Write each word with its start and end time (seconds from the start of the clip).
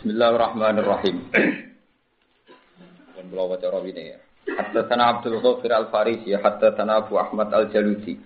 Bismillahirrahmanirrahim. 0.00 1.28
Dan 3.12 3.24
beliau 3.28 3.52
baca 3.52 3.68
ini 3.84 4.16
ya. 4.16 4.18
Haddatsana 4.48 5.12
Abdul 5.12 5.44
Ghafir 5.44 5.76
Al-Farisi, 5.76 6.32
haddatsana 6.40 7.04
Abu 7.04 7.20
Ahmad 7.20 7.52
Al-Jalusi. 7.52 8.16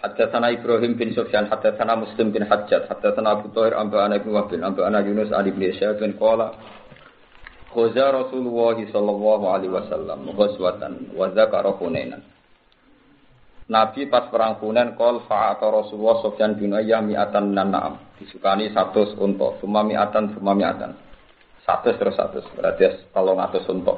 Haddatsana 0.00 0.48
Ibrahim 0.48 0.96
bin 0.96 1.12
Sufyan, 1.12 1.44
haddatsana 1.52 1.92
Muslim 1.92 2.32
bin 2.32 2.40
Hajjat, 2.40 2.88
haddatsana 2.88 3.36
Abu 3.36 3.52
Thahir 3.52 3.76
Amba'ana 3.76 4.16
bin 4.16 4.32
Wahbin, 4.32 4.64
Amba'ana 4.64 5.04
Yunus 5.04 5.28
Ali 5.28 5.52
bin 5.52 5.68
Isyad 5.68 6.00
bin 6.00 6.16
Qala. 6.16 6.56
Khuza 7.68 8.08
Rasulullah 8.08 8.80
sallallahu 8.80 9.44
alaihi 9.44 9.68
wasallam 9.68 10.24
ghazwatan 10.32 11.12
wa 11.12 11.28
dzakara 11.28 11.68
Hunainan. 11.76 12.24
Nabi 13.68 14.08
pas 14.08 14.32
perang 14.32 14.56
Hunain 14.64 14.96
kol 14.96 15.28
fa'ata 15.28 15.68
Rasulullah 15.68 16.24
Sufyan 16.24 16.56
bin 16.56 16.72
Uyayyah 16.72 17.04
mi'atan 17.04 17.52
minan 17.52 17.68
na'am. 17.68 17.94
Disukani 18.16 18.72
100 18.72 19.20
unta, 19.20 19.60
semua 19.60 19.84
mi'atan, 19.84 20.32
semua 20.32 20.56
mi'atan. 20.56 20.96
100 21.68 22.00
terus 22.00 22.16
100, 22.16 22.48
berarti 22.56 23.12
kalau 23.12 23.36
100 23.36 23.68
unta. 23.68 23.94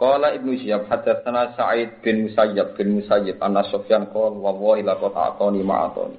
Qala 0.00 0.32
Ibnu 0.32 0.56
Syihab 0.56 0.88
hadatsana 0.88 1.52
Sa'id 1.60 2.00
bin 2.00 2.24
Musayyab 2.24 2.72
bin 2.72 3.04
Musayyib 3.04 3.36
anna 3.44 3.60
Sufyan 3.68 4.08
qala 4.08 4.32
wallahi 4.32 4.80
laqad 4.80 5.12
a'tani 5.12 5.60
ma'atani. 5.60 6.16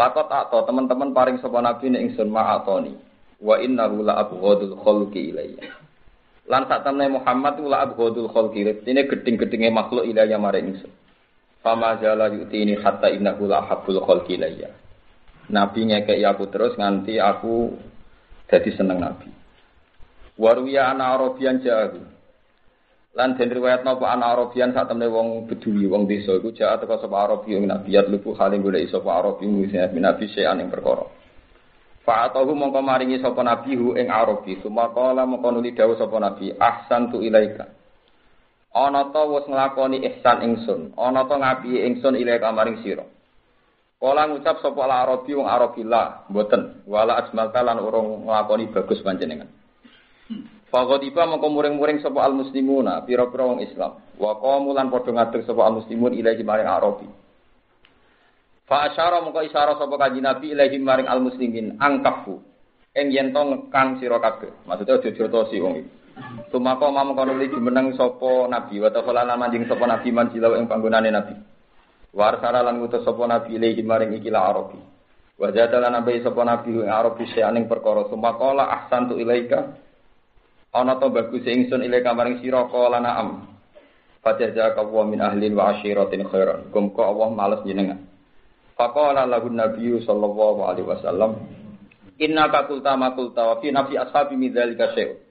Laqad 0.00 0.24
a'ta 0.24 0.64
teman-teman 0.64 1.12
paring 1.12 1.36
sapa 1.44 1.60
nabi 1.60 1.92
nek 1.92 2.00
ingsun 2.00 2.32
ma'atani. 2.32 2.96
Wa 3.44 3.60
innahu 3.60 4.08
la 4.08 4.24
abghadul 4.24 4.72
khalqi 4.80 5.36
ilayya. 5.36 5.68
Lan 6.48 6.64
sak 6.64 6.80
temne 6.80 7.12
Muhammad 7.12 7.60
la 7.60 7.84
abghadul 7.84 8.32
khalqi 8.32 8.64
ini 8.64 9.04
geding-gedinge 9.04 9.68
makhluk 9.68 10.08
ilayya 10.08 10.40
maring 10.40 10.72
ingsun. 10.72 10.92
Fama 11.60 12.00
jala 12.00 12.32
yutini 12.32 12.76
hatta 12.80 13.12
innahu 13.12 13.44
la 13.44 13.60
habbul 13.68 14.00
khalqi 14.00 14.40
ilayya. 14.40 14.72
Nabi 15.52 15.92
ngekeki 15.92 16.24
aku 16.24 16.48
terus 16.48 16.72
nganti 16.78 17.20
aku 17.20 17.76
jadi 18.48 18.70
seneng 18.74 19.02
Nabi. 19.02 19.28
Waruya 20.40 20.96
ana 20.96 21.20
Arabian 21.20 21.60
jahu. 21.60 22.00
Lan 23.10 23.34
den 23.34 23.50
riwayat 23.50 23.82
napa 23.82 24.06
ana 24.06 24.30
Arabian 24.32 24.70
sak 24.70 24.86
temne 24.86 25.10
wong 25.10 25.50
Bedui, 25.50 25.84
wong 25.90 26.06
desa 26.06 26.38
iku 26.38 26.54
jaa 26.54 26.78
teka 26.78 27.02
sapa 27.02 27.26
Arabi 27.26 27.58
ing 27.58 27.66
nabiyat 27.66 28.06
lupu 28.06 28.38
haling 28.38 28.62
golek 28.62 28.86
sapa 28.86 29.10
Arabi 29.10 29.50
musih 29.50 29.82
nabi 29.82 30.30
sean 30.30 30.62
ing 30.62 30.70
perkara. 30.70 31.04
Fa'atahu 32.06 32.54
mongko 32.54 32.80
maringi 32.80 33.18
sapa 33.18 33.42
nabi 33.42 33.74
hu 33.74 33.98
ing 33.98 34.08
Arabi, 34.08 34.62
sumaqala 34.62 35.26
mongko 35.26 35.58
nuli 35.58 35.74
dawuh 35.74 35.98
sapa 35.98 36.16
nabi, 36.22 36.54
ahsan 36.54 37.10
tu 37.10 37.18
ilaika. 37.18 37.66
Ana 38.70 39.10
ta 39.10 39.26
wis 39.26 39.50
nglakoni 39.50 39.98
ihsan 40.06 40.46
ingsun, 40.46 40.94
ana 40.94 41.26
ta 41.26 41.34
ngapi 41.34 41.82
ingsun 41.90 42.14
ilaika 42.14 42.54
maring 42.54 42.78
sira. 42.86 43.02
Kala 44.00 44.30
ngucap 44.30 44.64
sapa 44.64 44.88
Arabi 44.88 45.36
wong 45.36 45.44
Arabi 45.44 45.84
la, 45.84 46.24
mboten, 46.32 46.88
wala 46.88 47.20
asmalta 47.20 47.60
lan 47.60 47.82
urung 47.82 48.24
nglakoni 48.24 48.72
bagus 48.72 49.02
panjenengan. 49.04 49.50
Fagodiba 50.70 51.26
mongko 51.26 51.50
muring-muring 51.50 51.98
sapa 51.98 52.22
al 52.22 52.32
muslimuna 52.32 53.02
pira-pira 53.02 53.42
wong 53.42 53.60
Islam. 53.60 53.98
Wa 54.16 54.38
qamu 54.38 54.70
lan 54.70 54.86
padha 54.88 55.10
ngadeg 55.10 55.42
sapa 55.44 55.66
al 55.66 55.82
muslimun 55.82 56.14
ilahi 56.14 56.40
maring 56.46 56.70
Arabi. 56.70 57.06
Fa 58.70 58.86
asyara 58.86 59.18
mongko 59.20 59.50
isyara 59.50 59.74
sapa 59.76 59.98
kanjeng 59.98 60.24
Nabi 60.24 60.54
ilahi 60.54 60.78
maring 60.78 61.10
al 61.10 61.20
muslimin 61.20 61.74
angkafu. 61.82 62.38
Ing 62.94 63.10
yen 63.10 63.34
to 63.34 63.42
ngekang 63.42 63.98
sira 63.98 64.22
kabeh. 64.22 64.50
Maksudnya 64.64 65.02
aja 65.02 65.10
jotosi 65.10 65.58
wong 65.58 65.74
iki. 65.82 65.99
Tumako 66.50 66.90
mamang 66.90 67.14
kono 67.14 67.32
li 67.38 67.46
jumeneng 67.50 67.94
sapa 67.94 68.50
Nabi 68.50 68.82
wa 68.82 68.90
ta'ala 68.90 69.22
lan 69.22 69.38
manjing 69.38 69.64
sapa 69.70 69.84
Nabi 69.86 70.08
manjilau 70.10 70.58
ing 70.58 70.66
panggonane 70.66 71.10
Nabi. 71.14 71.34
Warsara 72.10 72.66
lan 72.66 72.82
ngutus 72.82 73.06
sapa 73.06 73.22
Nabi 73.26 73.56
ilahi 73.56 73.82
maring 73.86 74.18
ikilah 74.18 74.42
Arabi. 74.50 74.80
Wa 75.40 75.48
jadalan 75.54 75.94
nabi 75.94 76.20
sapa 76.20 76.42
Nabi 76.42 76.74
ing 76.74 76.90
Arabi 76.90 77.24
seaning 77.32 77.64
perkara 77.70 78.04
sumakola 78.12 78.68
ahsan 78.68 79.08
tu 79.08 79.16
ilaika 79.16 79.72
ana 80.74 81.00
to 81.00 81.08
bagus 81.08 81.46
ingsun 81.48 81.80
ile 81.80 82.04
kamaring 82.04 82.38
sira 82.44 82.68
kala 82.68 83.00
na'am 83.00 83.50
Fajazaka 84.20 84.84
wa 84.84 85.08
min 85.08 85.16
ahlin 85.24 85.56
wa 85.56 85.72
ashiratin 85.72 86.28
khairan. 86.28 86.68
Kum 86.76 86.92
ko 86.92 87.08
Allah 87.08 87.32
males 87.32 87.64
jenengan. 87.64 88.04
Faqala 88.76 89.24
lahu 89.24 89.48
nabiyyu 89.48 90.04
sallallahu 90.04 90.60
alaihi 90.60 90.84
wasallam, 90.84 91.40
"Inna 92.20 92.52
ka 92.52 92.68
kulta 92.68 93.00
wa 93.00 93.56
fi 93.64 93.72
nafsi 93.72 93.96
ashabi 93.96 94.36
min 94.36 94.52
dzalika 94.52 94.92
syai'." 94.92 95.29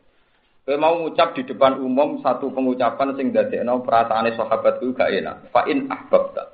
Kowe 0.69 0.77
mau 0.77 1.01
ngucap 1.01 1.33
di 1.33 1.49
depan 1.49 1.81
umum 1.81 2.21
satu 2.21 2.53
pengucapan 2.53 3.17
sing 3.17 3.33
dadekno 3.33 3.81
perasaane 3.81 4.37
sahabatku 4.37 4.93
gak 4.93 5.09
enak. 5.09 5.49
Fa 5.49 5.65
in 5.65 5.89
ahbabta. 5.89 6.45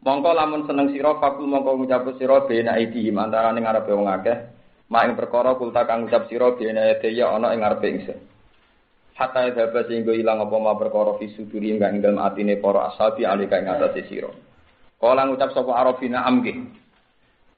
Mongko 0.00 0.32
lamun 0.32 0.64
seneng 0.64 0.88
sira 0.96 1.20
fakul 1.20 1.44
mongko 1.44 1.76
ngucap 1.76 2.08
sira 2.16 2.40
bena 2.48 2.80
iki 2.80 3.12
antarané 3.12 3.60
ngarepe 3.60 3.92
wong 3.92 4.08
akeh. 4.08 4.48
Mak 4.88 5.04
ing 5.04 5.12
perkara 5.12 5.60
kulta 5.60 5.84
kang 5.84 6.08
ucap 6.08 6.24
sira 6.32 6.56
bene 6.56 7.04
ya 7.04 7.36
ana 7.36 7.52
ing 7.52 7.60
ngarepe 7.60 7.84
ingsun. 7.84 8.18
Hatta 9.20 9.52
dhaba 9.52 9.84
sehingga 9.84 10.16
ilang 10.16 10.40
apa 10.40 10.56
ma 10.56 10.72
perkara 10.80 11.20
fi 11.20 11.28
suduri 11.36 11.76
ing 11.76 12.00
dalem 12.00 12.16
atine 12.16 12.56
para 12.56 12.88
ashabi 12.88 13.28
alika 13.28 13.60
ing 13.60 13.68
atase 13.68 14.08
sira. 14.08 14.32
Kala 14.96 15.28
ngucap 15.28 15.52
sapa 15.52 15.76
arabina 15.76 16.24
amge. 16.24 16.56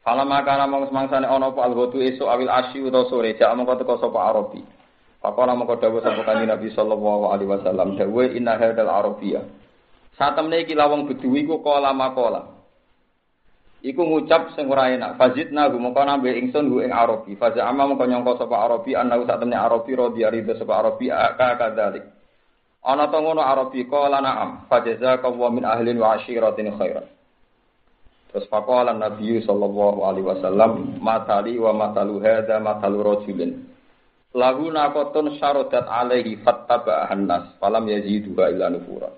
Fala 0.03 0.27
makana 0.27 0.67
mong 0.67 0.91
semangsane 0.91 1.31
ana 1.31 1.55
apa 1.55 1.63
alghatu 1.63 2.03
esuk 2.03 2.27
awil 2.27 2.51
asyi 2.51 2.91
utawa 2.91 3.07
sore 3.07 3.39
jak 3.39 3.55
mongko 3.55 3.79
teko 3.79 4.03
sapa 4.03 4.19
arabi 4.19 4.82
Pakola 5.23 5.55
mongko 5.55 5.79
dawuh 5.79 6.03
sapa 6.03 6.27
kanjeng 6.27 6.51
Nabi 6.51 6.75
sallallahu 6.75 7.31
alaihi 7.31 7.51
wasallam 7.55 7.95
dawuh 7.95 8.27
inna 8.35 8.59
hadal 8.59 8.91
arabiyya 8.91 9.47
Satemne 10.19 10.61
iki 10.67 10.77
lawang 10.77 11.09
beduwi 11.09 11.49
ku 11.49 11.65
kala 11.65 11.97
makola. 11.97 12.53
Iku 13.83 14.07
ngucap 14.07 14.55
sing 14.55 14.71
ora 14.71 14.95
enak 14.95 15.19
fazidna 15.19 15.67
gu 15.67 15.75
mongko 15.81 16.03
nambe 16.07 16.31
ingsun 16.31 16.71
gu 16.71 16.87
ing 16.87 16.93
arabi. 16.95 17.35
Faza 17.35 17.65
amma 17.67 17.89
mongko 17.89 18.07
nyangka 18.07 18.45
sapa 18.45 18.55
arabi 18.61 18.95
ana 18.95 19.19
sak 19.27 19.43
temne 19.43 19.57
arabi 19.59 19.97
radhi 19.99 20.23
ridho 20.23 20.55
sapa 20.55 20.73
arabi 20.79 21.11
ka 21.11 21.59
kadzalik 21.59 22.07
ana 22.85 23.11
to 23.11 23.19
ngono 23.19 23.43
arabi 23.43 23.83
qala 23.91 24.23
na'am 24.23 24.71
fajazaka 24.71 25.27
wa 25.33 25.51
min 25.51 25.65
ahlin 25.67 25.99
wa 25.99 26.15
ashiratin 26.15 26.71
khairan. 26.79 27.07
Terus 28.31 28.47
faqala 28.47 28.95
nabi 28.95 29.43
sallallahu 29.43 29.99
alaihi 30.07 30.29
wasallam 30.29 31.03
matali 31.03 31.59
wa 31.59 31.75
matalu 31.75 32.23
hadza 32.23 32.63
matalu 32.63 33.03
rajulin 33.03 33.72
lahu 34.33 34.73
naqatun 34.73 35.37
syaradat 35.37 35.85
alaihi 35.89 36.41
fattaba 36.41 37.09
nas 37.17 37.53
falam 37.61 37.85
yaziduha 37.89 38.49
illa 38.53 38.73
nufura 38.73 39.13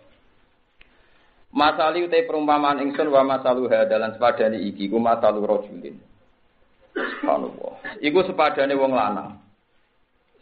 Masali 1.54 2.02
utai 2.02 2.26
perumpamaan 2.26 2.82
ingsun 2.82 3.14
wa 3.14 3.22
masalu 3.22 3.70
hadalan 3.70 4.10
sepadane 4.18 4.58
iki 4.58 4.90
ku 4.90 4.98
masalu 4.98 5.46
rajulin. 5.46 5.94
Subhanallah. 6.98 8.02
Iku 8.02 8.26
sepadane 8.26 8.74
wong 8.74 8.90
lanang. 8.90 9.38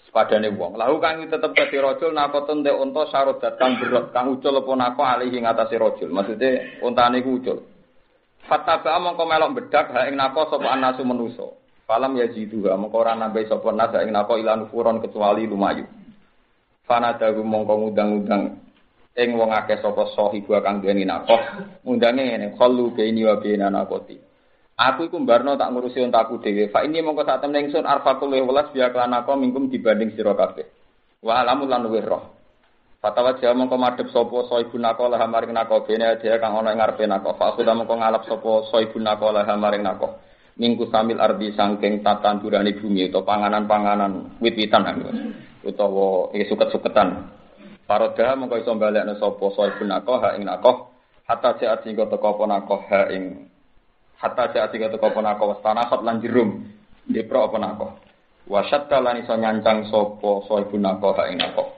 Sepadane 0.09 0.49
wong. 0.57 0.81
Lahu 0.81 0.97
kang 1.05 1.21
tetep 1.29 1.53
dadi 1.53 1.77
rajul 1.77 2.17
nakotun 2.17 2.65
te 2.65 2.73
unta 2.73 3.05
syarat 3.13 3.45
kang 3.61 3.77
berat 3.77 4.09
kang 4.17 4.33
ucul 4.33 4.57
apa 4.57 4.73
nako 4.73 5.03
alihi 5.05 5.45
ngatasé 5.45 5.77
rajul. 5.77 6.09
Maksude 6.09 6.81
untane 6.81 7.21
iku 7.21 7.45
ucul. 7.45 7.59
Fataba 8.49 8.97
mongko 8.97 9.29
melok 9.29 9.53
bedak 9.61 9.93
ha 9.93 10.09
ing 10.09 10.17
nako 10.17 10.49
sapa 10.49 10.65
anasu 10.73 11.05
manusa. 11.05 11.62
Falam 11.93 12.17
yajidu 12.17 12.73
ha 12.73 12.81
mongko 12.81 13.05
ora 13.05 13.13
nambahi 13.13 13.53
sapa 13.53 13.69
nas 13.77 13.93
ing 14.01 14.17
nako 14.17 14.41
ilan 14.41 14.65
furon 14.73 15.05
kecuali 15.05 15.45
lumayu. 15.45 15.85
Fanadahu 16.89 17.45
mongko 17.45 17.73
ngundang-undang 17.85 18.57
ing 19.13 19.37
wong 19.37 19.53
akeh 19.53 19.77
sapa 19.85 20.09
sahibu 20.17 20.57
kang 20.65 20.81
duweni 20.81 21.05
nakoh 21.05 21.37
ngundange 21.85 22.33
ngene 22.33 22.57
khallu 22.57 22.97
baini 22.97 23.29
wa 23.29 23.37
baina 23.37 23.69
nakoti 23.69 24.17
aku 24.81 25.13
iku 25.13 25.21
mbarno 25.21 25.61
tak 25.61 25.69
ngurusi 25.69 26.01
untaku 26.01 26.41
dhewe. 26.41 26.73
Fa 26.73 26.81
ini 26.81 27.05
mongko 27.05 27.29
sak 27.29 27.45
temne 27.45 27.61
ingsun 27.61 27.85
arfaqul 27.85 28.33
welas 28.33 28.73
biya 28.73 28.89
kelan 28.89 29.13
aku 29.13 29.37
mingkum 29.37 29.69
dibanding 29.69 30.17
sira 30.17 30.33
kabeh. 30.33 30.65
Wa 31.21 31.45
alamu 31.45 31.69
lan 31.69 31.93
wirah 31.93 32.25
Fatawa 33.05 33.37
jawa 33.37 33.53
mongko 33.53 33.77
madhep 33.77 34.09
sapa 34.15 34.49
sahibu 34.49 34.81
nakoh 34.81 35.13
lah 35.13 35.21
maring 35.29 35.53
bene 35.59 36.17
kang 36.23 36.55
ana 36.57 36.73
ing 36.73 36.81
ngarepe 36.81 37.05
nakoh 37.05 37.37
fa 37.37 37.53
aku 37.53 37.67
mongko 37.67 38.01
ngalap 38.01 38.23
sapa 38.25 38.65
sahibu 38.73 38.97
nakoh 38.97 39.35
lah 39.35 39.45
maring 39.59 39.85
nakoh 39.85 40.22
minggu 40.61 40.89
samil 40.93 41.17
ardi 41.17 41.57
sangking 41.57 42.05
tatandurane 42.05 42.77
bumi 42.77 43.09
utawa 43.09 43.25
panganan-panganan 43.25 44.37
wit-witan 44.43 44.85
utawa 45.65 46.29
suket-suketan. 46.35 47.33
Paroda 47.87 48.39
mengko 48.39 48.57
iso 48.63 48.73
balekno 48.79 49.19
sapa? 49.19 49.45
Sahibun 49.53 49.91
nakoh 49.91 50.17
ha 50.23 50.39
ing 50.39 50.47
nakoh 50.47 50.95
hatta 51.27 51.59
jaat 51.59 51.83
sing 51.83 51.99
teko 51.99 52.39
apa 52.39 52.45
nakoh 52.47 52.81
ha 52.89 53.11
ing 53.11 53.51
hatta 54.17 54.55
jaat 54.55 54.71
sing 54.71 54.81
teko 54.87 55.13
apa 55.13 55.21
nakoh 55.21 55.47
wastana 55.57 55.91
khat 55.91 56.01
lan 56.01 56.23
jerum. 56.23 56.63
Dipro 57.03 57.51
apa 57.51 57.59
nakoh 57.59 57.91
wa 58.47 58.61
syatta 58.71 59.03
lan 59.03 59.21
iso 59.21 59.35
nyancang 59.35 59.91
sapa? 59.91 60.47
Sahibun 60.47 60.83
nakoh 60.83 61.13
ha 61.19 61.27
ing 61.29 61.43
nakoh 61.43 61.69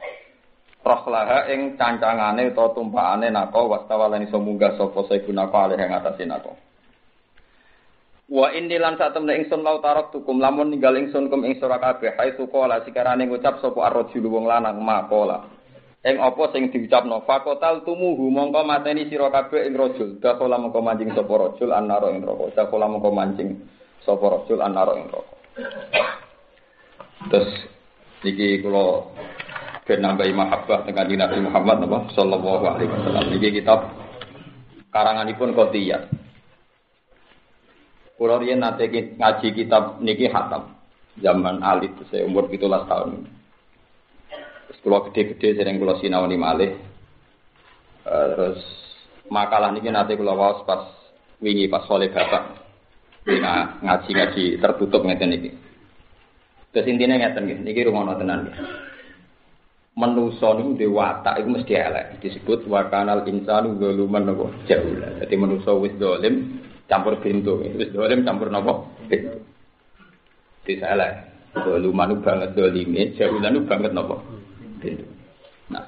Rahlaha 0.85 1.49
ing 1.49 1.81
cancangane 1.81 2.53
utawa 2.53 2.77
tumpakane 2.77 3.33
nakoh 3.33 3.73
wastawa 3.73 4.13
lan 4.13 4.29
iso 4.29 4.37
munggah 4.37 4.77
sapa? 4.77 5.09
Sahibun 5.09 5.41
nakoh 5.41 5.73
ing 5.73 5.89
atase 5.89 6.29
nakoh 6.29 6.64
Wa 8.25 8.49
inni 8.57 8.81
lan 8.81 8.97
sak 8.97 9.13
temne 9.13 9.37
ingsun 9.37 9.61
lau 9.61 9.85
tarok 9.85 10.09
tukum 10.09 10.41
lamun 10.41 10.73
ninggal 10.73 10.97
ingsun 10.97 11.29
kum 11.29 11.45
ing 11.45 11.61
sira 11.61 11.77
kabeh. 11.77 12.17
Hai 12.17 12.33
sukola 12.41 12.81
sikarane 12.81 13.29
ngucap 13.29 13.61
sapa 13.61 13.85
ar-rajul 13.85 14.25
wong 14.25 14.49
lanang 14.49 14.81
makola. 14.81 15.45
Ing 16.05 16.17
apa 16.21 16.49
sing 16.53 16.73
diucapno? 16.73 17.21
Fakotal 17.29 17.85
tumuhu 17.85 18.33
mongko 18.33 18.65
mateni 18.65 19.13
sira 19.13 19.29
kabeh 19.29 19.69
ing 19.69 19.77
rajul. 19.77 20.17
Dakhala 20.25 20.57
mongko 20.57 20.81
mancing 20.81 21.13
sapa 21.13 21.33
rajul 21.37 21.69
annara 21.77 22.09
ing 22.17 22.25
neraka. 22.25 22.65
Dakhala 22.65 22.89
mongko 22.89 23.11
mancing 23.13 23.49
sapa 24.01 24.25
rajul 24.25 24.59
annara 24.65 24.93
ing 24.97 25.05
neraka. 25.13 25.35
Terus 27.29 27.53
niki 28.25 28.65
kula 28.65 29.05
ben 29.85 30.01
nambahi 30.01 30.33
mahabbah 30.33 30.89
dengan 30.89 31.29
Nabi 31.29 31.45
Muhammad 31.45 31.77
apa? 31.85 31.99
Sallallahu 32.17 32.65
alaihi 32.73 32.89
wasallam. 32.89 33.25
Niki 33.37 33.61
kitab 33.61 33.85
karanganipun 34.97 35.53
Qotiyah. 35.53 36.24
Kula 38.15 38.39
riyen 38.39 38.63
nate 38.63 38.87
ngaji 38.91 39.49
kitab 39.51 39.99
niki 39.99 40.31
hatam 40.31 40.71
zaman 41.19 41.63
alit 41.63 41.91
saya 42.11 42.27
umur 42.27 42.47
17 42.47 42.63
tahun. 42.87 43.27
Terus 44.71 44.79
kula 44.87 45.11
gede-gede 45.11 45.59
sering 45.59 45.83
kula 45.83 45.99
sinau 45.99 46.27
malih. 46.31 46.79
Uh, 48.05 48.27
terus 48.37 48.61
makalah 49.27 49.75
niki 49.75 49.91
nate 49.91 50.15
kula 50.15 50.31
waos 50.31 50.63
pas 50.63 50.95
wingi 51.43 51.67
pas 51.67 51.83
soleh 51.91 52.11
bapak. 52.15 52.63
Nah, 53.25 53.81
ngaji-ngaji 53.81 54.61
tertutup 54.63 55.03
ngeten 55.03 55.35
niki. 55.35 55.51
Terus 56.71 56.91
intinya 56.91 57.17
ngeten 57.19 57.47
nggih, 57.47 57.59
niki 57.67 57.81
rungono 57.87 58.15
tenan 58.15 58.47
nggih. 58.47 58.57
Manusa 59.95 60.59
niku 60.59 60.75
dhewe 60.75 60.99
watak 60.99 61.39
iku 61.39 61.49
mesti 61.55 61.73
elek. 61.79 62.19
Disebut 62.19 62.67
wa 62.67 62.91
kanal 62.91 63.23
insanu 63.31 63.79
zaluman 63.79 64.27
napa 64.27 64.51
jahula. 64.67 65.23
Dadi 65.23 65.35
manusa 65.39 65.71
wis 65.79 65.95
dolim 66.03 66.59
campur 66.91 67.21
pintu. 67.21 67.61
Wis 67.61 67.91
dolim 67.93 68.25
campur 68.25 68.49
napa 68.53 68.85
pintu. 69.09 69.41
Bisa 70.65 70.93
elek. 70.97 71.13
Zaluman 71.55 72.19
banget 72.19 72.51
dolime, 72.59 73.15
jahulan 73.15 73.63
banget 73.69 73.95
napa 73.95 74.19
pintu. 74.83 75.07
Nah, 75.71 75.87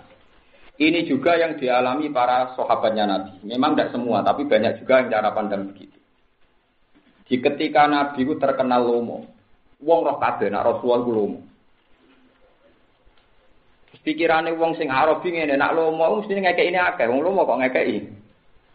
ini 0.79 1.09
juga 1.09 1.35
yang 1.35 1.59
dialami 1.59 2.13
para 2.15 2.55
sahabatnya 2.55 3.05
Nabi. 3.09 3.43
Memang 3.45 3.75
tidak 3.75 3.93
semua, 3.93 4.23
tapi 4.23 4.47
banyak 4.47 4.85
juga 4.85 5.03
yang 5.03 5.09
cara 5.11 5.31
pandang 5.35 5.69
begitu. 5.73 5.99
Di 7.27 7.43
ketika 7.43 7.91
Nabi 7.91 8.23
itu 8.23 8.39
terkenal 8.39 8.87
lomo, 8.87 9.27
wong 9.83 10.01
roh 10.07 10.17
kabeh 10.23 10.47
nak 10.49 10.65
Rasulullah 10.65 11.03
ku 11.03 11.13
lomo. 11.13 11.41
Pikirane 14.07 14.55
wong 14.55 14.79
sing 14.79 14.87
Arabi 14.87 15.35
ngene 15.35 15.59
nak 15.59 15.75
lomo 15.75 16.23
mesti 16.23 16.39
ngekeki 16.39 16.71
ini 16.71 16.79
akeh, 16.79 17.11
wong 17.11 17.27
lomo 17.27 17.43
kok 17.43 17.59
ngekeki 17.59 17.97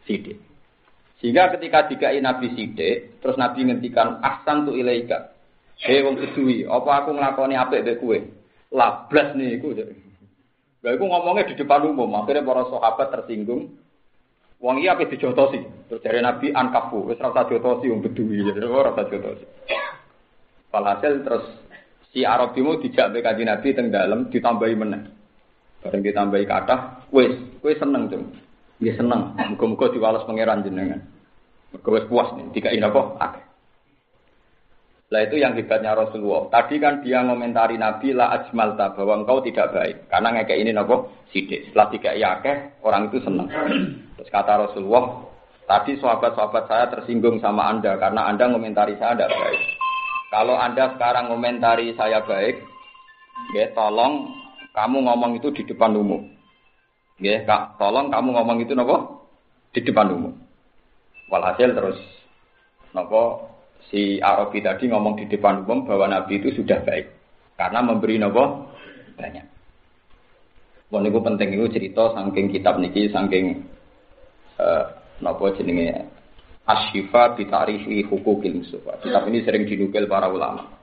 sithik. 0.03 0.35
Sehingga 1.21 1.53
ketika 1.53 1.85
dikai 1.85 2.17
Nabi 2.17 2.49
sithik, 2.57 3.21
terus 3.21 3.37
Nabi 3.37 3.69
ngendikan 3.69 4.17
ahsan 4.25 4.65
tu 4.65 4.73
ilaika. 4.73 5.37
Hei 5.77 6.01
wong 6.01 6.17
kedui, 6.17 6.65
apa 6.65 7.05
aku 7.05 7.13
nglakoni 7.13 7.53
apik 7.53 7.85
mbek 7.85 7.97
kowe? 8.01 8.17
Lablas 8.73 9.37
niku. 9.37 9.77
Lha 10.81 10.89
iku 10.97 11.05
ngomongnya 11.05 11.53
di 11.53 11.53
depan 11.61 11.85
umum, 11.85 12.09
akhirnya 12.17 12.41
para 12.41 12.65
sahabat 12.65 13.07
tersinggung. 13.13 13.69
Wong 14.61 14.75
iya 14.81 14.97
apa 14.97 15.09
dijotosi? 15.09 15.61
Terus 15.89 16.01
dari 16.05 16.21
Nabi 16.21 16.53
ankafu, 16.53 17.09
wis 17.09 17.21
ora 17.21 17.33
usah 17.33 17.45
jotosi 17.49 17.89
wong 17.89 18.01
bedui, 18.01 18.41
ora 18.65 18.93
usah 18.93 19.05
jotosi. 19.09 19.45
Walhasil 20.73 21.21
terus 21.21 21.45
si 22.13 22.25
Arabimu 22.25 22.81
dijak 22.81 23.13
be 23.13 23.21
kanjeng 23.21 23.49
Nabi 23.49 23.73
teng 23.77 23.93
dalem 23.93 24.29
ditambahi 24.29 24.73
meneh. 24.73 25.01
Bareng 25.81 26.01
ditambahi 26.05 26.45
kathah, 26.45 27.09
wis, 27.09 27.33
kowe 27.57 27.73
seneng, 27.73 28.05
Cung. 28.09 28.25
Nggih 28.81 28.97
seneng. 28.97 29.37
Muga-muga 29.53 29.93
diwales 29.93 30.25
pangeran 30.25 30.65
jenengan. 30.65 31.01
Wis 31.71 32.05
puas 32.09 32.33
nih, 32.35 32.49
dikai 32.51 32.81
napa? 32.81 33.15
Akeh. 33.21 33.43
Lah 35.11 35.27
itu 35.27 35.43
yang 35.43 35.59
hebatnya 35.59 35.91
Rasulullah. 35.91 36.47
Tadi 36.47 36.79
kan 36.79 37.03
dia 37.03 37.19
ngomentari 37.19 37.75
Nabi 37.75 38.15
la 38.15 38.31
ajmalta 38.31 38.95
bahwa 38.95 39.19
engkau 39.19 39.43
tidak 39.43 39.75
baik 39.75 40.07
karena 40.07 40.39
ngekek 40.39 40.59
ini 40.63 40.71
nopo 40.71 41.11
sidik. 41.35 41.67
Setelah 41.67 41.87
tiga 41.91 42.11
akeh 42.15 42.79
orang 42.79 43.11
itu 43.11 43.19
senang. 43.19 43.51
Terus 44.15 44.31
kata 44.31 44.71
Rasulullah, 44.71 45.27
tadi 45.67 45.99
sahabat-sahabat 45.99 46.63
saya 46.71 46.85
tersinggung 46.95 47.43
sama 47.43 47.67
anda 47.67 47.99
karena 47.99 48.31
anda 48.31 48.47
ngomentari 48.47 48.95
saya 49.03 49.19
tidak 49.19 49.35
baik. 49.35 49.61
Kalau 50.31 50.55
anda 50.55 50.95
sekarang 50.95 51.27
ngomentari 51.27 51.91
saya 51.99 52.23
baik, 52.23 52.63
ya 53.51 53.67
tolong 53.75 54.31
kamu 54.71 55.11
ngomong 55.11 55.35
itu 55.35 55.51
di 55.51 55.67
depan 55.67 55.91
umum. 55.91 56.23
Ya, 57.21 57.45
kak, 57.45 57.77
tolong 57.77 58.09
kamu 58.09 58.33
ngomong 58.33 58.57
itu 58.65 58.73
nopo 58.73 59.29
di 59.69 59.85
depan 59.85 60.09
umum. 60.09 60.33
Walhasil 61.29 61.69
terus 61.77 62.01
nopo 62.97 63.45
si 63.93 64.17
Arabi 64.17 64.65
tadi 64.65 64.89
ngomong 64.89 65.21
di 65.21 65.29
depan 65.29 65.61
umum 65.61 65.85
bahwa 65.85 66.09
Nabi 66.09 66.41
itu 66.41 66.49
sudah 66.57 66.81
baik 66.81 67.13
karena 67.61 67.85
memberi 67.85 68.17
nopo 68.17 68.73
banyak. 69.13 69.45
Wong 70.89 71.01
niku 71.05 71.21
penting 71.21 71.55
itu 71.55 71.69
cerita 71.71 72.11
saking 72.17 72.51
kitab 72.51 72.81
niki 72.81 73.13
saking 73.13 73.69
uh, 74.57 74.91
nopo 75.21 75.53
jenenge 75.53 76.09
Asyifa 76.65 77.37
hukukil 78.09 78.65
musufa. 78.65 78.97
Kitab 79.01 79.29
ini 79.29 79.45
sering 79.45 79.69
dinukil 79.69 80.09
para 80.09 80.25
ulama. 80.25 80.80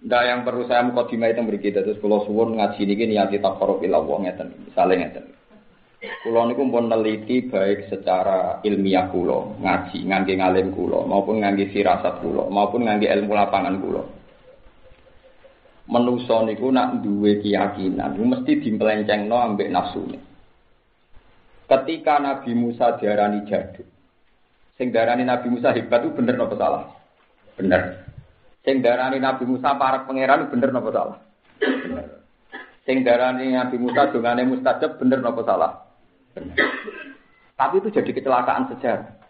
Ndak 0.00 0.22
yang 0.24 0.40
perlu 0.48 0.64
saya 0.64 0.80
mukadimah 0.88 1.28
itu 1.28 1.44
beri 1.44 1.60
kita 1.60 1.84
terus 1.84 2.00
kalau 2.00 2.24
suwun 2.24 2.56
ngaji 2.56 2.88
niki 2.88 3.04
niati 3.04 3.36
taqarrub 3.36 3.84
ila 3.84 4.00
Allah 4.00 4.16
ngeten. 4.24 4.48
Misale 4.64 4.96
ngeten. 4.96 5.24
Kulo 6.00 6.48
niku 6.48 6.64
pun 6.64 6.88
neliti 6.88 7.44
baik 7.44 7.92
secara 7.92 8.64
ilmiah 8.64 9.12
kulo, 9.12 9.60
ngaji 9.60 10.08
ngangge 10.08 10.32
ngalim 10.40 10.72
kulo, 10.72 11.04
maupun 11.04 11.44
ngangge 11.44 11.68
firasat 11.68 12.24
kulo, 12.24 12.48
maupun 12.48 12.88
ngangge 12.88 13.04
ilmu 13.04 13.36
lapangan 13.36 13.76
kulo. 13.76 14.02
Menuso 15.92 16.40
niku 16.48 16.72
nak 16.72 17.04
duwe 17.04 17.44
keyakinan, 17.44 18.16
mesti 18.16 18.64
dimpelencengno 18.64 19.36
ambek 19.36 19.68
nafsune. 19.68 20.16
Ketika 21.68 22.16
Nabi 22.16 22.56
Musa 22.56 22.96
diarani 22.96 23.44
jaduk, 23.44 23.84
sing 24.80 24.88
darani 24.96 25.28
Nabi 25.28 25.52
Musa 25.52 25.76
hebat 25.76 26.00
itu 26.00 26.16
bener 26.16 26.40
napa 26.40 26.56
salah? 26.56 26.84
Bener. 27.60 27.99
Sing 28.60 28.84
darani 28.84 29.16
Nabi 29.16 29.48
Musa 29.48 29.72
para 29.80 30.04
pangeran 30.04 30.52
bener 30.52 30.68
napa 30.68 30.90
salah? 30.92 31.18
Bener. 31.60 32.06
Sing 32.84 33.00
darani 33.00 33.56
Nabi 33.56 33.76
Musa 33.80 34.12
dongane 34.12 34.44
mustajab 34.44 35.00
bener 35.00 35.24
napa 35.24 35.40
salah? 35.48 35.72
Tapi 37.56 37.74
itu 37.80 37.88
jadi 37.92 38.10
kecelakaan 38.12 38.72
sejarah. 38.72 39.20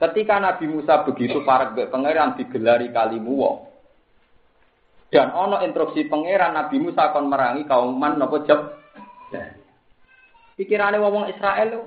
Ketika 0.00 0.36
Nabi 0.40 0.66
Musa 0.68 1.04
begitu 1.04 1.40
para 1.44 1.72
pangeran 1.72 2.36
digelari 2.36 2.92
kalimuwo. 2.92 3.72
Dan 5.08 5.30
ono 5.30 5.62
instruksi 5.62 6.10
pangeran 6.10 6.58
Nabi 6.58 6.82
Musa 6.82 7.12
akan 7.12 7.30
merangi 7.30 7.62
kaum 7.68 7.94
man 7.94 8.18
nopo 8.18 8.42
jab. 8.44 8.80
Pikirane 10.58 10.98
wong 10.98 11.30
Israel 11.30 11.86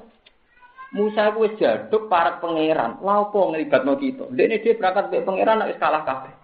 Musa 0.96 1.36
ku 1.36 1.44
wis 1.44 1.60
jaduk 1.60 2.08
para 2.08 2.40
pangeran. 2.40 3.04
Lha 3.04 3.28
opo 3.28 3.52
nglibatno 3.52 4.00
kita? 4.00 4.32
Dene 4.32 4.64
dia 4.64 4.80
berangkat 4.80 5.12
ke 5.12 5.28
pangeran 5.28 5.60
nek 5.60 5.76
wis 5.76 5.82
kalah 5.84 6.08
kabeh. 6.08 6.37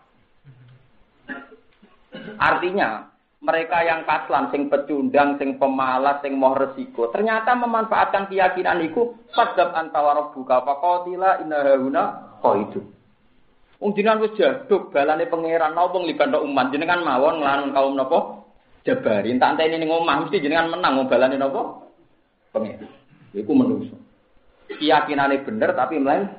Artinya, 2.37 3.13
mereka 3.43 3.83
yang 3.83 4.07
kaslan, 4.07 4.47
sing 4.55 4.71
pecundang, 4.71 5.35
sing 5.35 5.59
pemalas, 5.59 6.23
sing 6.23 6.39
mau 6.39 6.55
resiko, 6.55 7.11
ternyata 7.11 7.51
memanfaatkan 7.59 8.31
keyakinan 8.31 8.79
itu 8.87 9.19
sadab 9.35 9.75
antawara 9.75 10.31
buka 10.31 10.63
fakotila 10.63 11.43
inahuna 11.43 12.31
itu. 12.55 12.79
Wong 13.83 13.91
jenengan 13.99 14.23
wis 14.23 14.31
jaduk 14.39 14.95
balane 14.95 15.27
pangeran 15.27 15.75
napa 15.75 15.99
nglibatno 15.99 16.39
umat 16.47 16.71
jenengan 16.71 17.03
mawon 17.03 17.43
nglawan 17.43 17.75
kaum 17.75 17.99
napa 17.99 18.47
jabari 18.87 19.35
tak 19.35 19.59
enteni 19.59 19.75
ning 19.75 19.91
mesti 19.91 20.39
jenengan 20.39 20.71
menang 20.71 21.03
wong 21.03 21.11
balane 21.11 21.35
napa 21.35 21.83
pangeran. 22.55 22.87
Iku 23.35 23.51
menungso. 23.51 23.99
Keyakinane 24.71 25.43
bener 25.43 25.75
tapi 25.75 25.99
melain 25.99 26.31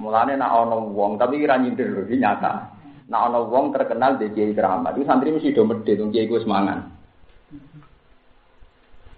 Mulane 0.00 0.34
nak 0.40 0.50
ana 0.50 0.80
wong 0.80 1.20
tapi 1.20 1.44
ora 1.44 1.60
nyindir 1.60 2.08
nyata. 2.08 2.72
Nah 3.08 3.28
ana 3.28 3.44
wong 3.44 3.76
terkenal 3.76 4.16
di 4.16 4.32
kiai 4.32 4.56
keramat, 4.56 4.96
itu 4.96 5.04
santri 5.04 5.28
mesti 5.28 5.52
do 5.52 5.68
medhit 5.68 6.00
wong 6.00 6.10
kiai 6.12 6.28
ku. 6.28 6.40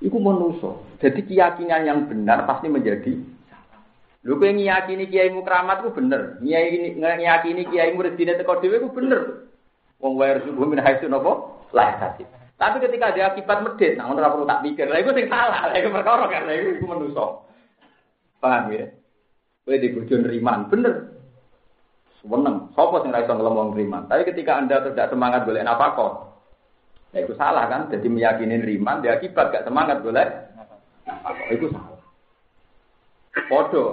Iku 0.03 0.19
manusa. 0.21 0.77
Jadi 1.01 1.21
keyakinan 1.25 1.89
yang 1.89 2.01
benar 2.11 2.45
pasti 2.45 2.69
menjadi 2.69 3.17
Lho 4.27 4.43
kowe 4.43 4.51
ngiyakini 4.51 5.07
kiai 5.07 5.31
mu 5.31 5.47
keramat 5.47 5.87
ku 5.87 5.95
bener. 5.95 6.43
Ngiyakini 6.43 6.99
ngiyakini 6.99 7.63
kiai 7.71 7.95
mu 7.95 8.03
rezine 8.03 8.35
teko 8.35 8.59
dhewe 8.59 8.83
ku 8.83 8.91
bener. 8.91 9.47
Wong 10.03 10.19
wae 10.19 10.43
subuh 10.43 10.67
min 10.67 10.83
haitsu 10.83 11.07
napa? 11.07 11.63
Lah 11.71 11.95
kasih. 11.95 12.27
Tapi 12.59 12.83
ketika 12.83 13.15
dia 13.15 13.31
akibat 13.31 13.63
medhit, 13.63 13.95
nah 13.95 14.11
ora 14.11 14.33
perlu 14.33 14.49
tak 14.49 14.65
pikir. 14.67 14.91
Lah 14.91 14.99
iku 14.99 15.13
sing 15.13 15.29
salah, 15.31 15.69
lah 15.71 15.77
iku 15.77 15.93
perkara 15.93 16.25
kan, 16.27 16.49
lah 16.49 16.57
iku. 16.57 16.89
Paham 18.41 18.73
ya? 18.73 18.89
Kowe 19.63 19.77
di 19.77 19.89
bojo 19.95 20.15
nriman, 20.19 20.67
bener. 20.73 21.16
Seneng. 22.27 22.57
Sopo 22.75 23.01
sing 23.03 23.15
ra 23.15 23.23
iso 23.23 23.33
ngelem 23.33 23.79
riman. 23.79 24.11
Tapi 24.11 24.27
ketika 24.27 24.59
Anda 24.59 24.83
tidak 24.83 25.15
semangat 25.15 25.47
golek 25.47 25.63
nafkah, 25.63 26.35
ya 27.15 27.23
itu 27.23 27.33
salah 27.39 27.71
kan? 27.71 27.87
Jadi 27.87 28.07
meyakini 28.11 28.59
riman 28.59 28.99
dia 28.99 29.15
akibat 29.15 29.55
gak 29.55 29.67
semangat 29.67 30.03
golek 30.03 30.27
nafkah. 31.07 31.47
Itu 31.55 31.71
salah. 31.71 32.03
Podo. 33.47 33.85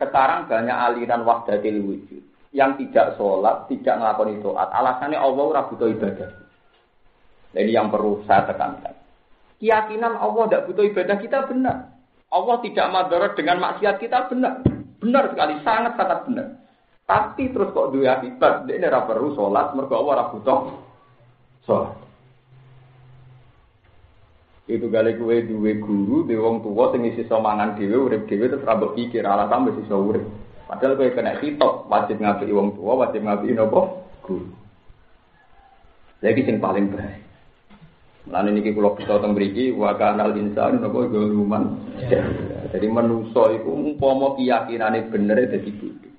Sekarang 0.00 0.50
banyak 0.50 0.74
aliran 0.74 1.22
wahdatil 1.22 1.78
wujud 1.84 2.22
yang 2.50 2.74
tidak 2.74 3.14
sholat, 3.14 3.70
tidak 3.70 3.96
ngelakoni 3.96 4.42
doa. 4.42 4.66
Alasannya 4.66 5.14
Allah 5.14 5.44
ora 5.46 5.62
butuh 5.70 5.88
ibadah. 5.88 6.30
Jadi 7.52 7.70
yang 7.70 7.92
perlu 7.92 8.24
saya 8.26 8.48
tekankan. 8.48 8.96
Keyakinan 9.62 10.18
Allah 10.18 10.42
tidak 10.48 10.64
butuh 10.66 10.84
ibadah 10.88 11.16
kita 11.20 11.38
benar. 11.46 11.94
Allah 12.32 12.56
tidak 12.64 12.86
madarat 12.90 13.32
dengan 13.36 13.60
maksiat 13.60 13.96
kita 14.00 14.26
benar. 14.32 14.64
Benar 14.98 15.24
sekali, 15.30 15.54
sangat 15.62 15.92
sangat 15.94 16.18
benar. 16.26 16.48
Tapi 17.12 17.52
terus 17.52 17.76
kok 17.76 17.92
duwe 17.92 18.08
akibat, 18.08 18.64
dia 18.64 18.80
ora 18.88 19.04
perlu 19.04 19.36
sholat, 19.36 19.76
mergo 19.76 20.00
ora 20.00 20.32
butuh 20.32 20.80
sholat. 21.68 21.92
Itu 24.64 24.88
kali 24.88 25.20
kue 25.20 25.44
duwe 25.44 25.76
guru, 25.76 26.24
duwe 26.24 26.40
wong 26.40 26.64
tua 26.64 26.88
sing 26.88 27.04
isi 27.04 27.28
somangan 27.28 27.76
dhewe 27.76 28.08
urip 28.08 28.24
dhewe 28.24 28.48
terus 28.48 28.64
rambut 28.64 28.96
pikir 28.96 29.28
alasan 29.28 29.68
wis 29.68 29.84
iso 29.84 30.00
urip. 30.00 30.24
Padahal 30.64 30.96
kue 30.96 31.12
kena 31.12 31.36
sitok, 31.36 31.84
wajib 31.92 32.16
ngapi 32.16 32.48
wong 32.48 32.80
tua, 32.80 33.04
wajib 33.04 33.20
ngapi 33.28 33.60
nopo 33.60 34.08
guru. 34.24 34.48
Lagi 36.24 36.48
sing 36.48 36.64
paling 36.64 36.96
bahaya. 36.96 37.20
Lan 38.32 38.48
ini 38.48 38.72
kula 38.72 38.96
bisa 38.96 39.20
teng 39.20 39.36
mriki 39.36 39.68
wa 39.76 40.00
kanal 40.00 40.32
insan 40.32 40.80
napa 40.80 41.12
goluman. 41.12 41.76
Jadi 42.72 42.86
manusa 42.88 43.52
iku 43.52 43.68
umpama 43.68 44.32
keyakinane 44.40 45.12
bener 45.12 45.44
dadi 45.44 45.72
guru. 45.76 46.11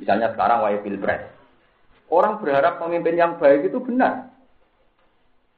Misalnya 0.00 0.32
sekarang 0.32 0.64
wae 0.64 0.80
pilpres. 0.80 1.28
Orang 2.08 2.40
berharap 2.42 2.80
pemimpin 2.80 3.20
yang 3.20 3.36
baik 3.36 3.70
itu 3.70 3.78
benar. 3.84 4.32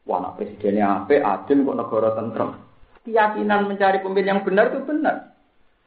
Wah, 0.03 0.19
nak 0.19 0.35
presidennya 0.37 1.07
apa, 1.07 1.15
adil 1.23 1.63
kok 1.63 1.79
negara 1.79 2.11
tentram. 2.19 2.51
Keyakinan 3.07 3.71
mencari 3.71 4.03
pemimpin 4.03 4.27
yang 4.27 4.41
benar 4.43 4.75
itu 4.75 4.83
benar. 4.83 5.33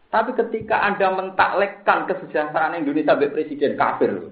Tapi 0.08 0.32
ketika 0.40 0.80
Anda 0.80 1.12
mentaklekkan 1.12 2.08
kesejahteraan 2.08 2.80
Indonesia 2.80 3.20
sebagai 3.20 3.36
presiden 3.36 3.76
kafir, 3.76 4.32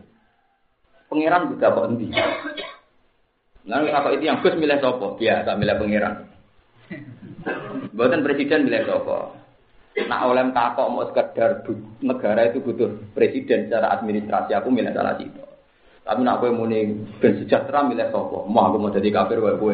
pangeran 1.12 1.52
juga 1.52 1.76
kok 1.76 1.88
endi. 1.92 2.08
Lalu 3.68 3.92
apa 3.92 4.08
itu 4.16 4.24
yang 4.24 4.40
Gus 4.40 4.56
milih 4.56 4.80
sopo? 4.80 5.20
Biasa 5.20 5.60
milih 5.60 5.76
pangeran. 5.76 6.16
Buatan 7.96 8.24
presiden 8.24 8.72
milih 8.72 8.88
sopo. 8.88 9.43
Nak 9.94 10.26
oleh 10.26 10.50
takok 10.58 10.90
mau 10.90 11.06
sekedar 11.06 11.62
negara 12.02 12.50
itu 12.50 12.66
butuh 12.66 13.14
presiden 13.14 13.70
secara 13.70 13.94
administrasi, 13.94 14.58
aku 14.58 14.74
milih 14.74 14.90
salah 14.90 15.14
situ. 15.22 15.38
Tapi 16.04 16.20
nak 16.26 16.42
kowe 16.42 16.50
muni 16.50 16.98
ben 17.22 17.38
sejahtera 17.38 17.86
milih 17.86 18.10
sapa? 18.10 18.38
Mau 18.50 18.64
aku 18.68 18.78
mau 18.82 18.92
jadi 18.92 19.08
kafir 19.14 19.38
wae 19.38 19.56
kowe. 19.56 19.72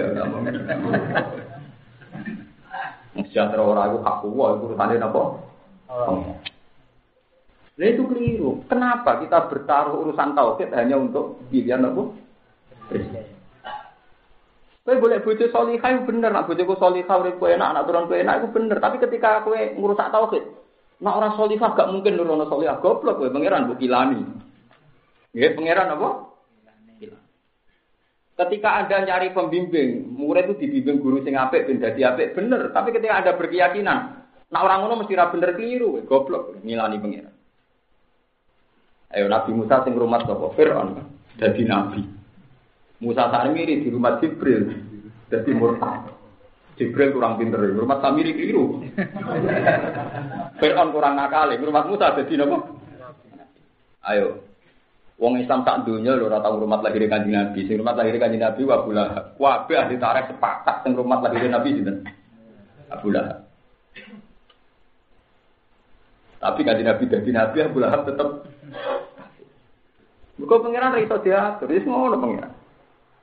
Sejahtera 3.31 3.63
ora 3.63 3.87
aku 3.87 3.97
aku 4.03 4.27
wae 4.35 4.59
urusane 4.59 4.99
napa? 4.99 5.39
Nah 7.79 7.87
itu 7.87 8.03
keliru. 8.11 8.59
Kenapa 8.67 9.23
kita 9.23 9.47
bertaruh 9.47 10.03
urusan 10.03 10.35
tauhid 10.35 10.69
hanya 10.75 10.99
untuk 10.99 11.39
pilihan 11.47 11.87
apa? 11.87 12.03
Presiden. 12.91 13.38
Kowe 14.89 14.97
boleh 14.97 15.21
bojo 15.21 15.45
salihah 15.53 16.01
bener, 16.01 16.33
nak 16.33 16.49
bojoku 16.49 16.73
salihah 16.81 17.21
urip 17.21 17.37
kowe 17.37 17.45
enak, 17.45 17.77
anak 17.77 17.85
turun 17.85 18.09
kowe 18.09 18.17
enak 18.17 18.41
itu 18.41 18.47
bener. 18.49 18.81
Tapi 18.81 18.97
ketika 18.97 19.45
kowe 19.45 19.53
ngurusak 19.53 20.09
tauhid, 20.09 20.41
nak 21.05 21.13
orang 21.13 21.37
salihah 21.37 21.77
gak 21.77 21.93
mungkin 21.93 22.17
nurono 22.17 22.49
salihah 22.49 22.81
goblok 22.81 23.21
kowe 23.21 23.29
pangeran 23.29 23.69
mbok 23.69 23.85
ilani. 23.85 24.25
Ya, 25.37 25.53
pangeran 25.53 25.93
apa? 25.93 26.09
Ketika 28.33 28.81
Anda 28.81 29.05
nyari 29.05 29.29
pembimbing, 29.29 30.09
murid 30.09 30.57
itu 30.57 30.65
dibimbing 30.65 31.05
guru 31.05 31.21
sing 31.21 31.37
apik 31.37 31.69
ben 31.69 31.77
dadi 31.77 32.01
apik 32.01 32.33
bener, 32.33 32.73
tapi 32.73 32.89
ketika 32.89 33.21
Anda 33.21 33.37
berkeyakinan, 33.37 33.99
nah 34.49 34.61
orang 34.65 34.89
ngono 34.89 35.05
mesti 35.05 35.13
ra 35.13 35.29
bener 35.29 35.53
keliru, 35.53 36.01
goblok 36.09 36.57
ngilani 36.65 36.97
pangeran. 36.97 37.35
Ayo 39.13 39.29
Nabi 39.29 39.53
Musa 39.53 39.85
sing 39.85 39.93
rumah 39.93 40.25
sapa 40.25 40.49
Firaun 40.57 40.97
dadi 41.37 41.61
nabi. 41.61 42.18
Musa 42.99 43.31
Samiri 43.31 43.83
di 43.83 43.87
rumah 43.87 44.19
Jibril 44.19 44.67
dadi 45.31 45.51
murtad. 45.55 46.11
Jibril 46.75 47.15
kurang 47.15 47.39
pinter, 47.39 47.59
rumah 47.59 47.99
Samiri 48.03 48.35
keliru. 48.35 48.83
Firaun 50.59 50.91
kurang 50.91 51.15
nakal, 51.15 51.55
rumah 51.55 51.87
Musa 51.87 52.15
dadi 52.15 52.35
napa? 52.35 52.57
Ayo, 54.07 54.43
Wong 55.19 55.35
Islam 55.43 55.67
tak 55.67 55.83
dunia 55.83 56.15
lho 56.15 56.31
ora 56.31 56.39
rumah 56.47 56.79
lahir 56.79 57.03
kanjeng 57.11 57.35
Nabi. 57.35 57.67
Sing 57.67 57.75
rumah 57.75 57.91
lahir 57.91 58.15
kanjeng 58.15 58.39
Nabi 58.39 58.63
wa 58.63 58.79
Abu 58.79 58.95
Lahab. 58.95 59.35
Kabeh 59.35 59.75
ahli 59.75 59.99
tarikh 59.99 60.31
sepakat 60.31 60.75
sing 60.87 60.95
rumah 60.95 61.19
lahir 61.19 61.43
Nabi 61.51 61.75
sinten? 61.75 62.07
Abu. 62.87 63.11
Tapi 66.39 66.59
kanjeng 66.63 66.87
Nabi 66.87 67.03
dadi 67.11 67.29
Nabi 67.35 67.57
Abu 67.59 67.77
Lahab 67.83 68.07
tetep 68.07 68.47
Mergo 70.39 70.55
pangeran 70.63 70.95
ra 70.95 71.03
iso 71.03 71.19
diatur, 71.19 71.67
wis 71.67 71.83
ngono 71.83 72.15
pangeran. 72.15 72.51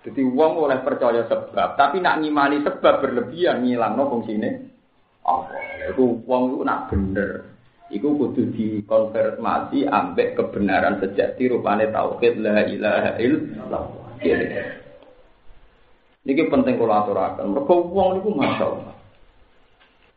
Jadi 0.06 0.22
wong 0.22 0.62
oleh 0.62 0.78
percaya 0.86 1.26
sebab, 1.26 1.74
tapi 1.74 1.98
nak 1.98 2.22
ngimani 2.22 2.62
sebab 2.62 3.02
berlebihan 3.02 3.66
ngilangno 3.66 4.06
fungsine 4.06 4.70
apa. 5.26 5.90
Iku 5.90 6.22
wong 6.22 6.54
iku 6.54 6.62
nak 6.62 6.86
bener. 6.94 7.30
Iku 7.90 8.14
kudu 8.14 8.54
dikonfirmasi 8.54 9.86
ambek 9.86 10.38
kebenaran 10.38 11.02
sejati 11.02 11.50
rupane 11.50 11.90
tauhid 11.90 12.38
la 12.38 12.62
ilaha 12.70 13.10
illallah. 13.18 13.84
Niki 16.26 16.42
penting 16.50 16.74
kula 16.78 17.02
aturaken. 17.02 17.54
Mergo 17.54 17.74
wong 17.90 18.18
niku 18.18 18.30
masyaallah. 18.30 18.94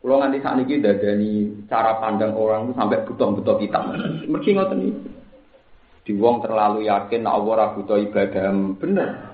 Kula 0.01 0.15
nganti 0.21 0.37
sakniki 0.41 0.81
dadani 0.81 1.65
cara 1.65 1.97
pandang 1.97 2.37
orang 2.37 2.69
itu 2.69 2.73
sampai 2.77 3.05
butuh-butuh 3.09 3.55
kita. 3.61 3.79
Mergi 4.25 4.49
ngoten 4.53 4.85
iki. 4.85 5.09
Di 6.09 6.11
wong 6.17 6.41
terlalu 6.41 6.89
yakin 6.89 7.21
nek 7.21 7.33
Allah 7.37 7.53
ora 7.53 7.65
butuh 7.77 7.97
ibadah 8.01 8.49
bener. 8.81 9.28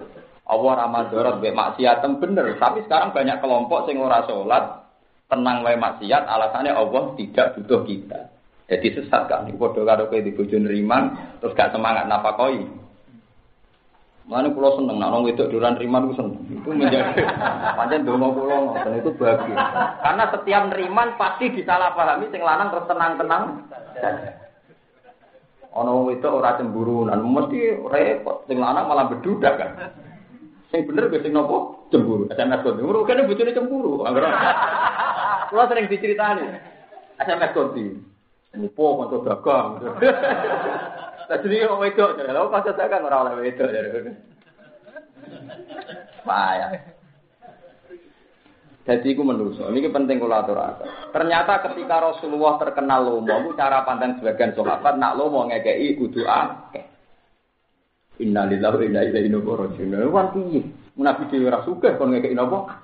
Allah 0.45 0.77
ora 0.77 0.85
madharat 0.85 1.41
mek 1.41 1.57
maksiat 1.57 2.05
bener. 2.21 2.53
Tapi 2.61 2.85
sekarang 2.85 3.17
banyak 3.17 3.41
kelompok 3.41 3.89
sing 3.89 3.97
ora 3.97 4.21
salat, 4.29 4.85
tenang 5.25 5.65
wae 5.65 5.73
maksiat 5.73 6.29
alasannya 6.29 6.77
Allah 6.77 7.17
tidak 7.17 7.57
butuh 7.57 7.81
kita. 7.81 8.29
Jadi 8.65 8.97
sesat 8.97 9.29
kan, 9.29 9.45
padha 9.45 9.81
karo 9.85 10.09
kowe 10.09 10.17
di 10.17 10.33
bojo 10.33 10.57
neriman 10.57 11.37
terus 11.37 11.53
gak 11.53 11.69
semangat 11.69 12.09
napakoi. 12.09 12.65
Mana 14.25 14.49
pulau 14.49 14.73
seneng, 14.73 14.97
nak 14.97 15.13
nong 15.13 15.29
itu 15.29 15.45
duran 15.53 15.77
neriman 15.77 16.09
itu 16.09 16.17
seneng. 16.17 16.41
Itu 16.49 16.73
menjadi 16.73 17.13
panjang 17.77 18.09
dongo 18.09 18.33
pulau 18.33 18.73
ngoten 18.73 18.97
itu 18.97 19.13
bagus. 19.21 19.53
Karena 20.01 20.23
setiap 20.33 20.63
neriman 20.73 21.13
pasti 21.13 21.45
disalahpahami 21.53 22.25
sing 22.33 22.41
lanang 22.41 22.73
terus 22.73 22.89
tenang-tenang. 22.89 23.43
Ono 25.77 26.09
itu 26.09 26.25
ora 26.25 26.57
cemburu, 26.57 27.05
dan 27.05 27.21
mesti 27.21 27.77
repot. 27.85 28.49
Sing 28.49 28.57
lanang 28.57 28.89
malah 28.89 29.13
bedudak 29.13 29.61
kan. 29.61 29.71
Sing 30.75 30.83
bener 30.83 31.07
gue 31.07 31.23
sing 31.23 31.31
nopo 31.31 31.87
cemburu. 31.87 32.27
SMS 32.27 32.59
konti. 32.67 32.83
Kan 32.83 33.23
bojone 33.31 33.55
cemburu. 33.55 34.03
Kulo 34.03 35.63
sering 35.71 35.87
diceritani. 35.87 36.43
SMS 37.15 37.55
konti. 37.55 37.95
Mupo 38.59 38.99
kanca 38.99 39.23
dagang. 39.23 39.67
Tadi 41.31 41.63
wong 41.63 41.79
wedok, 41.79 42.19
lha 42.19 42.43
kanca 42.51 42.75
dagang 42.75 43.07
ora 43.07 43.23
oleh 43.23 43.47
wedok. 43.47 43.71
Payah. 46.27 46.71
Jadi 48.83 49.15
itu 49.15 49.23
menuso. 49.23 49.71
Ini 49.71 49.87
penting 49.95 50.19
kalau. 50.19 50.43
Ternyata 51.15 51.71
ketika 51.71 52.03
Rasulullah 52.03 52.59
terkenal 52.59 52.99
lomo, 53.07 53.55
cara 53.55 53.87
pandang 53.87 54.19
sebagian 54.19 54.51
sahabat 54.51 54.99
nak 54.99 55.15
lomo 55.15 55.47
ngekei 55.47 55.95
kudu 55.95 56.27
akeh. 56.27 56.94
Innalillahi 58.19 58.75
wa 58.79 58.83
inna 58.87 59.01
ilaihi 59.03 59.31
raji'un. 59.31 60.07
Wan 60.07 60.31
piye? 60.31 60.61
Nabi 60.95 61.27
dhewe 61.27 61.51
ora 61.51 61.59
sugih 61.67 61.99
kon 61.99 62.15
ngekei 62.15 62.31
napa? 62.31 62.79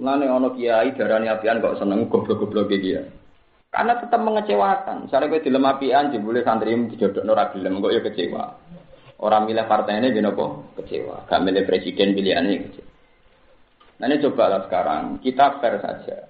Mulane 0.00 0.24
ana 0.28 0.48
kiai 0.56 0.96
darani 0.96 1.28
apian 1.28 1.60
kok 1.60 1.76
seneng 1.76 2.08
goblok-goblok 2.08 2.72
iki 2.72 2.96
ya. 2.96 3.02
Karena 3.68 4.00
tetap 4.00 4.20
mengecewakan. 4.24 5.04
Misalnya 5.04 5.28
gue 5.36 5.44
dilem 5.44 5.68
apian, 5.68 6.08
jebule 6.08 6.40
santri 6.40 6.72
dijodok 6.72 7.28
ora 7.28 7.52
gelem, 7.52 7.84
kok 7.84 7.92
ya 7.92 8.00
kecewa. 8.00 8.44
Orang 9.20 9.48
milih 9.48 9.68
partainya 9.68 10.12
gini 10.12 10.32
kok 10.32 10.52
kecewa. 10.80 11.28
Gak 11.28 11.44
milih 11.44 11.64
presiden 11.68 12.16
pilihannya 12.16 12.64
kecewa. 12.68 12.88
Nah 13.96 14.06
ini 14.12 14.20
cobalah 14.20 14.60
sekarang, 14.68 15.20
kita 15.24 15.60
fair 15.60 15.80
saja. 15.80 16.28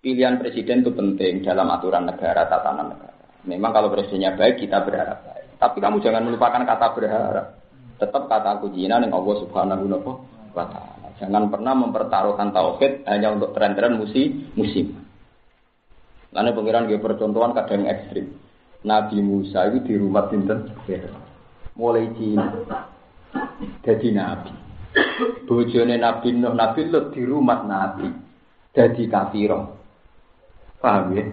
Pilihan 0.00 0.36
presiden 0.36 0.84
itu 0.84 0.92
penting 0.92 1.40
dalam 1.40 1.72
aturan 1.72 2.04
negara, 2.04 2.44
tatanan 2.48 2.92
negara. 2.92 3.16
Memang 3.48 3.72
kalau 3.72 3.88
presidennya 3.88 4.36
baik, 4.36 4.60
kita 4.60 4.84
berharap. 4.84 5.31
Tapi 5.62 5.78
kamu 5.78 6.02
jangan 6.02 6.26
melupakan 6.26 6.66
kata 6.66 6.86
berharap. 6.98 7.46
Tetap 8.02 8.26
kata 8.26 8.58
kuncinya 8.58 8.98
yang 8.98 9.14
Allah 9.14 9.36
subhanahu 9.46 9.86
wa 10.50 10.66
ta'ala. 10.66 11.08
Jangan 11.22 11.54
pernah 11.54 11.70
mempertaruhkan 11.78 12.50
tauhid 12.50 13.06
hanya 13.06 13.30
untuk 13.30 13.54
tren-tren 13.54 13.94
musim 13.94 14.50
musim. 14.58 14.98
Karena 16.34 16.50
pengiran 16.50 16.90
dia 16.90 16.98
percontohan 16.98 17.54
kadang 17.54 17.86
ekstrim. 17.86 18.34
Nabi 18.82 19.22
Musa 19.22 19.70
itu 19.70 19.86
di 19.86 19.94
rumah 19.94 20.26
Sinten 20.26 20.74
mulai 21.78 22.10
Cina 22.18 22.50
jadi 23.80 24.08
nabi. 24.12 24.52
Bojone 25.48 25.96
Nabi 25.96 26.36
Nuh, 26.36 26.52
Nabi 26.52 26.84
Lut 26.92 27.16
di 27.16 27.22
rumah 27.24 27.64
Nabi 27.64 28.12
jadi 28.76 29.02
kafiro. 29.08 29.80
Paham 30.82 31.16
ya? 31.16 31.24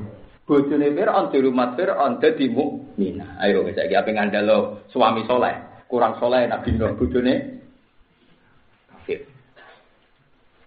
Bojone 0.49 0.89
Fir'aun 0.97 1.29
di 1.29 1.37
rumah 1.45 1.77
Fir'aun 1.77 2.17
jadi 2.17 2.49
mukmin. 2.49 3.21
Ayo 3.37 3.69
saya 3.69 4.01
apa 4.01 4.09
ngandalo 4.09 4.81
suami 4.89 5.21
soleh, 5.29 5.53
kurang 5.85 6.17
soleh 6.17 6.49
Nabi 6.49 6.73
Nuh 6.73 6.97
bojone 6.97 7.35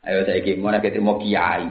Ayo 0.02 0.22
saya 0.22 0.38
ingin 0.38 0.62
mau 0.62 0.70
kita 0.78 1.02
mau 1.02 1.18
kiai. 1.18 1.66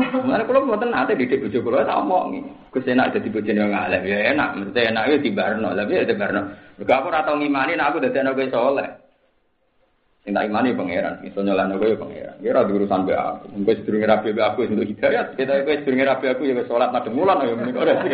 Mana 0.00 0.44
kalau 0.48 0.64
buatan 0.64 0.92
nanti 0.92 1.12
di 1.12 1.28
bojo 1.28 1.60
kulo 1.60 1.84
tak 1.84 2.00
omongi. 2.00 2.40
Gus 2.72 2.88
enak 2.88 3.12
jadi 3.16 3.28
bojo 3.28 3.52
yang 3.52 3.68
ngalim 3.68 4.00
ya 4.04 4.32
enak. 4.32 4.48
Mesti 4.56 4.80
enak 4.80 5.04
ya 5.12 5.16
di 5.20 5.30
barno, 5.32 5.76
tapi 5.76 5.92
ya 5.96 6.08
di 6.08 6.16
barno. 6.16 6.40
Gak 6.80 6.98
aku 7.04 7.08
ratau 7.12 7.36
ngimani, 7.36 7.76
nah 7.76 7.92
aku 7.92 8.00
jadi 8.00 8.24
anak 8.24 8.48
soleh. 8.48 8.88
Sing 10.20 10.36
tak 10.36 10.52
imani 10.52 10.76
pangeran, 10.76 11.24
iso 11.24 11.40
nyolano 11.40 11.80
kowe 11.80 11.88
ya 11.88 11.96
pangeran. 11.96 12.36
Ya 12.44 12.52
ora 12.52 12.68
urusan 12.68 13.08
be 13.08 13.16
aku. 13.16 13.56
Engko 13.56 13.72
sedurunge 13.72 14.04
rapi 14.04 14.36
be 14.36 14.42
aku 14.44 14.68
untuk 14.68 14.84
hidayat. 14.84 15.32
Kita 15.32 15.64
kowe 15.64 15.76
sedurunge 15.80 16.04
rapi 16.04 16.26
aku 16.28 16.42
ya 16.44 16.60
salat 16.68 16.92
madhep 16.92 17.12
mulan 17.16 17.40
ya 17.40 17.56
mending 17.56 17.80
ora 17.80 17.96
sing. 18.04 18.12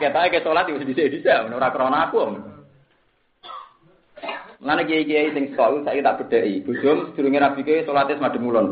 Kita 0.00 0.32
ke 0.32 0.40
salat 0.40 0.72
wis 0.72 0.88
dhisik-dhisik 0.88 1.52
ora 1.52 1.68
krana 1.68 2.08
aku. 2.08 2.32
Mulane 4.58 4.82
kiai-kiai 4.88 5.36
sing 5.36 5.52
sekolah 5.52 5.84
saya 5.84 6.00
tak 6.00 6.16
bedheki. 6.24 6.64
Bojom 6.64 7.12
sedurunge 7.12 7.38
rapi 7.44 7.60
kowe 7.60 7.84
salate 7.84 8.16
madhep 8.16 8.40
mulan. 8.40 8.66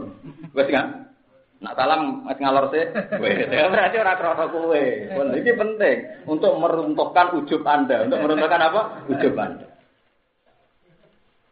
Wis 0.57 0.73
kan? 0.73 1.13
Nak 1.61 1.77
salam 1.77 2.25
mas 2.25 2.37
ngalor 2.37 2.69
sih, 2.69 2.85
berarti 3.73 3.97
orang 3.97 4.19
krono 4.21 4.45
kue. 4.53 5.09
Ini 5.41 5.53
penting 5.57 5.97
untuk 6.29 6.53
meruntuhkan 6.61 7.33
ujub 7.33 7.65
anda, 7.65 8.05
untuk 8.05 8.21
meruntuhkan 8.21 8.61
apa? 8.61 8.81
Ujub 9.09 9.33
anda. 9.41 9.65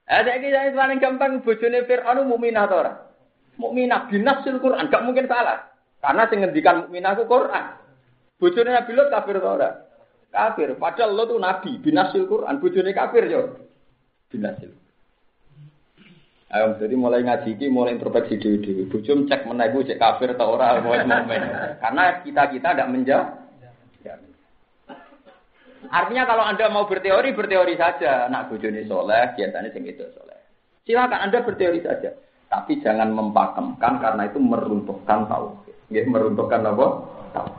Eh, 0.04 0.20
saya 0.20 0.36
kira 0.36 0.68
paling 0.76 1.00
gampang 1.00 1.40
bojone 1.40 1.88
Fir'aun 1.88 2.28
mukminah 2.28 2.68
atau 2.68 2.84
ora? 2.84 2.92
Mukminah 3.56 4.12
binasil 4.12 4.60
Quran, 4.60 4.92
gak 4.92 5.04
mungkin 5.08 5.24
salah. 5.24 5.72
Karena 6.04 6.28
sing 6.28 6.44
ngendikan 6.44 6.84
mukminah 6.84 7.16
ku 7.16 7.24
Quran. 7.24 7.64
Bojone 8.36 8.76
Nabi 8.76 8.92
Lut 8.92 9.08
kafir 9.08 9.40
atau 9.40 9.56
ora? 9.56 9.70
Kafir. 10.28 10.76
Padahal 10.76 11.14
lo 11.14 11.24
tuh 11.30 11.40
nabi 11.40 11.78
binasil 11.80 12.28
Quran, 12.28 12.60
bojone 12.60 12.90
kafir 12.92 13.24
yo. 13.30 13.56
Binasil. 14.28 14.74
Ayo, 16.54 16.78
jadi 16.78 16.94
mulai 16.94 17.24
ngaji 17.26 17.58
ini, 17.58 17.66
mulai 17.66 17.98
introspeksi 17.98 18.38
diri 18.38 18.58
diri. 18.62 18.82
Bujum 18.86 19.26
cek 19.26 19.42
menaik 19.42 19.74
cek 19.74 19.98
kafir 19.98 20.38
atau 20.38 20.54
orang 20.54 20.86
mau 20.86 20.94
momen. 20.94 21.42
Karena 21.82 22.22
kita 22.22 22.42
kita 22.52 22.68
tidak 22.76 22.90
menjawab. 22.94 23.43
Artinya 25.94 26.26
kalau 26.26 26.42
anda 26.42 26.66
mau 26.74 26.90
berteori 26.90 27.30
berteori 27.30 27.78
saja. 27.78 28.26
Nak 28.26 28.50
bujuni 28.50 28.82
soleh, 28.90 29.30
biasanya 29.38 29.70
sing 29.70 29.86
itu 29.86 30.02
soleh. 30.10 30.38
Silakan 30.82 31.30
anda 31.30 31.46
berteori 31.46 31.78
saja. 31.86 32.10
Tapi 32.50 32.82
jangan 32.82 33.14
mempakemkan 33.14 34.02
karena 34.02 34.26
itu 34.26 34.42
meruntuhkan 34.42 35.30
tahu. 35.30 35.54
meruntuhkan 35.94 36.66
apa? 36.66 36.86
Tahu. 37.30 37.50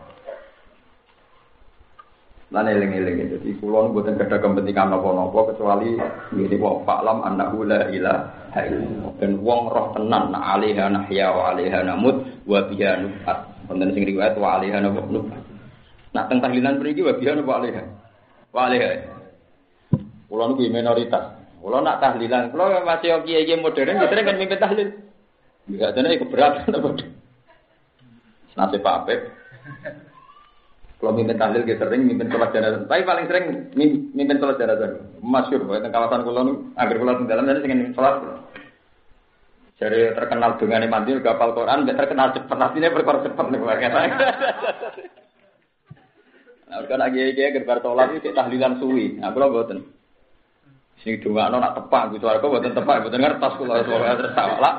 Lan 2.51 2.68
eling-eling 2.68 3.25
itu. 3.25 3.36
Jadi 3.39 3.51
kulon 3.63 3.96
buatan 3.96 4.20
kerja 4.20 4.38
kepentingan 4.38 4.92
nopo-nopo 4.92 5.56
kecuali 5.56 5.96
ini 6.36 6.56
wong 6.60 6.84
faklam 6.84 7.24
annahu 7.24 7.65
la 7.65 7.88
ilaha 7.89 8.63
Dan 9.20 9.44
wong 9.44 9.62
roh 9.72 9.92
tenan 9.96 10.32
na 10.32 10.56
alaiha 10.56 10.92
nahya 10.92 11.32
wa 11.32 11.56
alaiha 11.56 11.84
namut 11.88 12.24
wa 12.48 12.63
biha 12.68 13.00
nufat. 13.00 13.68
Wonten 13.72 13.96
sing 13.96 14.04
riwayat 14.04 14.36
wa 14.39 14.60
alaiha 14.60 14.77
nufat. 14.84 15.08
Nah 16.15 16.24
teng 16.32 16.39
tahlilan 16.39 16.80
mriki 16.80 17.04
wa 17.04 17.15
biha 17.15 17.36
wa 17.42 17.56
alaiha. 17.60 18.05
Wa 18.56 18.72
alaiha. 18.72 19.04
Kulon 20.32 20.56
kuwi 20.56 20.72
minoritas. 20.72 21.36
Kulon 21.60 21.84
nak 21.84 22.00
tahlilan, 22.00 22.56
kulon 22.56 22.88
masih 22.88 23.20
kiai 23.28 23.52
modern, 23.60 24.00
kita 24.00 24.24
kan 24.24 24.40
mimpin 24.40 24.62
tahlil. 24.64 24.90
Enggak 25.68 25.98
ada 25.98 26.16
keberatan 26.16 26.78
apa. 26.78 26.90
Nasib 28.56 28.80
Pak 28.80 28.96
Apep. 29.04 29.20
Kalau 30.96 31.12
mimpin 31.12 31.36
tahlil 31.36 31.68
kita 31.68 31.84
sering 31.84 32.08
mimpin 32.08 32.32
sholat 32.32 32.56
jenazah. 32.56 32.88
Tapi 32.88 33.04
paling 33.04 33.26
sering 33.28 33.46
mimpin 34.16 34.40
sholat 34.40 34.56
jenazah. 34.56 35.04
Masyur, 35.20 35.68
bahwa 35.68 35.92
kawasan 35.92 36.24
kulon 36.24 36.48
agar 36.80 36.96
kulon 36.96 37.28
dalam 37.28 37.52
dan 37.52 37.60
ingin 37.60 37.92
sholat. 37.92 38.24
Jadi 39.76 40.16
terkenal 40.16 40.56
dengan 40.56 40.88
mandi 40.88 41.20
kapal 41.20 41.52
Quran, 41.52 41.84
terkenal 41.84 42.32
cepat. 42.32 42.58
Artinya 42.72 42.96
berkor 42.96 43.20
cepat 43.20 43.52
Nah, 46.75 46.84
kan 46.91 47.00
lagi 47.00 47.32
dia 47.32 47.55
gerbar 47.55 47.79
sholat 47.79 48.20
itu 48.20 48.36
tahlilan 48.36 48.84
suwi. 48.84 49.15
Nah, 49.15 49.32
kalau 49.32 49.55
buatan. 49.55 49.79
Sing 51.00 51.24
dua 51.24 51.48
nak 51.48 51.79
tepak 51.79 52.20
gitu, 52.20 52.27
aku 52.27 52.51
buatan 52.51 52.75
tepak, 52.75 53.07
buatan 53.07 53.24
ngertas 53.24 53.53
kalau 53.55 53.79
sholat 53.88 54.20
tersalah. 54.20 54.75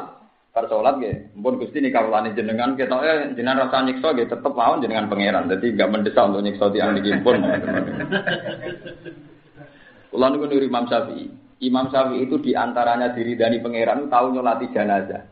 Bar 0.52 0.68
sholat 0.68 1.00
nggih, 1.00 1.36
mpun 1.40 1.60
Gusti 1.60 1.84
nih 1.84 1.92
kawulane 1.92 2.36
jenengan 2.36 2.76
ketoke 2.76 3.36
jenengan 3.36 3.68
rasa 3.68 3.84
nyiksa 3.84 4.12
nggih 4.12 4.28
tetep 4.28 4.52
mawon 4.52 4.80
jenengan 4.80 5.08
pangeran. 5.08 5.48
Dadi 5.48 5.72
enggak 5.72 5.92
mendesak 5.92 6.28
untuk 6.28 6.44
nyiksa 6.44 6.72
tiyang 6.72 6.96
niki 6.96 7.12
pun. 7.20 7.40
Kula 10.12 10.26
niku 10.32 10.44
niru 10.48 10.64
Imam 10.68 10.88
Syafi'i. 10.88 11.28
Imam 11.60 11.92
Syafi'i 11.92 12.24
itu 12.24 12.40
di 12.40 12.52
antaranya 12.56 13.12
diri 13.12 13.36
dari 13.36 13.60
pangeran 13.60 14.08
tahu 14.08 14.36
nyolati 14.36 14.72
jenazah. 14.72 15.24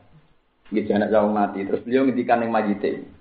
Nggih 0.68 0.85
jenazah 0.88 1.24
mati. 1.29 1.61
Terus 1.64 1.85
beliau 1.85 2.05
ngendikan 2.05 2.44
ning 2.44 2.53
majite. 2.53 3.13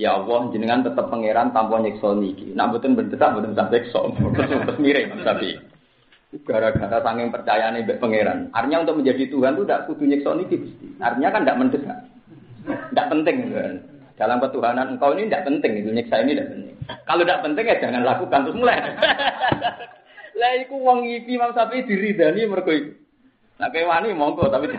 Ya 0.00 0.16
Allah, 0.16 0.48
jenengan 0.48 0.80
tetap 0.80 1.12
pangeran 1.12 1.52
tanpa 1.52 1.76
nyiksa 1.76 2.16
niki. 2.16 2.56
Nak 2.56 2.72
mboten 2.72 2.96
mendesak 2.96 3.28
mboten 3.36 3.52
sampai 3.52 3.84
nyiksa. 3.84 4.00
Terus 4.64 4.78
mirip 4.80 5.12
Syafi'i. 5.20 5.60
Gara-gara 6.48 6.96
saking 7.04 7.28
percaya 7.28 7.68
nih 7.76 7.84
pangeran. 8.00 8.48
Artinya 8.56 8.88
untuk 8.88 9.04
menjadi 9.04 9.28
Tuhan 9.28 9.52
itu 9.52 9.68
tidak 9.68 9.84
kudu 9.84 10.04
nyiksa 10.08 10.30
niki 10.32 10.56
Artinya 10.96 11.28
kan 11.28 11.44
tidak 11.44 11.60
mendesak. 11.60 11.98
Tidak 12.64 13.08
penting 13.12 13.36
kan. 13.52 13.74
Dalam 14.16 14.40
ketuhanan 14.40 14.96
engkau 14.96 15.12
ini 15.12 15.28
tidak 15.28 15.44
penting 15.44 15.72
itu 15.84 15.90
nyiksa 15.92 16.24
ini 16.24 16.32
tidak 16.40 16.48
penting. 16.56 16.76
Kalau 17.04 17.22
tidak 17.28 17.42
penting 17.44 17.64
ya 17.68 17.76
jangan 17.76 18.02
lakukan 18.08 18.40
terus 18.48 18.56
mulai. 18.56 18.80
Lah 20.40 20.52
iku 20.56 20.80
wong 20.80 21.04
iki 21.04 21.36
Imam 21.36 21.52
Syafi'i 21.52 21.84
diridani 21.84 22.48
mergo 22.48 22.72
iku. 22.72 22.96
Nah 23.60 23.68
kayak 23.68 23.92
wani 23.92 24.16
monggo 24.16 24.48
tapi 24.48 24.72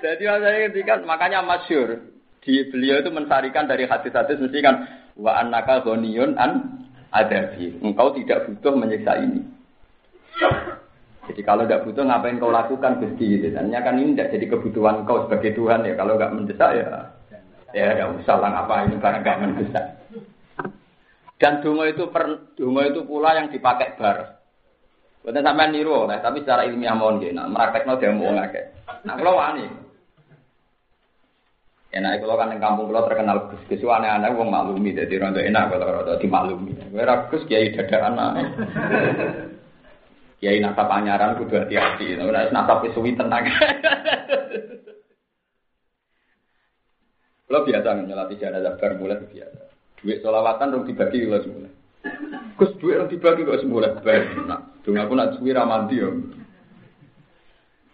Jadi 0.00 0.24
saya 0.24 0.58
ketika 0.72 1.00
makanya 1.04 1.44
masyur 1.44 2.00
di 2.40 2.64
beliau 2.72 3.04
itu 3.04 3.12
mensarikan 3.12 3.68
dari 3.68 3.84
hadis-hadis 3.84 4.40
mesti 4.40 4.58
kan 4.64 4.76
wa 5.20 5.36
annaka 5.36 5.84
ghaniyun 5.84 6.40
an 6.40 6.84
adabi. 7.12 7.76
Engkau 7.84 8.16
tidak 8.16 8.48
butuh 8.48 8.72
menyiksa 8.74 9.20
ini. 9.20 9.44
Jadi 11.28 11.40
kalau 11.44 11.68
tidak 11.68 11.84
butuh 11.84 12.02
ngapain 12.08 12.40
kau 12.40 12.50
lakukan 12.50 12.98
Gusti 12.98 13.38
gitu. 13.38 13.52
Tanya 13.52 13.84
kan 13.84 14.00
ini 14.00 14.16
tidak 14.16 14.32
jadi 14.34 14.46
kebutuhan 14.56 15.04
kau 15.04 15.28
sebagai 15.28 15.52
Tuhan 15.52 15.84
ya. 15.84 15.94
Kalau 15.94 16.16
nggak 16.16 16.32
mendesak 16.32 16.70
ya 16.74 16.86
ya 17.70 17.86
nggak 17.94 18.24
usah 18.24 18.36
lah 18.40 18.50
ngapain 18.50 18.98
karena 18.98 19.18
nggak 19.22 19.40
mendesak. 19.44 19.84
Dan 21.40 21.64
dungo 21.64 21.88
itu 21.88 22.04
per, 22.12 22.52
dungo 22.52 22.84
itu 22.84 23.00
pula 23.08 23.32
yang 23.32 23.48
dipakai 23.48 23.96
bar. 23.96 24.40
Bukan 25.20 25.44
sampai 25.44 25.68
niru, 25.68 26.08
nah, 26.08 26.16
tapi 26.20 26.40
secara 26.40 26.64
ilmiah 26.64 26.96
mohon 26.96 27.20
gini, 27.20 27.36
nah, 27.36 27.44
meraktekno 27.44 28.00
dia 28.00 28.08
mau 28.08 28.32
ngake. 28.32 28.88
Nah 29.04 29.14
kalau 29.20 29.36
wani, 29.36 29.68
Enak 31.90 32.22
kalau 32.22 32.38
kan 32.38 32.54
yang 32.54 32.62
kampung 32.62 32.86
kalau 32.86 33.02
terkenal 33.10 33.50
gus 33.50 33.62
gus 33.66 33.82
aneh-aneh 33.82 34.30
wong 34.38 34.46
maklumi 34.46 34.94
jadi 34.94 35.10
rontok 35.18 35.42
enak 35.42 35.74
kalau 35.74 35.90
rontok 35.98 36.22
dimaklumi. 36.22 36.72
Merah 36.94 37.26
gus 37.26 37.42
kiai 37.50 37.74
dada 37.74 37.98
anak. 38.06 38.32
Kiai 40.38 40.62
nasab 40.62 40.86
panyaran 40.86 41.34
kudu 41.34 41.66
hati-hati. 41.66 42.14
Nek 42.14 42.54
nasab 42.54 42.86
suwi 42.94 43.18
tenang. 43.18 43.50
Kalau 47.50 47.66
biasa 47.66 48.06
nyelati 48.06 48.38
jenazah 48.38 48.78
bar 48.78 48.94
mulai 48.94 49.26
biasa. 49.26 49.62
Duit 49.98 50.22
solawatan 50.22 50.70
dong 50.70 50.86
dibagi 50.86 51.26
kalau 51.26 51.42
semula. 51.42 51.70
Gus 52.54 52.70
duit 52.78 53.02
dong 53.02 53.10
dibagi 53.10 53.42
kok 53.42 53.66
semula. 53.66 53.98
Bar. 53.98 54.22
Nah, 54.46 54.62
dong 54.86 54.94
aku 54.94 55.12
nak 55.18 55.34
suwi 55.34 55.50
ramanti 55.50 55.98
yo. 55.98 56.14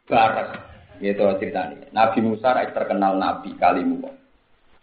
Barak. 0.04 0.75
Gitu 0.98 1.20
ceritanya. 1.20 1.88
Nabi 1.92 2.18
Musa 2.24 2.56
terkenal 2.72 3.20
Nabi 3.20 3.52
kalimu. 3.56 4.08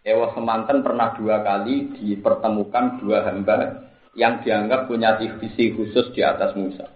Ewa 0.04 0.36
semanten 0.36 0.84
pernah 0.84 1.16
dua 1.16 1.40
kali 1.42 1.96
dipertemukan 1.96 3.00
dua 3.00 3.24
hamba 3.24 3.88
yang 4.20 4.44
dianggap 4.44 4.92
punya 4.92 5.16
visi 5.18 5.72
khusus 5.74 6.12
di 6.12 6.22
atas 6.22 6.54
Musa. 6.60 6.92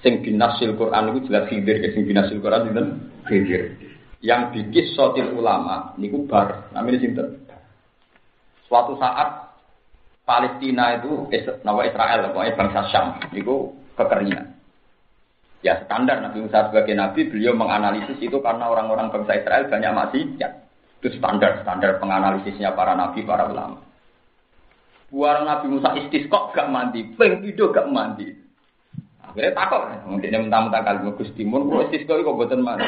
Sing 0.00 0.22
binasil 0.22 0.78
Quran 0.78 1.10
itu 1.10 1.26
jelas 1.26 1.50
hidir, 1.50 1.82
sing 1.90 2.06
binasil 2.06 2.38
Quran 2.38 2.70
itu 2.70 2.82
hidir. 3.26 3.62
Yang 4.22 4.42
bikin 4.54 4.86
sotil 4.94 5.34
ulama 5.34 5.92
niku 5.98 6.24
bar, 6.24 6.70
namanya 6.70 7.02
sinten. 7.02 7.44
Suatu 8.70 8.94
saat 9.02 9.52
Palestina 10.22 10.98
itu 10.98 11.30
nama 11.62 11.86
Israel, 11.86 12.30
pokoknya 12.30 12.58
bangsa 12.58 12.80
Syam, 12.90 13.06
niku 13.30 13.74
kekeringan. 13.94 14.55
Ya 15.66 15.82
standar 15.82 16.22
Nabi 16.22 16.46
Musa 16.46 16.70
sebagai 16.70 16.94
Nabi, 16.94 17.26
beliau 17.26 17.50
menganalisis 17.58 18.22
itu 18.22 18.38
karena 18.38 18.70
orang-orang 18.70 19.10
bangsa 19.10 19.34
Israel 19.34 19.66
banyak 19.66 19.90
maksiat. 19.90 20.52
Itu 21.02 21.10
standar 21.18 21.66
standar 21.66 21.98
penganalisisnya 21.98 22.70
para 22.78 22.94
nabi, 22.94 23.26
para 23.26 23.50
ulama. 23.50 23.82
Buar 25.10 25.42
Nabi 25.42 25.66
Musa 25.74 25.90
istisqo 25.98 26.54
gak 26.54 26.70
mandi, 26.70 27.02
peng 27.18 27.42
itu 27.42 27.66
gak 27.74 27.90
mandi. 27.90 28.30
Akhirnya 29.26 29.58
takut, 29.58 29.90
mungkin 30.06 30.46
mentang-mentang 30.46 30.86
kali 30.86 30.98
Gus 31.18 31.34
Timur, 31.34 31.66
gue 31.66 31.90
istisqo 31.90 32.14
itu 32.14 32.22
kok 32.22 32.38
buatan 32.38 32.62
mandi. 32.62 32.86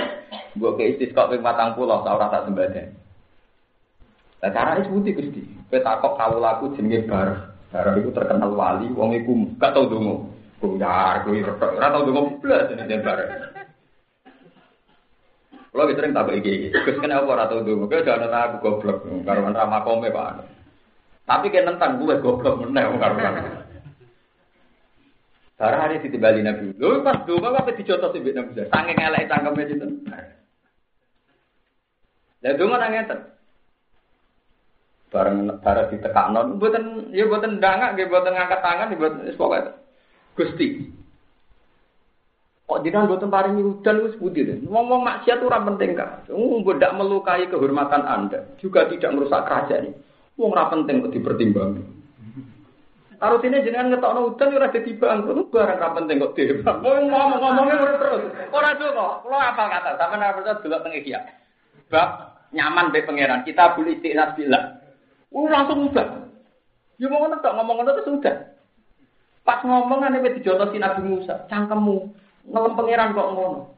Gue 0.54 0.78
ke 0.78 0.94
istisqo 0.94 1.34
peng 1.34 1.42
matang 1.42 1.74
pulau, 1.74 2.06
tau 2.06 2.14
rasa 2.14 2.46
sembadan. 2.46 2.94
Nah 4.38 4.50
cara 4.54 4.78
itu 4.78 4.94
putih 4.94 5.18
Gusti. 5.18 5.42
Gue 5.66 5.82
takut 5.82 6.14
kau 6.14 6.38
laku 6.38 6.78
jenenge 6.78 7.10
bar. 7.10 7.58
Bar 7.74 7.98
itu 7.98 8.14
terkenal 8.14 8.54
wali, 8.54 8.86
wong 8.94 9.18
iku 9.18 9.34
gak 9.58 9.74
tau 9.74 9.90
dungu. 9.90 10.37
Buyar, 10.58 11.22
kuwi 11.22 11.46
retok. 11.46 11.78
Ora 11.78 11.94
tau 11.94 12.02
ndonga 12.02 12.22
blas 12.42 12.70
jembar. 12.74 13.18
Kalau 15.68 15.86
gitu 15.86 15.98
sering 16.02 16.16
takut 16.16 16.34
iki. 16.34 16.74
Gus 16.74 16.98
kena 16.98 17.22
apa 17.22 17.30
ora 17.30 17.46
tau 17.46 17.62
ndonga. 17.62 17.86
Kowe 17.86 18.02
jangan 18.02 18.34
aku 18.34 18.56
goblok 18.66 18.98
karo 19.22 19.46
kome 19.86 20.10
Pak. 20.10 20.42
Tapi 21.28 21.46
kan 21.54 21.68
nentang 21.68 22.02
gue 22.02 22.18
goblok 22.18 22.58
meneh 22.58 22.84
karo 22.98 23.14
Barang 25.58 25.80
hari 25.82 25.98
ditibali 25.98 26.38
Nabi. 26.46 26.70
Lho 26.78 27.02
pas 27.02 27.26
donga 27.26 27.50
apa 27.50 27.74
dijotos 27.74 28.14
sih 28.14 28.22
Nabi. 28.22 28.70
Saking 28.70 28.98
elek 28.98 29.26
cangkeme 29.26 29.62
itu. 29.66 29.86
Lah 32.38 32.54
donga 32.54 32.76
nang 32.78 32.90
ngeten. 32.94 33.18
Bareng 35.08 35.50
bareng 35.64 35.86
ditekakno, 35.88 36.40
mboten 36.60 37.10
ya 37.16 37.24
mboten 37.24 37.58
ndangak 37.58 37.96
nggih 37.96 38.06
mboten 38.12 38.36
ngangkat 38.36 38.60
tangan 38.60 38.92
mboten 38.92 39.26
wis 39.26 39.40
pokoke. 39.40 39.72
Gusti, 40.38 40.86
Kok 42.68 42.84
jenengan 42.84 43.08
mboten 43.08 43.32
paringi 43.32 43.64
udan 43.64 44.04
wis 44.04 44.20
putih 44.20 44.44
deh. 44.44 44.60
Ngomong 44.68 45.00
maksiat 45.00 45.40
ora 45.40 45.64
penting 45.64 45.96
kan. 45.96 46.20
Wong 46.28 46.60
tidak 46.68 47.00
melukai 47.00 47.48
kehormatan 47.48 48.04
Anda, 48.04 48.44
juga 48.60 48.84
tidak 48.92 49.16
merusak 49.16 49.48
kerajaan 49.48 49.88
ini. 49.88 49.96
Wong 50.36 50.52
ora 50.52 50.68
penting 50.68 51.00
kok 51.00 51.16
dipertimbangkan. 51.16 51.96
Sini 53.18 53.64
jenengan 53.64 53.88
ngetokno 53.88 54.20
udan 54.36 54.52
ora 54.52 54.68
dadi 54.68 54.92
bangkrut, 55.00 55.48
barang 55.48 55.78
ora 55.80 55.96
penting 55.96 56.20
kok 56.20 56.32
dibang. 56.36 56.78
Wong 56.84 57.08
ngomong-ngomongnya 57.08 57.76
ora 57.80 57.94
terus. 57.96 58.22
Ora 58.52 58.70
tuh 58.76 58.88
kok. 58.92 59.12
Kulo 59.24 59.36
apa 59.40 59.62
kata? 59.64 59.90
Sampeyan 59.96 60.20
ora 60.28 60.36
percaya 60.36 60.60
delok 60.60 60.80
teng 60.84 60.92
iki 60.92 61.10
Bab 61.88 62.08
nyaman 62.52 62.92
be 62.92 63.00
pangeran. 63.08 63.48
Kita 63.48 63.80
boleh 63.80 63.96
istiqnas 63.96 64.36
bilang. 64.36 64.76
Wong 65.32 65.48
langsung 65.48 65.88
ubah. 65.88 66.28
Ya 67.00 67.08
mau 67.08 67.24
ngono 67.24 67.40
tok 67.40 67.56
ngomong 67.56 67.74
ngono 67.80 67.90
terus 67.96 68.12
udah. 68.12 68.57
Pas 69.48 69.64
ngomong 69.64 70.04
ane 70.04 70.20
dijotosi 70.20 70.76
Nabi 70.76 71.08
Musa, 71.08 71.48
cangkemmu 71.48 72.12
ngelem 72.52 72.76
pangeran 72.76 73.16
kok 73.16 73.32
ngono. 73.32 73.72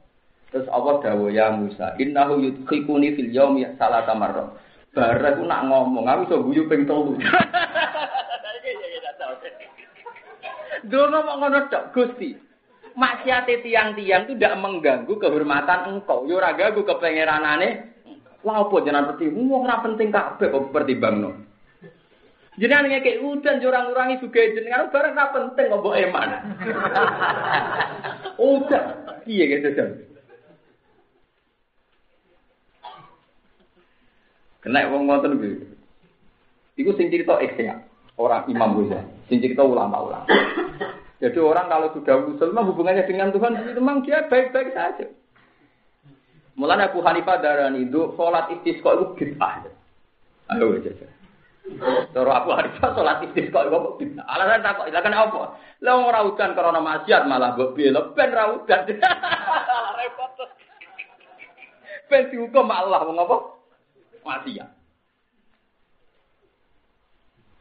Terus 0.50 0.66
Allah 0.66 0.98
dawuh 0.98 1.30
ya 1.30 1.54
Musa, 1.54 1.94
innahu 1.94 2.42
yudkhikuni 2.42 3.14
fil 3.14 3.30
yaumi 3.30 3.62
salata 3.78 4.18
marra. 4.18 4.50
Bareng 4.90 5.38
aku 5.38 5.46
nak 5.46 5.70
ngomong, 5.70 6.10
aku 6.10 6.26
iso 6.26 6.42
guyu 6.42 6.66
ping 6.66 6.90
3. 6.90 7.22
Dono 10.90 11.22
mau 11.22 11.38
ngono 11.38 11.70
tok, 11.70 11.94
Gusti. 11.94 12.34
Maksiat 12.98 13.46
tiang-tiang 13.46 14.26
itu 14.26 14.34
tidak 14.34 14.58
mengganggu 14.58 15.14
kehormatan 15.22 15.86
engkau. 15.86 16.26
Yo 16.26 16.42
ora 16.42 16.58
ganggu 16.58 16.82
kepengeranane. 16.82 17.68
Lah 18.42 18.66
apa 18.66 18.74
jenengan 18.82 19.14
peti? 19.14 19.30
Wong 19.30 19.62
ora 19.70 19.78
penting 19.86 20.10
kabeh 20.10 20.50
kok 20.50 20.74
pertimbangno. 20.74 21.49
Jenengan 22.60 22.92
ngekek 22.92 23.24
udan 23.24 23.64
jurang 23.64 23.88
ngurangi 23.88 24.20
juga 24.20 24.44
jenengan 24.52 24.92
bareng 24.92 25.16
ora 25.16 25.32
penting 25.32 25.72
kok 25.72 25.80
mbok 25.80 25.96
eman. 25.96 26.28
Udah, 28.36 28.84
iya 29.24 29.44
gitu 29.48 29.68
jam. 29.72 29.88
Kena 34.60 34.92
wong 34.92 35.08
ngoten 35.08 35.40
kuwi. 35.40 35.56
Iku 36.76 36.92
sing 37.00 37.08
cerita 37.08 37.40
ikhya, 37.40 37.80
orang 38.20 38.44
imam 38.52 38.76
gue 38.76 39.00
sing 39.32 39.40
cerita 39.40 39.64
ulama-ulama. 39.64 40.28
Jadi 41.16 41.40
orang 41.40 41.68
kalau 41.72 41.88
sudah 41.96 42.28
usul 42.28 42.52
mah 42.52 42.64
hubungannya 42.68 43.08
dengan 43.08 43.32
Tuhan 43.32 43.56
itu 43.56 43.80
memang 43.80 44.04
dia 44.04 44.28
baik-baik 44.28 44.76
saja. 44.76 45.08
Mulanya 46.60 46.92
Abu 46.92 47.00
Hanifah 47.00 47.40
darah 47.40 47.72
itu 47.72 48.12
sholat 48.20 48.52
istisqa 48.52 49.00
itu 49.00 49.04
bid'ah. 49.16 49.64
Ayo 50.52 50.76
aja. 50.76 51.19
Cara 52.10 52.42
Abu 52.42 52.50
Hanifah 52.50 52.90
sholat 52.96 53.22
istisqa 53.30 53.68
itu 53.68 53.78
bid'ah. 54.00 54.24
Alasan 54.26 54.64
tak 54.64 54.80
kok, 54.80 54.90
kan 54.90 55.14
apa? 55.14 55.42
Lah 55.80 55.94
ora 56.02 56.20
udan 56.26 56.56
karena 56.56 56.80
maksiat 56.82 57.22
malah 57.28 57.54
mbok 57.54 57.72
bela 57.78 58.10
ben 58.16 58.30
ra 58.34 58.44
udan. 58.52 58.80
Repot. 60.00 60.38
Ben 62.10 62.26
dihukum 62.32 62.68
Allah 62.68 63.00
wong 63.06 63.16
apa? 63.22 63.36
Maksiat. 64.26 64.68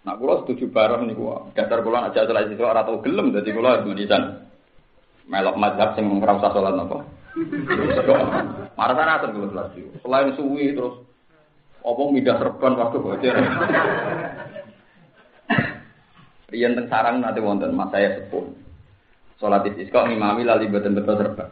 Nah, 0.08 0.16
kula 0.16 0.42
setuju 0.42 0.72
bareng 0.72 1.06
niku. 1.06 1.30
Dasar 1.54 1.84
kula 1.84 2.10
aja 2.10 2.26
salat 2.26 2.50
itu 2.50 2.64
ora 2.64 2.88
tau 2.88 3.04
gelem 3.04 3.36
dadi 3.36 3.52
kula 3.52 3.84
menisan. 3.84 4.48
Melok 5.30 5.60
mazhab 5.60 5.94
sing 5.94 6.10
ora 6.10 6.40
usah 6.40 6.52
salat 6.56 6.74
napa. 6.74 6.98
Marah 8.80 8.96
sana 8.96 9.22
terus 9.22 9.54
salat. 9.54 9.76
Selain 10.02 10.34
suwi 10.34 10.74
terus 10.74 11.09
apa 11.90 12.02
midah 12.14 12.38
serban 12.38 12.74
waktu 12.78 12.98
bocor. 13.02 13.36
Rian 16.50 16.74
teng 16.74 16.88
sarang 16.90 17.22
nanti 17.22 17.42
wonten 17.42 17.74
mas 17.74 17.90
saya 17.94 18.18
sepuh. 18.18 18.46
Sholat 19.38 19.66
istisqa 19.70 20.06
ngimami 20.06 20.46
lali 20.46 20.70
betul 20.70 20.98
betul 20.98 21.16
serba. 21.18 21.46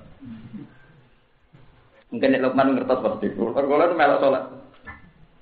Mungkin 2.10 2.30
nek 2.34 2.44
Lukman 2.44 2.74
ngertos 2.76 3.04
pasti. 3.04 3.28
Kalau 3.34 3.94
melok 3.94 4.22
sholat. 4.22 4.44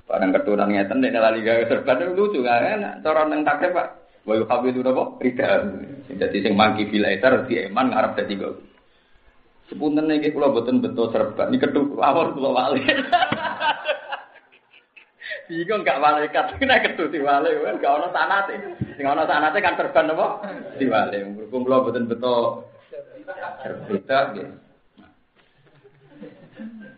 Barang 0.05 0.31
keturunan 0.35 0.69
ngeten 0.69 1.01
nek 1.01 1.15
lali 1.17 1.39
gawe 1.41 1.63
serba 1.65 1.91
itu 1.97 2.13
lucu 2.13 2.39
kan 2.43 2.63
enak. 2.63 2.93
Cara 3.01 3.23
neng 3.25 3.47
takre 3.47 3.71
Pak. 3.71 3.87
Wa 4.27 4.33
yuhabidu 4.37 4.83
napa? 4.83 5.03
Rida. 5.23 5.49
Dadi 6.15 6.37
sing 6.43 6.53
mangki 6.53 6.87
bilaiter 6.87 7.47
di 7.49 7.65
eman 7.65 7.91
ngarep 7.91 8.15
dadi 8.21 8.33
go. 8.37 8.49
Sepunten 9.65 10.13
iki 10.13 10.29
kula 10.35 10.53
boten 10.53 10.83
betul 10.83 11.09
serba. 11.09 11.49
Ini 11.49 11.57
ketuk 11.57 11.97
awal 11.97 12.37
kula 12.37 12.49
wali. 12.53 12.81
Bingung 15.45 15.85
gak 15.85 16.01
malaikat, 16.01 16.55
nek 16.61 16.81
ketu 16.85 17.09
diwale, 17.09 17.49
gak 17.77 17.95
ono 18.01 18.09
sanate. 18.09 18.57
Sing 18.97 19.05
ono 19.05 19.29
sanate 19.29 19.61
kan 19.61 19.77
terban 19.77 20.13
apa? 20.13 20.41
Diwale. 20.77 21.17
Berhubung 21.37 21.69
kula 21.69 21.85
boten 21.85 22.09
beto 22.09 22.65
berbeda 23.61 24.33
nggih. 24.33 24.47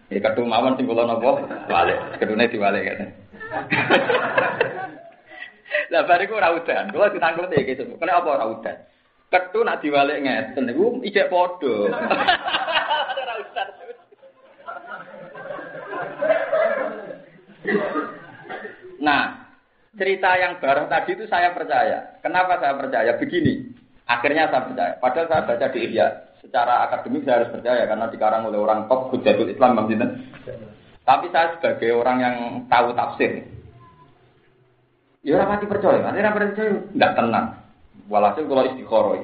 Ya 0.07 0.23
ketu 0.23 0.47
mawon 0.47 0.79
sing 0.79 0.87
kula 0.87 1.03
napa? 1.03 1.43
Wale. 1.67 1.95
Ketune 2.19 2.47
diwale 2.47 2.79
kan. 2.83 3.11
Lah 5.91 6.03
bariku 6.03 6.39
ora 6.39 6.55
udan. 6.55 6.91
Kula 6.91 7.11
ditangklet 7.11 7.51
iki 7.55 7.79
sesuk. 7.79 7.99
Kene 7.99 8.11
apa 8.11 8.27
ora 8.27 8.45
udan? 8.47 8.77
Ketu 9.27 9.59
nak 9.63 9.83
diwale 9.83 10.23
ngeten 10.23 10.71
niku 10.71 11.03
ijek 11.03 11.27
padha. 11.27 11.91
Ora 13.19 13.35
udan. 13.43 13.67
Nah, 19.01 19.53
cerita 19.97 20.29
yang 20.38 20.62
baru 20.62 20.86
tadi 20.89 21.17
itu 21.17 21.25
saya 21.29 21.53
percaya. 21.53 22.21
Kenapa 22.21 22.62
saya 22.62 22.77
percaya? 22.77 23.17
Begini, 23.17 23.73
akhirnya 24.05 24.49
saya 24.49 24.63
percaya. 24.69 24.93
Padahal 25.01 25.27
saya 25.29 25.41
baca 25.45 25.67
di 25.73 25.79
India, 25.86 26.07
secara 26.41 26.86
akademik 26.89 27.25
saya 27.25 27.43
harus 27.43 27.53
percaya 27.53 27.83
karena 27.89 28.05
dikarang 28.10 28.45
oleh 28.47 28.60
orang 28.62 28.86
top 28.86 29.13
Hujatul 29.13 29.49
Islam 29.49 29.77
Bang 29.77 29.89
Tapi 31.07 31.25
saya 31.31 31.55
sebagai 31.55 31.95
orang 31.95 32.17
yang 32.19 32.36
tahu 32.67 32.91
tafsir, 32.91 33.47
ya 35.23 35.39
orang 35.39 35.55
mati 35.55 35.65
percaya, 35.65 36.03
nanti 36.03 36.19
orang 36.19 36.36
percaya 36.36 36.71
nggak 36.91 37.13
tenang. 37.15 37.47
Walhasil 38.12 38.43
kalau 38.43 38.67
istikharoi. 38.67 39.23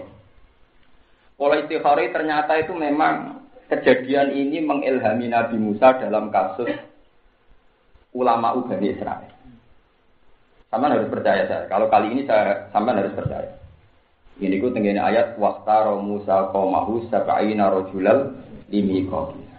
Kalau 1.35 1.55
istikharoi 1.59 2.07
ternyata 2.15 2.55
itu 2.55 2.71
memang 2.71 3.43
kejadian 3.67 4.31
ini 4.31 4.63
mengilhami 4.63 5.27
Nabi 5.27 5.59
Musa 5.59 5.99
dalam 5.99 6.31
kasus 6.31 6.71
ulama 8.15 8.55
Ubani 8.55 8.95
Israel. 8.95 9.32
Sama 10.73 10.89
harus 10.89 11.05
percaya 11.05 11.45
saya. 11.45 11.69
Kalau 11.69 11.85
kali 11.85 12.17
ini 12.17 12.25
saya 12.25 12.65
sampai 12.73 12.97
harus 12.97 13.13
percaya. 13.13 13.61
Ini 14.41 14.57
ku 14.57 14.73
tenggine 14.73 14.97
ayat 14.97 15.37
wastaro 15.37 16.01
Musa 16.01 16.49
qaumahu 16.49 17.05
sab'ina 17.13 17.69
rajulal 17.69 18.33
limiqatina. 18.73 19.53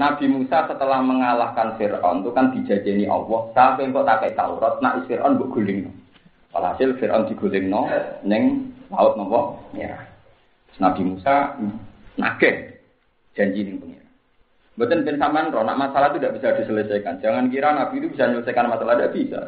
Nabi 0.00 0.24
Musa 0.32 0.64
setelah 0.64 1.04
mengalahkan 1.04 1.76
Fir'aun 1.76 2.24
itu 2.24 2.32
kan 2.32 2.56
dijajeni 2.56 3.04
Allah 3.04 3.52
sampai 3.52 3.92
kok 3.92 4.08
tak 4.08 4.32
Taurat 4.32 4.80
nak 4.80 5.04
Fir'aun 5.04 5.36
mbok 5.36 5.60
guling. 5.60 5.92
Walhasil 6.56 6.96
Fir'aun 6.96 7.28
digulingno 7.28 7.84
ning 8.24 8.72
laut 8.88 9.20
nopo 9.20 9.60
merah. 9.76 10.08
Nabi 10.80 11.04
Musa 11.04 11.52
nageh 12.16 12.80
janji 13.36 13.60
ning 13.60 13.76
pengira. 13.76 14.08
Betul 14.80 15.04
ben 15.04 15.20
sampean 15.20 15.52
nak 15.52 15.76
masalah 15.76 16.16
itu 16.16 16.24
tidak 16.24 16.40
bisa 16.40 16.48
diselesaikan. 16.64 17.20
Jangan 17.20 17.52
kira 17.52 17.76
Nabi 17.76 18.00
itu 18.00 18.08
bisa 18.08 18.32
menyelesaikan 18.32 18.72
masalah 18.72 18.96
tidak 18.96 19.12
bisa. 19.12 19.42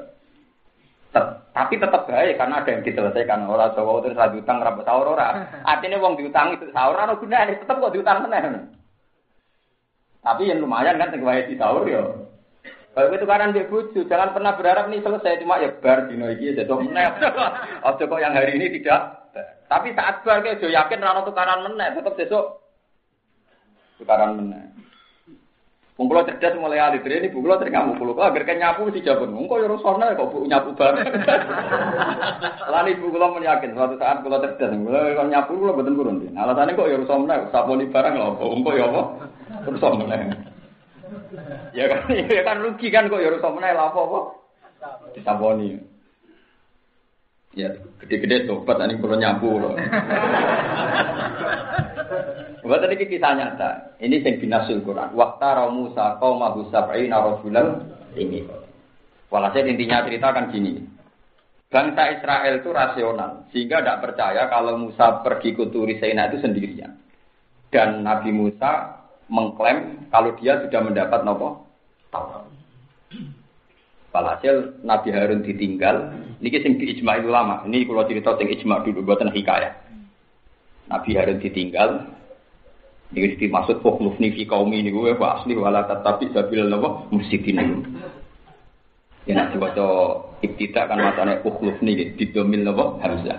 Tapi 1.57 1.81
tetap 1.81 2.05
baik 2.05 2.37
karena 2.37 2.61
ada 2.61 2.69
yang 2.69 2.85
diselesaikan. 2.85 3.49
Orang 3.49 3.73
Jawa 3.73 4.05
terus 4.05 4.21
lagi 4.21 4.37
utang 4.45 4.61
rapat 4.61 4.85
sahur 4.85 5.17
ora. 5.17 5.49
Artinya 5.65 5.97
wong 6.05 6.21
diutang 6.21 6.53
itu 6.53 6.69
sahur 6.73 7.01
ora 7.01 7.17
gunane, 7.17 7.57
tetap 7.57 7.81
kok 7.81 7.95
diutang 7.97 8.29
meneh. 8.29 8.69
Tapi 10.21 10.53
yang 10.53 10.61
lumayan 10.61 11.01
kan 11.01 11.15
sing 11.15 11.25
di 11.25 11.55
sahur 11.57 11.89
ya. 11.89 12.05
Kalau 12.97 13.13
itu 13.13 13.29
karan 13.29 13.53
dia 13.53 13.69
bucu, 13.69 14.09
jangan 14.09 14.33
pernah 14.33 14.57
berharap 14.57 14.89
nih 14.89 15.05
selesai 15.05 15.45
cuma 15.45 15.61
ya 15.61 15.69
bar 15.85 16.09
dino 16.09 16.33
iki 16.33 16.57
meneh. 16.57 17.07
Ojo 17.89 18.05
kok 18.09 18.23
yang 18.25 18.33
hari 18.33 18.57
ini 18.57 18.81
tidak. 18.81 19.33
Tapi 19.69 19.93
saat 19.93 20.25
bar 20.25 20.41
kayak 20.41 20.65
yakin 20.65 21.05
rano 21.05 21.25
tukaran 21.25 21.65
meneh, 21.65 21.93
tetap 21.93 22.17
besok 22.17 22.61
tukaran 24.01 24.41
meneh. 24.41 24.76
Wong 25.97 26.13
kula 26.13 26.29
cerdas 26.29 26.53
mulai 26.61 26.77
alit 26.77 27.09
ini 27.09 27.33
bu 27.33 27.41
kula 27.41 27.57
sering 27.57 27.73
ngamuk 27.73 27.97
kula 27.97 28.29
agar 28.29 28.45
kan 28.45 28.61
nyapu 28.61 28.85
mesti 28.85 29.01
jawab 29.01 29.33
wong 29.33 29.49
kok 29.49 29.65
ya 29.65 29.69
rusona 29.73 30.13
kok 30.13 30.29
bu 30.29 30.45
nyapu 30.45 30.77
bareng. 30.77 31.09
Lan 32.73 32.93
ibu 32.93 33.09
kula 33.09 33.33
mun 33.33 33.41
yakin 33.41 33.73
suatu 33.73 33.97
saat 33.97 34.21
kula 34.21 34.45
cerdas 34.45 34.77
kula 34.77 35.17
kok 35.17 35.29
nyapu 35.33 35.57
kula 35.57 35.73
mboten 35.73 35.97
kurun. 35.97 36.37
Alasane 36.37 36.77
kok 36.77 36.93
ya 36.93 37.01
rusona 37.01 37.49
saponi 37.49 37.89
barang 37.89 38.13
lho 38.13 38.37
wong 38.37 38.61
kok 38.61 38.77
ya 38.77 38.85
apa? 38.93 39.03
Rusona. 39.73 40.17
Ya 41.73 41.85
kan, 41.89 42.01
ya 42.37 42.43
kan 42.45 42.61
rugi 42.61 42.89
kan 42.93 43.09
kok 43.09 43.21
rusak 43.21 43.53
meneh 43.57 43.73
lha 43.73 43.89
apa-apa. 43.89 44.21
Disaboni. 45.17 45.81
Ya, 47.57 47.73
gede-gede 48.05 48.45
tobat 48.45 48.85
ini 48.85 49.01
perlu 49.01 49.17
nyapu 49.17 49.49
loh. 49.57 49.73
Buat 52.67 52.83
tadi 52.83 53.07
kisah 53.07 53.33
nyata. 53.37 53.71
Ini 54.03 54.23
yang 54.23 54.41
binasul 54.43 54.83
Quran. 54.83 55.15
Waktu 55.15 55.71
Musa 55.71 56.19
kau 56.19 56.35
mahu 56.35 56.67
sab'ina 56.71 57.23
rasulan 57.23 57.87
ini. 58.19 58.43
Walhasil 59.31 59.67
intinya 59.67 60.07
cerita 60.07 60.31
kan 60.31 60.51
gini. 60.51 60.83
Bangsa 61.67 62.15
Israel 62.15 62.63
itu 62.63 62.71
rasional, 62.71 63.51
sehingga 63.51 63.83
tidak 63.83 64.01
percaya 64.07 64.47
kalau 64.47 64.79
Musa 64.79 65.19
pergi 65.27 65.51
ke 65.51 65.67
Turi 65.75 65.99
Sena 65.99 66.31
itu 66.31 66.39
sendirian. 66.39 66.95
Dan 67.75 68.07
Nabi 68.07 68.31
Musa 68.31 69.03
mengklaim 69.27 70.07
kalau 70.15 70.39
dia 70.39 70.63
sudah 70.63 70.81
mendapat 70.87 71.27
nopo 71.27 71.67
Taurat. 72.15 72.47
Walhasil 74.15 74.81
Nabi 74.87 75.11
Harun 75.11 75.43
ditinggal. 75.43 76.15
Ini 76.41 76.49
ijma 76.65 77.21
itu 77.21 77.29
lama. 77.29 77.67
Ini 77.67 77.85
kalau 77.85 78.07
cerita 78.09 78.39
sing 78.39 78.49
ijma 78.49 78.81
dulu 78.87 79.03
buatan 79.03 79.29
hikayah. 79.29 79.86
Nabi 80.87 81.11
Harun 81.19 81.43
ditinggal. 81.43 81.91
Ini 83.15 83.39
dimaksud 83.39 83.87
fukhlufni 83.87 84.35
fi 84.35 84.43
kaumi 84.51 84.83
ini 84.83 84.91
gue 84.91 85.15
asli 85.15 85.55
wala 85.55 85.87
tetapi 85.87 86.35
sabil 86.35 86.67
nama 86.67 87.07
musikin 87.15 87.87
Ya 89.27 89.39
nanti 89.39 89.59
baca 89.59 89.87
ibtida 90.43 90.91
kan 90.91 90.99
matanya 90.99 91.39
ukhlufni 91.47 92.15
di 92.19 92.25
domil 92.35 92.67
nama 92.67 92.99
Hamzah. 93.03 93.39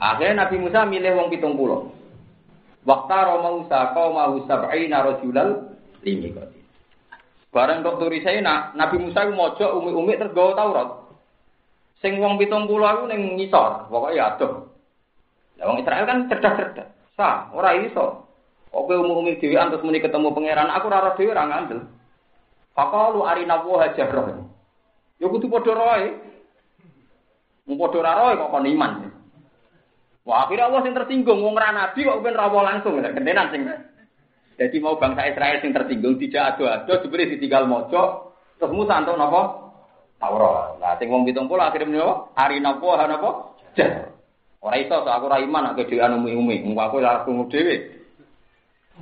Akhirnya 0.00 0.44
Nabi 0.44 0.56
Musa 0.64 0.88
milih 0.88 1.12
wong 1.12 1.28
pitung 1.28 1.60
pulau. 1.60 1.92
Waktu 2.88 3.36
Musa 3.44 3.92
kau 3.92 4.16
mau 4.16 4.40
sab'ina 4.48 5.04
rajulal 5.04 5.76
limi 6.00 6.32
koti. 6.32 6.60
Bareng 7.52 7.84
kok 7.84 8.00
saya 8.00 8.40
nak 8.40 8.72
Nabi 8.80 8.96
Musa 8.96 9.28
ku 9.28 9.36
mojo 9.36 9.66
umi-umi 9.82 10.16
terus 10.16 10.32
gawa 10.32 10.56
Taurat. 10.56 10.88
Sing 12.00 12.16
wong 12.16 12.40
70 12.40 12.64
aku 12.64 13.02
ning 13.12 13.36
ngisor, 13.36 13.92
pokoke 13.92 14.16
ya 14.16 14.40
Lah 15.60 15.64
wong 15.68 15.84
Israel 15.84 16.08
kan 16.08 16.18
cerdas-cerdas. 16.32 16.88
Sah, 17.14 17.52
ora 17.52 17.76
iso. 17.76 18.24
Oke 18.72 18.96
umi-umi 18.96 19.36
dhewe 19.36 19.60
antus 19.60 19.84
muni 19.84 20.00
ketemu 20.00 20.32
pangeran, 20.32 20.72
aku 20.72 20.88
ora 20.88 21.12
dhewe 21.12 21.36
ora 21.36 21.44
ngandel. 21.44 21.80
Faqalu 22.72 23.20
arina 23.28 23.60
wa 23.60 23.84
hajarah. 23.84 24.40
Ya 25.20 25.26
kudu 25.28 25.52
padha 25.52 25.72
roe. 25.76 26.04
Wong 27.68 27.76
padha 27.76 27.98
ora 28.00 28.12
roe 28.16 28.32
kok 28.40 28.56
iman. 28.56 28.92
Wah, 30.24 30.48
akhirnya 30.48 30.72
Allah 30.72 30.80
sing 30.84 30.94
tersinggung 30.96 31.44
wong 31.44 31.54
ra 31.58 31.76
nabi 31.76 32.08
kok 32.08 32.20
ben 32.24 32.36
rawo 32.36 32.64
langsung, 32.64 32.96
gendenan 33.00 33.52
sing 33.52 33.68
jadi 34.60 34.76
mau 34.76 35.00
bangsa 35.00 35.24
Israel 35.24 35.56
yang 35.64 35.72
tersinggung 35.72 36.20
tidak 36.20 36.52
ado-ado 36.52 37.00
diberi 37.00 37.32
ditinggal 37.32 37.64
mojo 37.64 38.36
terus 38.60 38.76
Musa 38.76 39.00
antuk 39.00 39.16
napa? 39.16 39.72
Taurat. 40.20 40.76
Nah 40.76 41.00
sing 41.00 41.08
wong 41.08 41.24
70 41.24 41.48
akhirnya 41.48 41.88
menapa? 41.88 42.28
Hari 42.36 42.60
ha 42.60 43.04
napa? 43.08 43.30
Jar. 43.72 44.09
Ora 44.60 44.76
iso 44.76 44.92
so 44.92 45.08
aku 45.08 45.24
ora 45.24 45.40
iman 45.40 45.72
aku 45.72 45.88
dhewe 45.88 46.04
anu 46.04 46.20
umi-umi. 46.20 46.60
Engko 46.68 46.80
aku 46.84 47.00
ora 47.00 47.24
krungu 47.24 47.48
dhewe. 47.48 47.96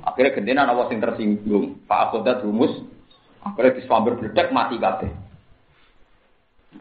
Akhirnya 0.07 0.35
gendenan 0.39 0.71
apa 0.71 0.87
sing 0.87 1.03
tersinggung. 1.03 1.83
Pak 1.83 2.11
Akodat 2.11 2.39
rumus 2.47 2.71
akhirnya 3.43 3.75
disambir 3.75 4.15
bledek 4.15 4.55
mati 4.55 4.79
kabeh. 4.79 5.11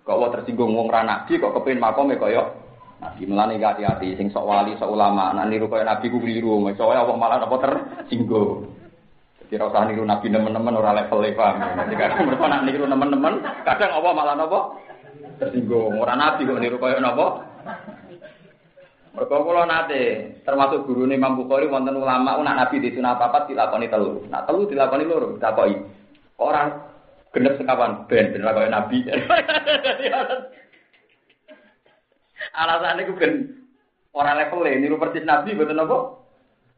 Kok 0.07 0.31
tersinggung 0.31 0.79
wong 0.79 0.87
ra 0.87 1.03
nabi 1.03 1.43
kok 1.43 1.55
kepengin 1.59 1.83
makome 1.83 2.14
kaya 2.21 2.45
Nabi 2.99 3.31
melani 3.31 3.62
hati-hati, 3.62 4.19
sing 4.19 4.27
sok 4.35 4.43
wali, 4.43 4.75
sok 4.75 4.91
ulama, 4.91 5.31
nah 5.31 5.47
niru 5.47 5.71
kaya 5.71 5.87
nabi 5.87 6.11
ku 6.11 6.19
keliru, 6.19 6.67
soalnya 6.75 7.07
apa 7.07 7.14
malah 7.14 7.38
apa 7.38 7.57
tersinggung. 7.62 8.75
Jadi 9.38 9.55
rasa 9.55 9.87
niru 9.87 10.03
nabi 10.03 10.27
nemen-nemen 10.27 10.75
ora 10.75 10.91
level 10.99 11.23
e 11.23 11.31
paham. 11.31 11.62
Jadi 11.62 11.95
kadang 11.95 12.21
mereka 12.27 12.51
nak 12.51 12.62
niru 12.67 12.91
nemen-nemen, 12.91 13.35
kadang 13.62 13.91
apa 13.95 14.09
malah 14.11 14.35
apa 14.35 14.61
tersinggung. 15.38 15.95
Ora 15.95 16.19
nabi 16.19 16.43
kok 16.43 16.59
niru 16.59 16.77
kaya 16.83 16.99
napa? 16.99 17.47
Mereka 19.16 19.35
kula 19.40 19.64
nate, 19.64 20.37
termasuk 20.44 20.85
guru 20.85 21.09
nih 21.09 21.16
Imam 21.16 21.40
Bukhari 21.40 21.64
wonten 21.71 21.97
ulama 21.97 22.37
nak 22.44 22.57
nabi 22.57 22.85
di 22.85 22.92
sunah 22.92 23.16
papat 23.16 23.49
dilakoni 23.49 23.88
telu. 23.88 24.27
Nah 24.29 24.44
telu 24.44 24.68
dilakoni 24.68 25.05
loro, 25.09 25.35
ditakoki. 25.35 25.81
Orang 26.38 26.77
genep 27.33 27.57
sekawan 27.57 28.05
ben 28.07 28.31
ben 28.31 28.44
kaya 28.44 28.68
nabi. 28.68 29.03
Alasannya 32.59 33.07
gue 33.07 33.18
ben 33.18 33.33
orang 34.14 34.38
level 34.38 34.66
niru 34.66 34.97
persis 34.99 35.27
Nabi 35.27 35.55
betul 35.55 35.79
nopo. 35.79 36.27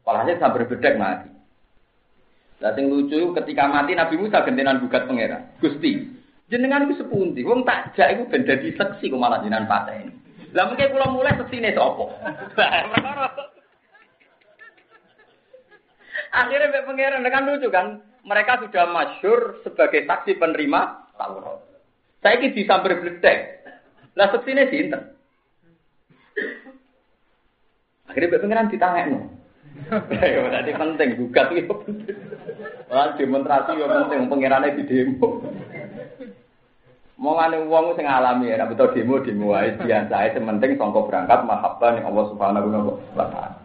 Palanya 0.01 0.33
sampai 0.41 0.65
berbeda 0.65 0.97
mati. 0.97 1.29
Lah 2.61 2.73
sing 2.77 2.89
lucu 2.89 3.33
ketika 3.37 3.69
mati 3.69 3.93
Nabi 3.93 4.17
Musa 4.17 4.45
gentenan 4.45 4.81
gugat 4.81 5.05
pangeran. 5.05 5.57
Gusti, 5.61 6.09
jenengan 6.49 6.85
iku 6.89 7.05
sepundi? 7.05 7.45
Wong 7.45 7.65
tak 7.65 7.93
jak 7.97 8.13
iku 8.17 8.29
ben 8.29 8.45
dadi 8.45 8.73
seksi 8.73 9.09
kok 9.09 9.21
malah 9.21 9.41
jenengan 9.41 9.69
pateni. 9.69 10.20
Lah 10.51 10.67
mungkin 10.67 10.91
kula 10.91 11.07
mulai 11.11 11.39
seksine 11.39 11.71
sapa? 11.71 12.05
Akhirnya 16.31 16.71
Mbak 16.71 16.85
Pangeran 16.87 17.23
dengan 17.27 17.47
lucu 17.47 17.67
kan, 17.67 17.99
mereka 18.23 18.59
sudah 18.63 18.87
masyur 18.87 19.59
sebagai 19.67 20.07
saksi 20.07 20.39
penerima 20.39 21.11
Taurat. 21.19 21.59
Saya 22.23 22.39
ini 22.39 22.55
disambar 22.55 22.99
bledek. 22.99 23.37
Lah 24.15 24.27
seksine 24.31 24.67
sinten? 24.71 25.11
Akhirnya 28.07 28.27
Mbak 28.31 28.41
Pangeran 28.43 28.71
ditangekno. 28.71 29.19
Ya 29.91 30.39
berarti 30.45 30.71
penting 30.75 31.09
gugat 31.19 31.47
itu 31.55 31.73
penting. 31.83 32.17
Malah 32.91 33.15
demonstrasi 33.15 33.79
yo 33.79 33.87
penting 33.87 34.27
pangerane 34.27 34.75
di 34.75 34.83
demo. 34.83 35.39
Mau 37.21 37.37
ngane 37.37 37.69
uang 37.69 37.93
sing 37.93 38.09
alami 38.09 38.49
ya, 38.49 38.65
betul 38.65 38.97
demo 38.97 39.21
demo 39.21 39.53
wae 39.53 39.77
biasa 39.77 40.09
ae 40.09 40.33
penting 40.33 40.73
sangka 40.73 41.05
berangkat 41.05 41.45
mahabbah 41.45 41.93
ning 41.93 42.05
Allah 42.09 42.25
Subhanahu 42.33 42.67
wa 43.13 43.29
taala. 43.29 43.61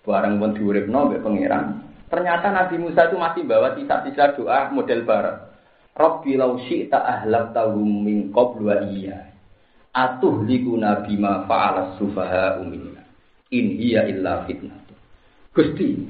Barang 0.00 0.40
pun 0.40 0.56
diuripno 0.56 1.12
mbek 1.12 1.20
pangeran. 1.20 1.84
Ternyata 2.08 2.48
Nabi 2.48 2.80
Musa 2.80 3.04
itu 3.04 3.20
masih 3.20 3.44
bawa 3.44 3.76
sisa-sisa 3.76 4.32
doa 4.32 4.72
model 4.72 5.04
barat. 5.04 5.52
Rabbi 5.92 6.40
law 6.40 6.56
syi'ta 6.56 7.04
ahlaktahum 7.04 8.00
min 8.00 8.32
qablu 8.32 8.64
wa 8.64 8.80
iya. 8.88 9.28
Atuh 9.92 10.40
liku 10.48 10.80
nabi 10.80 11.20
ma 11.20 11.44
fa'ala 11.44 12.00
sufaha 12.00 12.64
umina 12.64 13.04
in 13.52 13.76
hiya 13.76 14.08
illa 14.08 14.48
fitnah. 14.48 14.80
Gusti, 15.52 16.00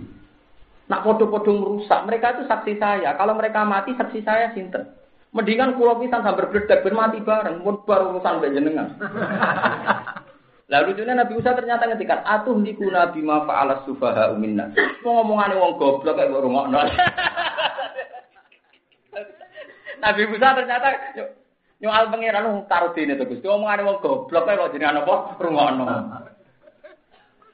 nak 0.87 1.03
podo-podo 1.03 1.51
merusak, 1.51 2.07
mereka 2.07 2.39
itu 2.39 2.47
saksi 2.47 2.79
saya. 2.79 3.19
Kalau 3.19 3.35
mereka 3.35 3.67
mati, 3.67 3.91
saksi 3.99 4.23
saya 4.23 4.55
sinten. 4.55 5.02
Mendingan 5.33 5.81
kulo 5.81 5.97
pisan 5.97 6.21
sambil 6.21 6.53
berdedak 6.53 6.85
ben 6.85 6.92
mati 6.92 7.16
bareng, 7.25 7.64
pun 7.64 7.81
baru 7.88 8.12
urusan 8.12 8.37
mbek 8.37 8.53
jenengan. 8.53 8.92
Lalu 10.73 10.92
lucunya 10.92 11.16
Nabi 11.16 11.33
Musa 11.37 11.57
ternyata 11.57 11.85
ngendikan 11.88 12.25
atuh 12.25 12.57
liku 12.57 12.88
nabi 12.88 13.21
ma 13.21 13.45
fa'ala 13.45 13.85
sufaha 13.85 14.33
minna. 14.37 14.73
Mau 15.05 15.21
ngomongane 15.21 15.57
wong 15.57 15.77
goblok 15.77 16.16
kayak 16.16 16.33
ngrungokno. 16.33 16.81
Nabi 20.05 20.23
Musa 20.33 20.57
ternyata 20.57 20.88
nyual 21.81 22.05
pangeran 22.09 22.64
taruh 22.68 22.92
dene 22.97 23.21
to 23.21 23.29
Gusti. 23.29 23.45
Ngomongane 23.45 23.85
wong 23.85 24.01
goblok 24.01 24.45
kayak 24.49 24.61
kok 24.64 24.73
jenengan 24.77 25.05
apa 25.05 25.16
rungokno. 25.40 25.85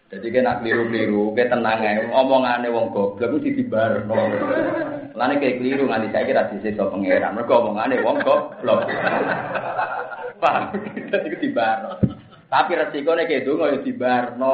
Jadi 0.08 0.26
kena 0.32 0.62
keliru-keliru, 0.62 1.34
kayak 1.34 1.52
tenang 1.54 1.78
ya. 1.82 2.10
Omongannya 2.10 2.74
wong 2.74 2.90
goblok 2.90 3.38
itu 3.38 3.50
ditibarno. 3.50 4.18
Lane 5.14 5.40
kayak 5.40 5.56
keliru 5.62 5.88
nganti 5.88 6.08
saya 6.12 6.28
kira 6.28 6.50
disisa 6.52 6.88
pangeran. 6.88 7.36
Mereka 7.36 7.52
omongannya 7.52 8.04
wong 8.04 8.16
goblok. 8.26 8.88
Paham? 10.42 10.64
Jadi 10.94 11.36
dibarno. 11.40 11.98
Tapi 12.48 12.72
resikonya 12.72 13.28
kayak 13.28 13.44
itu 13.44 13.52
nggak 13.56 13.84
dibarno. 13.84 14.50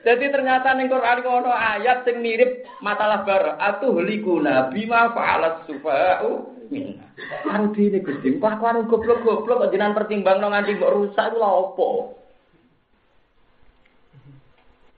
Jadi 0.00 0.24
ternyata 0.32 0.72
ning 0.72 0.88
Quran 0.88 1.20
ono 1.28 1.52
ayat 1.52 2.08
sing 2.08 2.24
mirip 2.24 2.64
matalah 2.80 3.20
bar 3.20 3.60
atuh 3.60 4.00
likuna 4.00 4.72
bima 4.72 5.12
fa'alat 5.12 5.68
sufa'u 5.68 6.56
minna. 6.72 7.04
Karo 7.44 7.68
dene 7.76 8.00
Gusti, 8.00 8.40
kelakuan 8.40 8.88
goblok-goblok 8.88 9.68
kok 9.68 9.70
jenengan 9.76 9.92
pertimbangno 9.92 10.48
nganti 10.48 10.80
rusak 10.80 11.26
iku 11.28 11.36
lha 11.36 11.50
opo? 11.52 11.88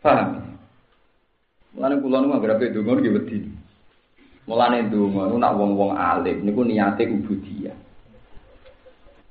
Paham? 0.06 0.51
Mulane 1.72 1.94
kula 2.04 2.20
nu 2.20 2.36
anggere 2.36 2.56
ape 2.60 2.72
donga 2.72 3.00
nggih 3.00 3.12
wedi. 3.16 3.38
Mulane 4.44 4.92
donga 4.92 5.28
nu 5.32 5.36
nak 5.40 5.56
wong-wong 5.56 5.96
alim 5.96 6.44
niku 6.44 6.64
niate 6.64 7.08
ubudiyah. 7.08 7.76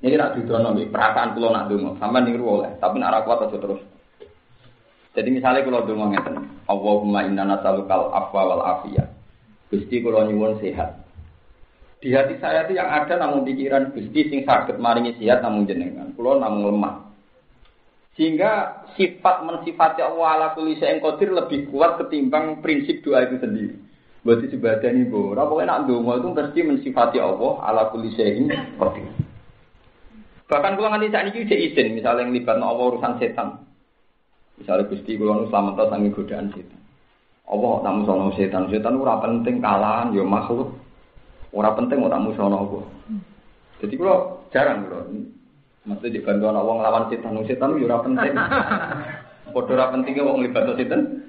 Ini 0.02 0.18
nak 0.18 0.34
didono 0.34 0.74
nggih, 0.74 0.90
perasaan 0.90 1.38
kula 1.38 1.48
nak 1.54 1.70
donga, 1.70 1.94
sampean 2.02 2.26
oleh, 2.34 2.74
tapi 2.82 2.98
nak 2.98 3.14
ora 3.14 3.20
kuat 3.22 3.46
aja 3.46 3.54
terus. 3.54 3.82
Jadi 5.14 5.28
misalnya 5.30 5.62
kalau 5.62 5.86
donga 5.86 6.10
ngeten, 6.10 6.42
Allahumma 6.66 7.22
inna 7.22 7.46
nas'alukal 7.46 8.10
afwa 8.10 8.42
wal 8.50 8.64
afiyah. 8.66 9.06
Gusti 9.70 10.02
kula 10.02 10.26
nyuwun 10.26 10.58
sehat. 10.58 11.02
Di 12.02 12.10
hati 12.10 12.34
saya 12.42 12.66
itu 12.66 12.74
yang 12.74 12.90
ada 12.90 13.14
namun 13.14 13.46
pikiran 13.46 13.94
Gusti 13.94 14.26
sing 14.26 14.42
sakit 14.42 14.82
maringi 14.82 15.14
sehat 15.22 15.38
namun 15.38 15.70
jenengan. 15.70 16.10
Kulo 16.18 16.34
namun 16.34 16.74
lemah. 16.74 17.01
Sehingga 18.12 18.84
sifat 18.92 19.40
mensifati 19.48 20.04
Allah 20.04 20.26
ala 20.36 20.46
kulli 20.52 20.76
syai'in 20.76 21.00
qadir 21.00 21.32
lebih 21.32 21.72
kuat 21.72 21.96
ketimbang 21.96 22.60
prinsip 22.60 23.00
doa 23.00 23.24
itu 23.24 23.40
sendiri. 23.40 23.76
Berarti 24.22 24.52
sebagian 24.52 25.02
ini 25.02 25.08
bu, 25.08 25.32
pokoknya 25.32 25.80
nak 25.80 25.88
doa 25.88 26.20
itu 26.20 26.28
mesti 26.28 26.60
mensifati 26.60 27.18
Allah 27.18 27.52
ala 27.64 27.88
kulli 27.88 28.12
syai'in 28.12 28.52
qadir. 28.76 29.08
Bahkan 30.52 30.76
kalau 30.76 30.92
nganti 30.92 31.08
saat 31.08 31.32
ini 31.32 31.48
izin, 31.48 31.96
misalnya 31.96 32.28
yang 32.28 32.36
libat 32.36 32.60
Allah 32.60 32.84
urusan 32.92 33.16
setan. 33.16 33.64
Misalnya 34.60 34.84
Gusti 34.84 35.16
kula 35.16 35.40
nu 35.40 35.48
slamet 35.48 35.80
sangi 35.88 36.12
godaan 36.12 36.52
setan. 36.52 36.80
Allah 37.48 37.72
tak 37.80 37.92
musono 37.96 38.28
setan, 38.36 38.68
setan 38.68 39.00
ora 39.00 39.16
penting 39.24 39.64
kalahan 39.64 40.12
ya 40.12 40.20
makhluk. 40.20 40.76
Ora 41.56 41.72
penting 41.72 42.04
ora 42.04 42.20
musono 42.20 42.68
apa. 42.68 42.80
Jadi 43.80 43.94
kalau 43.96 44.44
jarang 44.52 44.86
kalau 44.86 45.08
Maksudnya 45.82 46.14
dibantu 46.14 46.44
anak 46.46 46.62
wong 46.62 46.78
lawan 46.78 47.04
setan, 47.10 47.42
setan 47.42 47.74
itu 47.74 47.90
ora 47.90 47.98
penting. 48.06 48.34
Padha 49.54 49.72
ora 49.74 49.86
pentingnya 49.90 50.22
wong 50.22 50.38
libat 50.46 50.70
setan. 50.78 51.26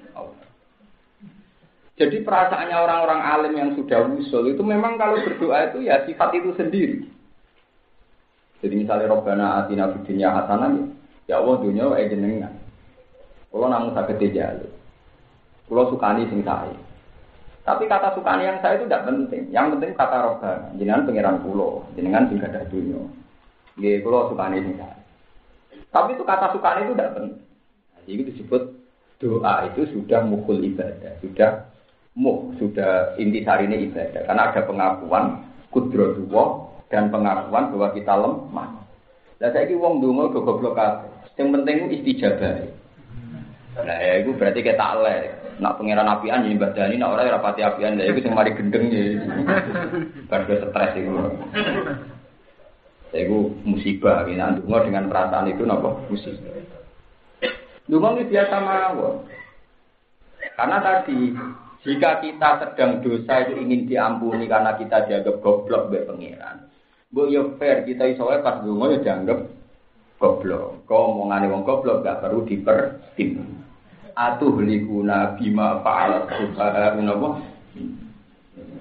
Jadi 1.94 2.26
perasaannya 2.26 2.74
orang-orang 2.74 3.20
alim 3.22 3.54
yang 3.54 3.70
sudah 3.78 4.02
usul 4.18 4.50
itu 4.50 4.62
memang 4.66 4.98
kalau 4.98 5.14
berdoa 5.22 5.70
itu 5.70 5.86
ya 5.86 6.02
sifat 6.02 6.30
itu 6.34 6.50
sendiri. 6.58 7.06
Jadi 8.58 8.74
misalnya 8.74 9.14
Robbana 9.14 9.62
atina 9.62 9.94
fid 9.94 10.02
dunya 10.02 10.34
hasanah 10.34 10.74
ya 11.30 11.38
Allah 11.38 11.54
dunia 11.62 11.94
wae 11.94 12.10
jenengan. 12.10 12.50
Kalau 13.54 13.70
namun 13.70 13.94
sakit 13.94 14.18
jalur. 14.34 14.70
Kalau 15.70 15.84
sukani 15.94 16.26
sing 16.26 16.42
saya. 16.42 16.74
Tapi 17.62 17.86
kata 17.86 18.18
sukani 18.18 18.50
yang 18.50 18.58
saya 18.58 18.82
itu 18.82 18.90
tidak 18.90 19.06
penting. 19.06 19.42
Yang 19.54 19.66
penting 19.78 19.90
kata 19.94 20.16
Robbana, 20.18 20.74
jenengan 20.74 21.06
pangeran 21.06 21.38
kulo, 21.46 21.86
jenengan 21.94 22.26
sing 22.26 22.42
gadah 22.42 22.66
dunia. 22.74 23.02
Nggih, 23.74 24.06
kula 24.06 24.30
sukane 24.30 24.62
sing 24.62 24.78
Tapi 25.90 26.14
itu 26.14 26.22
kata 26.26 26.54
sukane 26.54 26.86
itu 26.86 26.94
tidak 26.94 27.12
penting. 27.18 27.34
Jadi 28.04 28.10
itu 28.14 28.22
disebut 28.34 28.62
doa 29.18 29.54
itu 29.72 29.88
sudah 29.94 30.20
mukul 30.26 30.60
ibadah, 30.62 31.16
sudah 31.22 31.70
muh, 32.14 32.54
sudah 32.58 33.14
inti 33.18 33.42
ini 33.42 33.90
ibadah. 33.90 34.22
Karena 34.26 34.42
ada 34.50 34.60
pengakuan 34.66 35.42
kudratullah 35.74 36.70
dan 36.90 37.10
pengakuan 37.10 37.74
bahwa 37.74 37.88
kita 37.94 38.14
lemah. 38.14 38.70
Lah 39.42 39.50
saiki 39.50 39.74
wong 39.74 39.98
donga 39.98 40.30
go 40.30 40.46
goblok 40.46 40.78
kabeh. 40.78 41.10
Sing 41.34 41.50
penting 41.50 41.90
istijabah. 41.90 42.70
Nah, 43.74 43.98
ya 43.98 44.22
itu 44.22 44.30
berarti 44.38 44.62
kita 44.62 44.78
taklek. 44.78 45.34
Nak 45.58 45.78
pangeran 45.78 46.10
apian 46.10 46.46
jadi 46.46 46.58
badani, 46.58 46.98
nak 46.98 47.14
orang 47.14 47.30
rapati 47.30 47.62
apian, 47.62 47.98
ya 47.98 48.10
itu 48.10 48.22
sing 48.22 48.34
mari 48.34 48.54
gendeng 48.54 48.90
ya. 48.90 49.22
Bar 50.30 50.46
stres 50.46 50.94
itu. 50.98 51.10
Itu 53.14 53.54
musibah, 53.62 54.26
ini 54.26 54.42
dungo 54.58 54.82
dengan 54.82 55.06
perasaan 55.06 55.46
itu 55.46 55.62
nopo 55.62 56.02
musibah. 56.10 56.50
Dungo 57.86 58.08
ini 58.18 58.26
biasa 58.26 58.56
mawon. 58.58 59.22
Karena 60.58 60.78
tadi 60.82 61.30
jika 61.86 62.18
kita 62.18 62.50
sedang 62.58 62.98
dosa 63.06 63.46
itu 63.46 63.54
ingin 63.62 63.86
diampuni 63.86 64.50
karena 64.50 64.74
kita 64.74 65.06
dianggap 65.06 65.38
goblok 65.38 65.94
oleh 65.94 66.02
pangeran. 66.02 66.66
Bu 67.14 67.30
yo 67.30 67.54
fair 67.54 67.86
kita 67.86 68.10
iso 68.10 68.26
pas 68.26 68.58
dungo 68.66 68.90
ya 68.90 68.98
dianggap 68.98 69.46
goblok. 70.18 70.82
Kau 70.90 71.14
omongane 71.14 71.46
wong 71.46 71.62
goblok 71.62 72.02
gak 72.02 72.18
perlu 72.18 72.42
dipertim. 72.42 73.46
Atuh 74.14 74.58
likuna 74.62 75.38
bima 75.38 75.82
fa'al 75.82 76.30
subhanahu 76.34 77.02
napa 77.02 77.28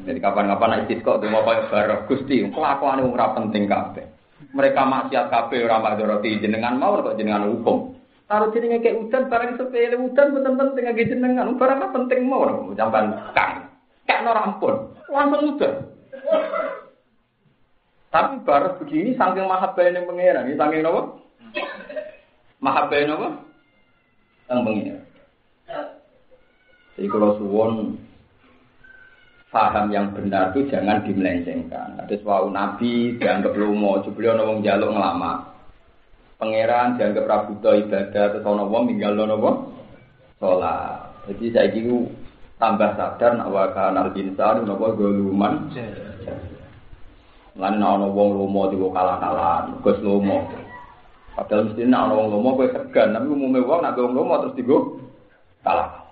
jadi 0.04 0.20
kapan-kapan 0.20 0.84
istisqa 0.84 1.16
tuh 1.16 1.32
mau 1.32 1.48
kayak 1.48 1.72
barok 1.72 2.02
gusti, 2.12 2.44
kelakuan 2.52 3.00
yang 3.00 3.16
ora 3.16 3.32
penting 3.40 3.72
kabeh 3.72 4.13
mereka 4.54 4.86
maksiat 4.86 5.34
kabeh 5.34 5.66
ora 5.66 5.82
madoroti 5.82 6.38
jenengan 6.38 6.78
mau 6.78 7.02
kok 7.02 7.18
jenengan 7.18 7.50
hukum. 7.50 7.98
Taruh 8.30 8.54
jenenge 8.54 8.86
kayak 8.86 9.02
udan 9.02 9.28
barang 9.28 9.52
sepele 9.58 9.98
udan 9.98 10.28
bener 10.32 10.54
penting 10.56 10.86
lagi 10.86 11.10
jenengan 11.10 11.58
barang 11.58 11.80
apa 11.82 11.96
penting 11.98 12.20
mau 12.30 12.72
jamban 12.78 13.18
kang. 13.34 13.68
Kak 14.06 14.24
ora 14.24 14.42
ampun. 14.46 14.94
Langsung 15.10 15.58
udan. 15.58 15.74
Tapi 18.14 18.46
baru 18.46 18.78
begini 18.78 19.18
saking 19.18 19.50
mahabbah 19.50 19.90
yang 19.90 20.06
pengeran, 20.06 20.46
ini 20.46 20.54
saking 20.54 20.86
apa? 20.86 21.02
Mahabbah 22.62 23.00
apa? 23.10 23.30
Yang 24.54 24.60
pengeran. 24.62 25.02
Jadi 26.94 27.08
kalau 27.10 27.30
suwon 27.42 27.98
paham 29.54 29.94
yang 29.94 30.10
benar 30.18 30.50
itu 30.52 30.66
jangan 30.74 31.06
dimelencengkan. 31.06 32.02
Ada 32.02 32.18
suatu 32.26 32.50
nabi 32.50 33.14
dianggap 33.22 33.54
lomo, 33.54 34.02
ono 34.02 34.42
wong 34.50 34.66
jaluk 34.66 34.90
ngelama. 34.90 35.54
Pangeran 36.42 36.98
dianggap 36.98 37.30
rabuta 37.30 37.78
ibadah, 37.78 38.34
terus 38.34 38.42
ono 38.42 38.66
wong 38.66 38.90
tinggal 38.90 39.14
ono 39.14 39.36
wong 39.38 39.56
sholat. 40.42 41.14
Jadi 41.30 41.46
saya 41.54 41.70
kira 41.70 42.02
tambah 42.58 43.00
sadar 43.00 43.32
nak 43.38 43.54
wakan 43.54 43.96
al 43.96 44.10
insan 44.18 44.66
nopo 44.66 44.92
goluman. 44.98 45.70
Lan 47.54 47.78
ono 47.78 48.10
wong 48.10 48.30
lomo 48.34 48.68
tiba 48.74 48.90
kalah-kalah, 48.90 49.70
gus 49.86 50.02
lomo. 50.02 50.50
Padahal 51.38 51.70
mesti 51.70 51.86
nak 51.86 52.10
ono 52.10 52.28
lomo 52.28 52.58
kowe 52.58 52.68
segan, 52.74 53.14
tapi 53.14 53.30
umumnya 53.30 53.62
wong 53.62 53.80
nak 53.86 53.96
wong 54.02 54.18
lomo 54.18 54.34
terus 54.42 54.58
digo 54.58 54.78
kalah. 55.62 56.03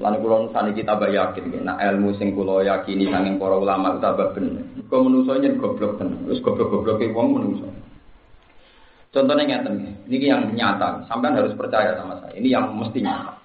Lan 0.00 0.24
kula 0.24 0.48
nusani 0.48 0.72
kita 0.72 0.96
mbak 0.96 1.12
yakin 1.12 1.68
nek 1.68 1.76
ilmu 1.76 2.16
sing 2.16 2.32
kula 2.32 2.64
yakini 2.64 3.12
sanging 3.12 3.36
para 3.36 3.60
ulama 3.60 4.00
tambah 4.00 4.32
bener. 4.32 4.64
Kok 4.88 5.02
menungso 5.04 5.36
nyen 5.36 5.60
goblok 5.60 6.00
tenan. 6.00 6.24
Wis 6.24 6.40
goblok-gobloke 6.40 7.12
wong 7.12 7.28
menungso. 7.36 7.68
Contohnya 9.12 9.44
ngeten 9.44 10.08
ini 10.08 10.32
yang 10.32 10.48
nyata. 10.56 11.04
Sampean 11.04 11.36
harus 11.36 11.52
percaya 11.52 11.92
sama 12.00 12.16
saya. 12.24 12.32
Ini 12.40 12.48
yang 12.56 12.72
mesti 12.72 13.04
nyata. 13.04 13.36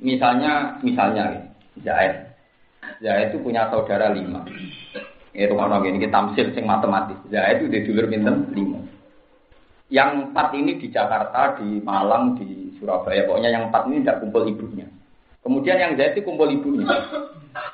Misalnya, 0.00 0.80
misalnya, 0.80 1.44
Zaid. 1.84 2.24
Zaid 3.04 3.36
itu 3.36 3.44
punya 3.44 3.68
saudara 3.68 4.08
lima. 4.16 4.48
Itu 5.36 5.52
kalau 5.52 5.84
gini 5.84 6.00
kita 6.00 6.16
tamsil 6.16 6.56
sing 6.56 6.64
matematis. 6.64 7.20
Zaid 7.28 7.60
itu 7.60 7.68
di 7.68 7.84
dulur 7.84 8.08
pinten 8.08 8.48
lima. 8.56 8.80
Yang 9.92 10.32
empat 10.32 10.48
ini 10.56 10.80
di 10.80 10.88
Jakarta, 10.88 11.60
di 11.60 11.84
Malang, 11.84 12.40
di 12.40 12.72
Surabaya. 12.80 13.28
Pokoknya 13.28 13.52
yang 13.52 13.68
empat 13.68 13.92
ini 13.92 14.00
tidak 14.00 14.24
kumpul 14.24 14.48
ibunya. 14.48 14.88
Kemudian 15.46 15.78
yang 15.78 15.94
Zaid 15.94 16.18
itu 16.18 16.26
kumpul 16.26 16.50
ibunya. 16.50 16.90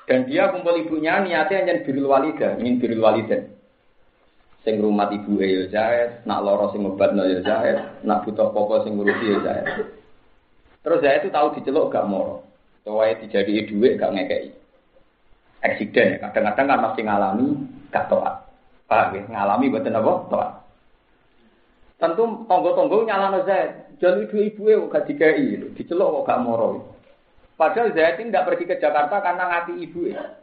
Dan 0.05 0.29
dia 0.29 0.53
kumpul 0.53 0.77
ibunya 0.77 1.25
niatnya 1.25 1.65
hanya 1.65 1.81
birul 1.81 2.13
walida, 2.13 2.61
ingin 2.61 2.77
birul 2.77 3.01
walida. 3.01 3.49
Sing 4.61 4.77
rumah 4.77 5.09
ibu 5.09 5.41
ya 5.41 5.65
Zaid, 5.73 6.29
nak 6.29 6.45
loro 6.45 6.69
sing 6.77 6.85
obat 6.85 7.17
ya 7.17 7.41
Zaid, 7.41 8.05
nak 8.05 8.29
butuh 8.29 8.53
pokok 8.53 8.85
sing 8.85 9.01
ngurusi 9.01 9.25
ya 9.25 9.39
Zaid. 9.41 9.89
Terus 10.85 11.01
Zaid 11.01 11.25
itu 11.25 11.33
tahu 11.33 11.57
diceluk 11.57 11.89
gak 11.89 12.05
moro. 12.05 12.45
Soalnya 12.85 13.25
dijadi 13.25 13.65
duit 13.65 13.97
gak 13.97 14.13
ngekei. 14.13 14.53
Eksiden 15.65 16.21
ya, 16.21 16.29
kadang-kadang 16.29 16.77
kan 16.77 16.85
masih 16.93 17.03
ngalami 17.09 17.49
gak 17.89 18.13
toat. 18.13 18.53
Paham 18.85 19.17
ya? 19.17 19.23
Ngalami 19.33 19.73
buatan 19.73 19.97
apa? 19.97 20.13
Toat. 20.29 20.51
Tentu 21.97 22.45
tonggo-tonggo 22.45 23.09
nyalano 23.09 23.49
Zaid. 23.49 23.97
Jadi 23.97 24.29
ibu 24.29 24.69
ibu 24.69 24.93
gak 24.93 25.09
dikai, 25.09 25.57
diceluk 25.73 26.21
kok 26.21 26.27
gak 26.29 26.43
moro. 26.45 26.92
Padahal 27.63 27.95
Zaid 27.95 28.19
ini 28.19 28.35
tidak 28.35 28.47
pergi 28.51 28.65
ke 28.67 28.75
Jakarta 28.83 29.23
karena 29.23 29.45
ngati 29.47 29.79
ibu 29.87 30.11
ya. 30.11 30.35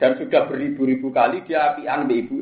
Dan 0.00 0.16
sudah 0.16 0.48
beribu-ribu 0.48 1.12
kali 1.12 1.44
dia 1.44 1.76
apian 1.76 2.08
be 2.08 2.24
ibu. 2.24 2.40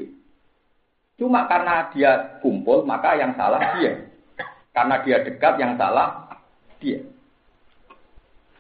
Cuma 1.19 1.51
karena 1.51 1.91
dia 1.91 2.39
kumpul, 2.39 2.87
maka 2.87 3.19
yang 3.19 3.35
salah 3.35 3.59
dia. 3.75 4.07
Karena 4.71 5.03
dia 5.03 5.27
dekat, 5.27 5.59
yang 5.59 5.75
salah 5.75 6.39
dia. 6.79 7.03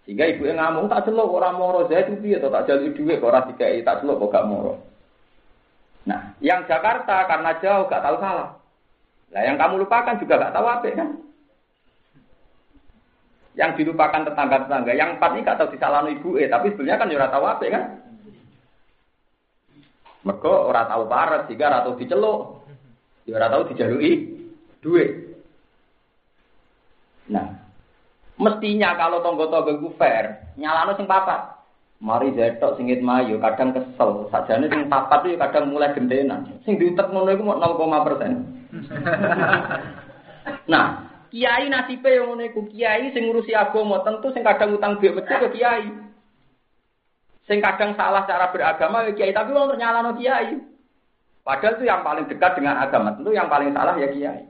Sehingga 0.02 0.26
ibu 0.34 0.50
yang 0.50 0.58
ngomong 0.58 0.90
tak 0.90 1.06
celok 1.06 1.30
orang 1.30 1.54
moro 1.54 1.86
Zaid 1.86 2.10
itu 2.10 2.34
dia, 2.34 2.42
tak 2.42 2.66
jadi 2.66 2.90
duit 2.90 3.22
orang 3.22 3.54
tiga 3.54 3.70
tak 3.86 4.02
celok 4.02 4.26
kok 4.26 4.34
gak 4.34 4.48
moro. 4.50 4.82
Nah, 6.10 6.34
yang 6.42 6.66
Jakarta 6.66 7.22
karena 7.30 7.54
jauh 7.62 7.86
gak 7.86 8.02
tahu 8.02 8.18
salah. 8.18 8.58
Nah, 9.30 9.42
yang 9.46 9.54
kamu 9.62 9.86
lupakan 9.86 10.18
juga 10.18 10.42
gak 10.42 10.54
tahu 10.58 10.66
apa 10.66 10.90
kan? 10.90 11.08
Yang 13.58 13.74
dilupakan 13.74 14.22
tetangga-tetangga. 14.22 14.94
Yang 14.94 15.18
empat 15.18 15.30
ini 15.34 15.42
gak 15.42 15.58
tahu 15.58 15.74
disalahkan 15.74 16.14
ibu 16.14 16.28
eh, 16.38 16.46
tapi 16.46 16.70
sebenarnya 16.70 17.00
kan 17.02 17.10
ya 17.10 17.18
ora 17.18 17.34
tahu 17.34 17.44
apa 17.44 17.64
kan. 17.66 17.84
Mereka 20.22 20.52
ora 20.70 20.82
tahu 20.86 21.02
parah, 21.10 21.42
sehingga 21.50 21.66
ora 21.66 21.82
tahu 21.82 21.98
diceluk. 21.98 22.40
Ya 23.26 23.34
ora 23.34 23.50
tahu 23.50 23.62
dijalui 23.74 24.10
duit. 24.78 25.10
Nah, 27.28 27.44
mestinya 28.38 28.94
kalau 28.94 29.20
tonggo-tonggo 29.20 29.84
itu 29.84 29.90
fair, 29.98 30.54
nyalano 30.54 30.94
sing 30.94 31.10
papat. 31.10 31.58
Mari 31.98 32.30
jetok 32.30 32.78
singit 32.78 33.02
mayu, 33.02 33.42
kadang 33.42 33.74
kesel. 33.74 34.30
Sajane 34.30 34.70
sing 34.70 34.86
papat 34.86 35.26
itu 35.26 35.34
kadang 35.34 35.74
mulai 35.74 35.90
gentenan. 35.98 36.46
Sing 36.62 36.78
diutek 36.78 37.10
ngono 37.10 37.34
iku 37.34 37.42
mau 37.42 37.58
0,5 37.58 38.06
persen. 38.06 38.32
nah, 40.72 41.10
Kiai 41.28 41.68
nasibe 41.68 42.08
yang 42.08 42.32
ngono 42.32 42.48
kiai 42.72 43.12
sing 43.12 43.28
ngurusi 43.28 43.52
agama 43.52 44.00
tentu 44.00 44.32
sing 44.32 44.40
kadang 44.40 44.76
utang 44.80 44.96
duit 44.96 45.12
masjid 45.12 45.44
ke 45.44 45.60
kiai. 45.60 45.92
Sing 47.44 47.60
kadang 47.60 47.92
salah 48.00 48.24
cara 48.24 48.48
beragama 48.48 49.04
ke 49.12 49.20
kiai 49.20 49.36
tapi 49.36 49.52
wong 49.52 49.76
nyalano 49.76 50.16
kiai. 50.16 50.56
Padahal 51.44 51.80
itu 51.80 51.84
yang 51.88 52.04
paling 52.04 52.28
dekat 52.28 52.56
dengan 52.56 52.80
agama 52.80 53.12
tentu 53.12 53.32
yang 53.36 53.48
paling 53.52 53.76
salah 53.76 53.96
ya 54.00 54.08
kiai. 54.08 54.48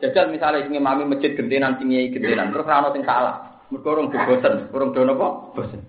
Jajal 0.00 0.32
misalnya 0.32 0.64
sing 0.64 0.76
mami 0.80 1.04
masjid 1.04 1.36
gentenan 1.36 1.76
sing 1.76 1.92
nyai 1.92 2.08
gentenan 2.08 2.52
terus 2.56 2.68
ono 2.68 2.88
sing 2.96 3.04
salah. 3.04 3.60
Mergo 3.68 3.98
urung 3.98 4.08
bosen, 4.14 4.70
urung 4.70 4.94
dono 4.94 5.12
apa? 5.18 5.28
Bosen. 5.58 5.80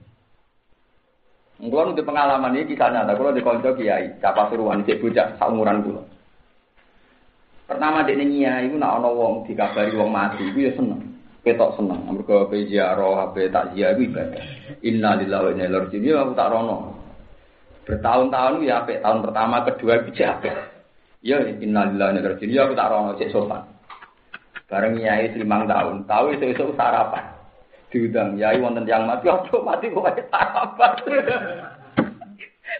Kulo 1.57 1.89
nu 1.89 1.97
pengalaman 1.97 2.53
iki 2.53 2.77
kisah 2.77 2.93
nyata, 2.93 3.17
kulo 3.17 3.33
di 3.33 3.41
kiai, 3.41 4.21
capa 4.21 4.45
suruhan 4.53 4.85
cek 4.85 5.01
bocah 5.01 5.41
saumuran 5.41 5.81
kulo. 5.81 6.16
Pertama 7.67 8.07
dekne 8.07 8.23
nyai 8.31 8.71
iku 8.71 8.79
nak 8.79 9.03
ana 9.03 9.11
wong 9.11 9.43
dikabari 9.43 9.91
wong 9.91 10.07
mati, 10.07 10.47
iku 10.47 10.59
ya 10.63 10.71
seneng. 10.79 11.03
Ketok 11.43 11.75
seneng, 11.75 11.99
mergo 12.07 12.47
pe 12.47 12.63
ziarah, 12.63 13.27
pe 13.35 13.51
takziah 13.51 13.91
iku 13.91 14.07
ibadah. 14.07 14.43
Inna 14.87 15.19
lillahi 15.19 15.43
wa 15.43 15.51
inna. 15.51 15.99
Ya 15.99 16.15
aku 16.23 16.31
tak 16.31 16.51
rono. 16.55 16.95
Bertahun-tahun 17.83 18.63
ya 18.63 18.83
apik, 18.83 19.03
tahun 19.03 19.19
pertama, 19.23 19.67
kedua 19.67 19.99
bijak 20.07 20.39
apik. 20.39 20.55
Ya 21.19 21.43
inna 21.43 21.91
lillahi 21.91 22.23
wa 22.23 22.39
inna. 22.39 22.55
Ya 22.55 22.61
aku 22.63 22.73
tak 22.79 22.87
rono 22.87 23.11
cek 23.19 23.31
sopan. 23.35 23.61
Bareng 24.71 24.99
nyai 24.99 25.31
limang 25.35 25.67
tahun, 25.67 26.07
tahu 26.07 26.35
itu 26.39 26.51
itu 26.55 26.71
sarapan. 26.75 27.23
Diundang, 27.87 28.35
nyai 28.35 28.59
wonten 28.59 28.83
yang 28.83 29.07
mati, 29.07 29.31
ojo 29.31 29.63
mati 29.63 29.91
kok 29.91 30.07
sarapan. 30.31 30.91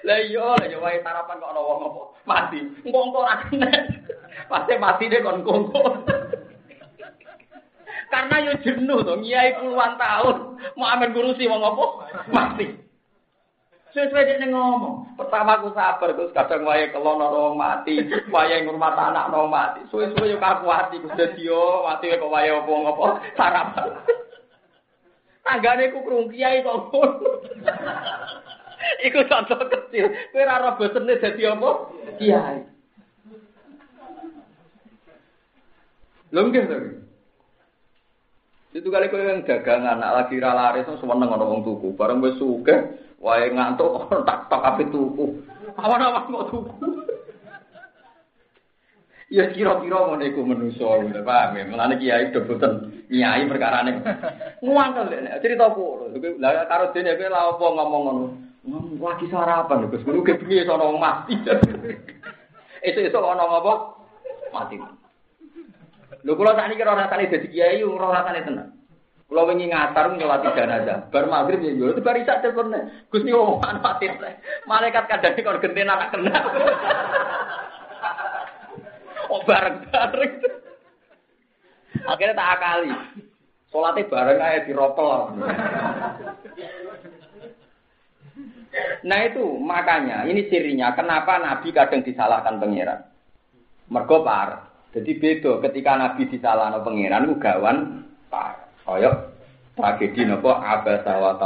Lah 0.04 0.20
iya, 0.20 0.48
lah 0.56 0.68
yo 0.68 0.80
wae 0.84 1.00
sarapan 1.04 1.40
kok 1.40 1.52
ana 1.52 1.62
wong 1.64 1.80
apa? 1.88 2.02
Mati. 2.28 2.60
Engko 2.84 3.00
engko 3.08 3.22
kena. 3.24 3.72
Pasti 4.46 4.74
mati 4.78 5.10
deh 5.10 5.26
kon 5.26 5.42
kongko. 5.42 6.06
Karena 8.08 8.36
yo 8.40 8.54
jenuh 8.64 9.04
to, 9.04 9.20
nyai 9.20 9.58
puluhan 9.60 10.00
tahun 10.00 10.38
mau 10.80 10.88
amen 10.88 11.12
ngurusi 11.12 11.50
wong 11.50 11.60
apa? 11.60 11.86
Mati. 12.32 12.88
Sesuai 13.92 14.30
dia 14.30 14.46
ngomong. 14.48 15.18
Pertama 15.18 15.58
aku 15.58 15.74
sabar, 15.74 16.14
terus 16.14 16.30
kadang 16.30 16.70
wae 16.70 16.86
kelon 16.94 17.18
orang 17.18 17.58
mati, 17.58 17.98
wae 18.30 18.62
ngurmat 18.62 18.94
anak 18.94 19.34
orang 19.34 19.50
mati. 19.50 19.80
Suwe-suwe 19.90 20.30
yo 20.30 20.38
hati, 20.38 21.02
kus 21.02 21.18
dadi 21.18 21.50
yo 21.50 21.82
mati 21.82 22.14
kok 22.14 22.30
wae 22.30 22.54
apa 22.54 22.68
ngopo 22.70 23.18
sarapan. 23.34 23.98
Tanggane 25.42 25.96
ku 25.96 26.06
krung 26.06 26.30
kiai 26.30 26.62
kok 26.62 26.94
Iku 29.08 29.20
contoh 29.26 29.66
kecil. 29.68 30.14
Kowe 30.32 30.46
ora 30.46 30.56
ora 30.62 30.78
bosene 30.78 31.18
dadi 31.18 31.44
apa? 31.44 31.70
Kiai. 32.22 32.77
Lho 36.32 36.42
nggih 36.48 36.64
to. 36.68 36.78
Itu 38.76 38.88
kali 38.92 39.08
kowe 39.10 39.24
yang 39.24 39.48
dagangan, 39.48 39.98
anak 39.98 40.12
lagi 40.14 40.44
ra 40.44 40.52
laris, 40.54 40.86
seneng 40.86 41.32
ana 41.32 41.46
wong 41.48 41.64
tuku. 41.64 41.96
Bareng 41.96 42.20
wis 42.20 42.38
sugih, 42.38 43.00
Wae 43.18 43.50
ngantuk 43.50 44.12
tak 44.28 44.46
tak 44.52 44.62
ape 44.62 44.84
tuku. 44.94 45.42
Awan-awan 45.78 46.30
kok 46.30 46.48
tuku. 46.54 46.74
Ya 49.28 49.44
kira-kira 49.52 50.08
ngono 50.08 50.24
iku 50.24 50.40
manusa, 50.40 51.04
paham 51.28 51.60
ya? 51.60 51.68
Mulane 51.68 52.00
kiai 52.00 52.32
do 52.32 52.48
boten 52.48 53.04
nyai 53.12 53.44
perkarane. 53.44 54.00
Nguangkel 54.64 55.20
nek 55.20 55.44
cerita 55.44 55.68
kulo. 55.76 56.16
Lah 56.40 56.64
karo 56.72 56.96
dene 56.96 57.12
kowe 57.20 57.28
lha 57.28 57.52
apa 57.52 57.66
ngomong 57.68 58.02
ngono? 58.08 58.26
Ngomong 58.64 59.04
lagi 59.04 59.28
sarapan 59.28 59.92
Gus. 59.92 60.08
Kulo 60.08 60.24
ke 60.24 60.40
piye 60.40 60.64
sono 60.64 60.96
mati. 60.96 61.36
Itu-itu 62.88 63.20
ana 63.20 63.44
apa? 63.52 63.74
Mati. 64.56 64.80
Lho 66.26 66.34
kula 66.34 66.58
sakniki 66.58 66.82
ora 66.82 67.06
rasane 67.06 67.30
dadi 67.30 67.48
kiai, 67.52 67.84
ora 67.84 68.22
rasane 68.22 68.46
tenan. 68.46 68.78
Kalau 69.28 69.44
wingi 69.44 69.68
ngatar 69.68 70.16
nyolati 70.16 70.56
jenazah, 70.56 71.12
bar 71.12 71.28
maghrib 71.28 71.60
ya 71.60 71.76
yo 71.76 71.92
bar 72.00 72.16
isak 72.16 72.40
telepon 72.40 72.72
Gus 73.12 73.28
niku 73.28 73.44
omongan 73.44 73.84
mati. 73.84 74.08
Malaikat 74.64 75.04
kadang 75.12 75.36
kon 75.36 75.60
genten 75.60 75.92
anak 75.92 76.16
kena. 76.16 76.32
oh 79.36 79.44
bareng-bareng. 79.44 80.34
Akhirnya 82.12 82.40
tak 82.40 82.52
akali. 82.56 82.92
Solatnya 83.68 84.08
bareng 84.08 84.40
aja 84.40 84.64
di 84.64 84.72
ropel. 84.72 85.12
Nah 89.04 89.20
itu 89.28 89.44
makanya 89.60 90.24
ini 90.24 90.48
cirinya 90.48 90.96
kenapa 90.96 91.36
Nabi 91.36 91.76
kadang 91.76 92.00
disalahkan 92.00 92.64
pangeran. 92.64 93.04
Mergo 93.92 94.24
par. 94.24 94.72
Jadi 94.98 95.12
beda 95.22 95.62
ketika 95.70 95.94
Nabi 95.94 96.26
disalahkan 96.26 96.82
pangeran 96.82 97.30
itu 97.30 97.38
gawan. 97.38 97.78
Kaya 98.82 99.30
tragedi 99.78 100.26
napa 100.26 100.58
abasa 100.58 101.14
wa 101.22 101.38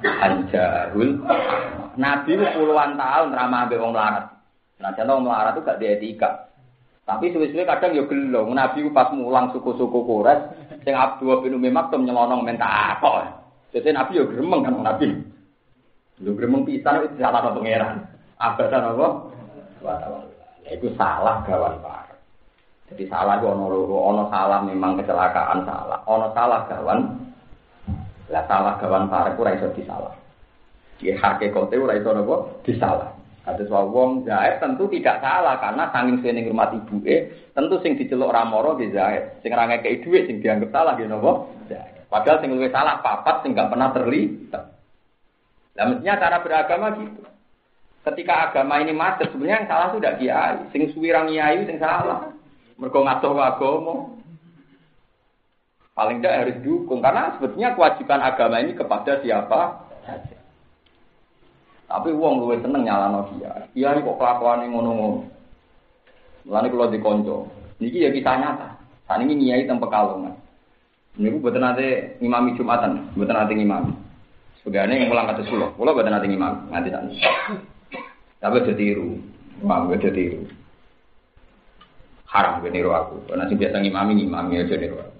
anjarul 0.00 1.20
Nabi 2.00 2.32
puluhan 2.40 2.96
tahun 2.96 3.36
ramah 3.36 3.68
ambek 3.68 3.76
wong 3.76 3.92
melarat. 3.92 4.24
Nah, 4.80 4.96
contoh 4.96 5.20
wong 5.20 5.24
melarat 5.28 5.52
itu 5.52 5.60
gak 5.68 5.78
di 5.84 5.86
etika. 5.92 6.30
Tapi 7.04 7.28
suwe-suwe 7.34 7.68
kadang 7.68 7.92
ya 7.92 8.08
gelo. 8.08 8.48
Nabi 8.48 8.88
pas 8.88 9.12
mulang 9.12 9.52
suku-suku 9.52 10.08
Quraisy 10.08 10.80
sing 10.80 10.96
Abdul 10.96 11.44
bin 11.44 11.60
Umi 11.60 11.68
Maktum 11.68 12.08
nyelonong 12.08 12.40
minta 12.40 12.96
apa. 12.96 13.36
Jadi 13.76 13.92
Nabi 13.92 14.16
ya 14.16 14.24
gremeng 14.24 14.64
kan 14.64 14.80
Nabi. 14.80 15.12
Lu 16.24 16.32
gremeng 16.32 16.64
pisan 16.64 17.04
itu 17.04 17.20
salah 17.20 17.52
pangeran. 17.52 18.08
Abasa 18.40 18.80
napa? 18.80 19.08
Itu 20.72 20.88
salah 20.96 21.44
gawan 21.44 21.76
Pak. 21.84 22.11
Jadi 22.92 23.08
salah 23.08 23.40
itu 23.40 23.48
ono 23.48 23.72
loro, 23.72 23.96
ono 24.04 24.28
salah 24.28 24.60
memang 24.60 25.00
kecelakaan 25.00 25.64
salah, 25.64 26.04
ono 26.04 26.28
salah 26.36 26.68
gawan. 26.68 27.00
Lah 28.28 28.44
salah 28.44 28.76
gawan 28.76 29.08
parek 29.08 29.40
ora 29.40 29.56
iso 29.56 29.72
disalah. 29.72 30.12
Di 31.00 31.16
hakikate 31.16 31.80
ora 31.80 31.96
iso 31.96 32.12
napa 32.12 32.60
disalah. 32.68 33.08
Kados 33.42 33.72
wong 33.72 34.22
Zaid 34.28 34.62
tentu 34.62 34.86
tidak 34.92 35.18
salah 35.18 35.58
karena 35.58 35.90
sanging 35.90 36.22
sing 36.22 36.38
ibu 36.38 36.54
ibuke, 36.54 37.16
tentu 37.56 37.74
sing 37.80 37.96
diceluk 37.96 38.30
Ramoro 38.30 38.76
di 38.76 38.92
Zaid. 38.92 39.40
Sing 39.40 39.50
ra 39.56 39.66
ngekeki 39.66 40.04
dhuwit 40.04 40.28
sing 40.28 40.44
dianggap 40.44 40.70
salah 40.70 40.92
nggih 40.94 41.08
napa? 41.08 41.48
Padahal 42.12 42.44
sing 42.44 42.52
luwih 42.52 42.68
salah 42.68 43.00
papat 43.00 43.40
sing 43.40 43.56
gak 43.56 43.72
pernah 43.72 43.88
terlibat. 43.96 44.68
Lah 45.80 45.84
mestinya 45.88 46.20
cara 46.20 46.44
beragama 46.44 46.92
gitu. 47.00 47.24
Ketika 48.04 48.50
agama 48.50 48.82
ini 48.84 48.92
macet, 48.92 49.30
sebenarnya 49.32 49.64
yang 49.64 49.70
salah 49.70 49.88
sudah 49.94 50.12
kiai, 50.20 50.58
sing 50.74 50.92
suwirang 50.92 51.32
kiai 51.32 51.64
sing 51.64 51.80
salah. 51.80 52.34
Mereka 52.78 52.98
ngatur 52.98 53.36
agama. 53.36 53.94
Paling 55.92 56.24
tidak 56.24 56.36
harus 56.40 56.56
dukung 56.64 57.04
karena 57.04 57.36
sebetulnya 57.36 57.76
kewajiban 57.76 58.24
agama 58.24 58.56
ini 58.64 58.72
kepada 58.72 59.20
siapa 59.20 59.92
saja. 60.08 60.38
Tapi 61.84 62.08
uang 62.16 62.40
luwe 62.40 62.56
seneng 62.64 62.88
nyala 62.88 63.28
dia. 63.36 63.68
Iya 63.76 64.00
kok 64.00 64.16
kelakuan 64.16 64.64
yang 64.64 64.80
ngono-ngono. 64.80 65.28
Mulane 66.48 66.72
kalau 66.72 66.88
dikonco. 66.88 67.36
Niki 67.76 68.08
ya 68.08 68.08
kita 68.08 68.40
nyata. 68.40 68.72
Saat 69.04 69.20
ini 69.20 69.36
nyai 69.36 69.68
kalungan. 69.68 70.32
Ini 71.20 71.44
buat 71.44 71.52
nanti 71.60 72.16
ngimami 72.24 72.56
jumatan, 72.56 73.12
buat 73.12 73.28
nanti 73.28 73.52
ngimami. 73.52 73.92
Sebenarnya 74.64 74.96
yang 74.96 75.12
pulang 75.12 75.28
kata 75.28 75.44
sulo, 75.44 75.76
pulau 75.76 75.92
buat 75.92 76.08
nanti 76.08 76.24
ngimami, 76.32 76.72
nanti 76.72 76.88
nanti. 76.88 77.20
Tapi 78.40 78.64
udah 78.64 78.72
tiru, 78.72 79.20
mau 79.60 79.84
udah 79.92 80.08
tiru 80.08 80.61
haram 82.32 82.64
gue 82.64 82.72
niru 82.72 82.96
aku. 82.96 83.28
Karena 83.28 83.46
biasa 83.46 83.76
ngimami 83.84 84.12
ngimami 84.24 84.64
aja 84.64 84.74
niru 84.80 84.96
aku. 84.96 85.14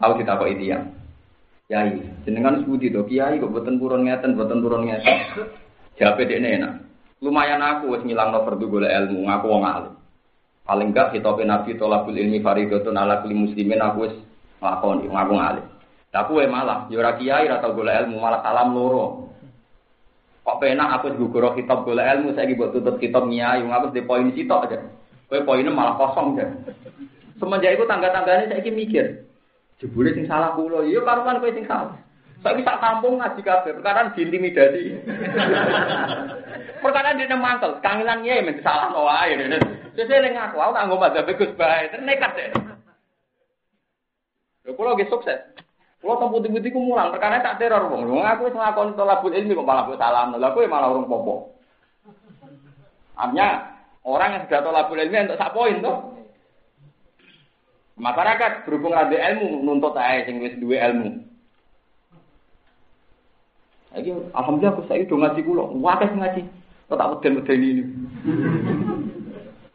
Aku 0.00 0.12
kok 0.24 0.48
itu 0.48 0.72
ya. 0.72 0.80
Yai, 1.68 2.00
jenengan 2.24 2.64
sebuti 2.64 2.88
tuh 2.88 3.04
kiai 3.04 3.36
kok 3.36 3.52
buatan 3.52 3.76
turun 3.76 4.08
ngeten, 4.08 4.40
buatan 4.40 4.64
turun 4.64 4.88
ngeten. 4.88 5.16
Siapa 6.00 6.24
dia 6.24 6.40
enak. 6.40 6.80
Lumayan 7.20 7.60
aku 7.60 7.92
wes 7.92 8.02
ngilang 8.08 8.32
no 8.32 8.46
perdu 8.46 8.72
gula 8.72 8.88
ilmu, 8.88 9.28
ngaku 9.28 9.46
wong 9.50 9.62
alim. 9.66 9.94
Paling 10.64 10.94
enggak 10.94 11.12
kita 11.12 11.28
nabi 11.44 11.76
tolabul 11.76 12.16
ilmi 12.16 12.40
faridatun 12.40 12.96
ala 12.96 13.20
kulli 13.20 13.36
muslimin 13.36 13.84
aku 13.84 14.06
wes 14.06 14.14
nglakoni, 14.62 15.12
ngaku 15.12 15.32
ngalim. 15.34 15.66
Tapi 16.08 16.30
we 16.32 16.46
malah, 16.48 16.88
yo 16.88 17.04
ora 17.04 17.20
kiai 17.20 17.50
ora 17.50 17.60
tau 17.60 17.76
golek 17.76 18.06
ilmu, 18.06 18.16
malah 18.16 18.40
salam 18.40 18.72
loro. 18.72 19.28
Kok 20.46 20.56
penak 20.56 20.88
aku 21.02 21.20
gugur 21.20 21.52
kitab 21.52 21.84
golek 21.84 22.06
ilmu, 22.16 22.32
saya 22.32 22.48
buat 22.56 22.72
tutup 22.72 22.96
kitab 22.96 23.28
nyai, 23.28 23.60
ngaku 23.60 23.92
di 23.92 24.06
poin 24.06 24.32
sitok 24.32 24.64
aja. 24.70 24.78
Kue 25.28 25.44
poinnya 25.44 25.68
malah 25.68 25.94
kosong 26.00 26.40
ya. 26.40 26.48
Semenjak 27.36 27.76
itu 27.76 27.84
tangga-tangganya 27.84 28.48
saya 28.48 28.72
mikir. 28.72 29.28
Jebule 29.78 30.10
sing 30.10 30.26
salah 30.26 30.58
kulo, 30.58 30.82
iya 30.82 30.98
karuan 31.04 31.38
kue 31.38 31.54
sing 31.54 31.68
salah. 31.68 31.94
Saya 32.42 32.54
bisa 32.54 32.78
kampung 32.82 33.18
ngaji 33.18 33.40
kafe, 33.42 33.76
perkara 33.76 34.10
diintimidasi. 34.14 34.94
perkara 36.82 37.14
dia 37.14 37.34
mantel, 37.34 37.78
kangilan 37.82 38.26
ya 38.26 38.42
men 38.42 38.58
salah 38.62 38.90
no 38.90 39.06
ae. 39.06 39.38
Sesuai 39.94 40.22
dengan 40.22 40.50
aku, 40.50 40.62
aku 40.62 40.72
tak 40.74 40.84
ngomong 40.86 41.06
ada 41.10 41.26
bagus 41.26 41.50
baik, 41.58 41.98
nekat 42.06 42.32
deh. 42.38 42.48
Lho 44.66 44.72
kulo 44.78 44.94
ge 44.94 45.10
sukses. 45.10 45.40
Kulo 45.98 46.14
tong 46.22 46.30
putih-putih 46.30 46.70
ku 46.70 46.78
mulang, 46.78 47.10
perkara 47.10 47.42
tak 47.42 47.58
teror 47.58 47.90
wong. 47.90 48.06
Wong 48.06 48.22
aku 48.22 48.50
wis 48.50 48.54
ngakoni 48.54 48.94
tolabul 48.94 49.34
ilmi 49.34 49.58
kok 49.58 49.66
malah 49.66 49.90
salam. 49.98 50.38
Lha 50.38 50.54
kowe 50.54 50.66
malah 50.70 50.94
urung 50.94 51.10
popo. 51.10 51.58
Artinya 53.18 53.77
Orang 54.08 54.32
yang 54.32 54.42
sudah 54.48 54.64
tolak 54.64 54.88
ilmi 54.88 55.20
untuk 55.20 55.36
sak 55.36 55.52
poin 55.52 55.84
tuh. 55.84 56.16
Masyarakat 58.00 58.64
berhubung 58.64 58.96
ada 58.96 59.12
ilmu 59.12 59.60
nuntut 59.60 59.92
aja 60.00 60.24
sing 60.24 60.40
wis 60.40 60.56
duwe 60.56 60.80
ilmu. 60.80 61.28
Lagi 63.92 64.10
alhamdulillah 64.32 64.72
aku 64.72 64.88
saya 64.88 65.04
udah 65.04 65.18
ngaji 65.28 65.40
kulo, 65.44 65.64
wakas 65.84 66.08
ngaji. 66.16 66.42
Tak 66.88 66.96
udah 66.96 67.20
udah 67.20 67.52
ini. 67.52 67.84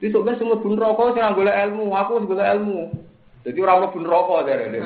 Di 0.01 0.09
sok 0.09 0.25
semua 0.41 0.57
bun 0.57 0.81
rokok 0.81 1.13
sing 1.13 1.21
golek 1.37 1.59
ilmu, 1.69 1.93
aku 1.93 2.25
golek 2.25 2.49
ilmu. 2.57 2.89
Jadi 3.45 3.59
orang 3.59 3.77
mlebu 3.85 3.97
neraka 4.01 4.37
dari 4.49 4.65
ini. 4.71 4.79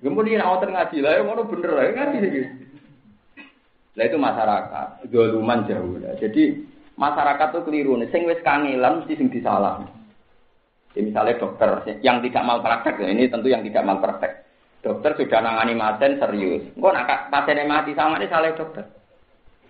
Kemudian 0.00 0.40
awal 0.40 0.64
ngaji 0.64 0.96
lah, 1.04 1.12
ya 1.12 1.20
ngono 1.20 1.44
bener 1.44 1.70
lah 1.76 1.84
ngaji 1.92 2.18
iki. 2.24 2.42
Lah 4.00 4.04
itu 4.08 4.16
masyarakat, 4.16 4.88
doluman 5.12 5.68
jauh 5.68 6.00
lah. 6.00 6.16
Jadi 6.16 6.64
masyarakat 7.00 7.56
tuh 7.56 7.64
keliru 7.64 7.96
nih, 7.96 8.12
sing 8.12 8.28
wis 8.28 8.44
kangelan 8.44 9.00
mesti 9.00 9.16
sing 9.16 9.32
disalah. 9.32 9.80
Jadi 10.92 11.08
misalnya 11.08 11.40
dokter 11.40 11.96
yang 12.04 12.20
tidak 12.20 12.44
mal 12.44 12.60
praktek, 12.60 13.00
ya, 13.00 13.08
ini 13.08 13.32
tentu 13.32 13.48
yang 13.48 13.64
tidak 13.64 13.88
mal 13.88 14.04
praktek. 14.04 14.50
Dokter 14.80 15.12
sudah 15.16 15.40
nangani 15.44 15.76
pasien 15.76 16.16
serius. 16.16 16.64
Engko 16.72 16.88
nak 16.92 17.28
pasiennya 17.28 17.68
mati 17.68 17.92
sama 17.92 18.16
ini 18.16 18.32
salah 18.32 18.56
dokter. 18.56 18.84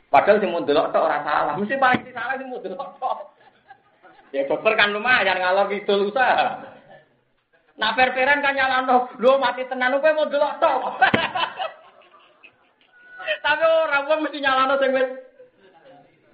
Padahal 0.06 0.38
sing 0.38 0.50
mau 0.54 0.62
delok 0.62 0.94
tok 0.94 1.06
ora 1.06 1.18
salah. 1.22 1.54
Mesti 1.58 1.74
paling 1.78 2.14
salah 2.14 2.34
delok 2.38 2.90
tok. 2.98 3.18
Ya 4.30 4.46
dokter 4.46 4.72
kan 4.78 4.94
lumayan 4.94 5.38
ngalor 5.38 5.66
gitu 5.74 6.10
usaha. 6.10 6.62
Nah 7.74 7.90
perperan 7.98 8.38
kan 8.38 8.54
nyalano, 8.54 9.10
lu 9.18 9.34
mati 9.42 9.66
tenan 9.66 9.98
kowe 9.98 10.14
mau 10.14 10.30
delok 10.30 10.54
tok. 10.62 10.82
Tapi 13.44 13.64
ora 13.66 13.98
wong 14.06 14.20
mesti 14.26 14.38
nyalano 14.38 14.78
sing 14.78 14.94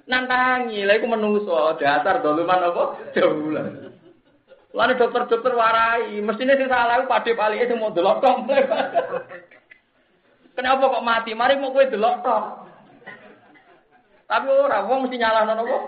nantangi. 0.07 0.87
Lha 0.87 0.97
iku 0.97 1.07
menungso 1.11 1.77
dasar 1.79 2.23
doluman 2.23 2.73
apa? 2.73 2.85
Jaulan. 3.13 3.93
Lalu 4.77 4.93
dokter-dokter 5.01 5.57
warai, 5.57 6.21
mestinya 6.21 6.59
sing 6.59 6.69
salah 6.69 7.01
iku 7.01 7.09
padhe 7.09 7.33
palike 7.33 7.69
sing 7.69 7.79
mau 7.81 7.95
delok 7.95 8.21
tok. 8.21 8.37
Kenapa 10.57 10.89
kok 10.89 11.05
mati? 11.05 11.37
Mari 11.37 11.61
mau 11.61 11.73
kowe 11.73 11.85
delok 11.85 12.17
tok. 12.25 12.45
Tapi 14.27 14.47
ora 14.51 14.83
wong 14.85 15.07
mesti 15.07 15.17
nyalano 15.17 15.53
apa? 15.55 15.79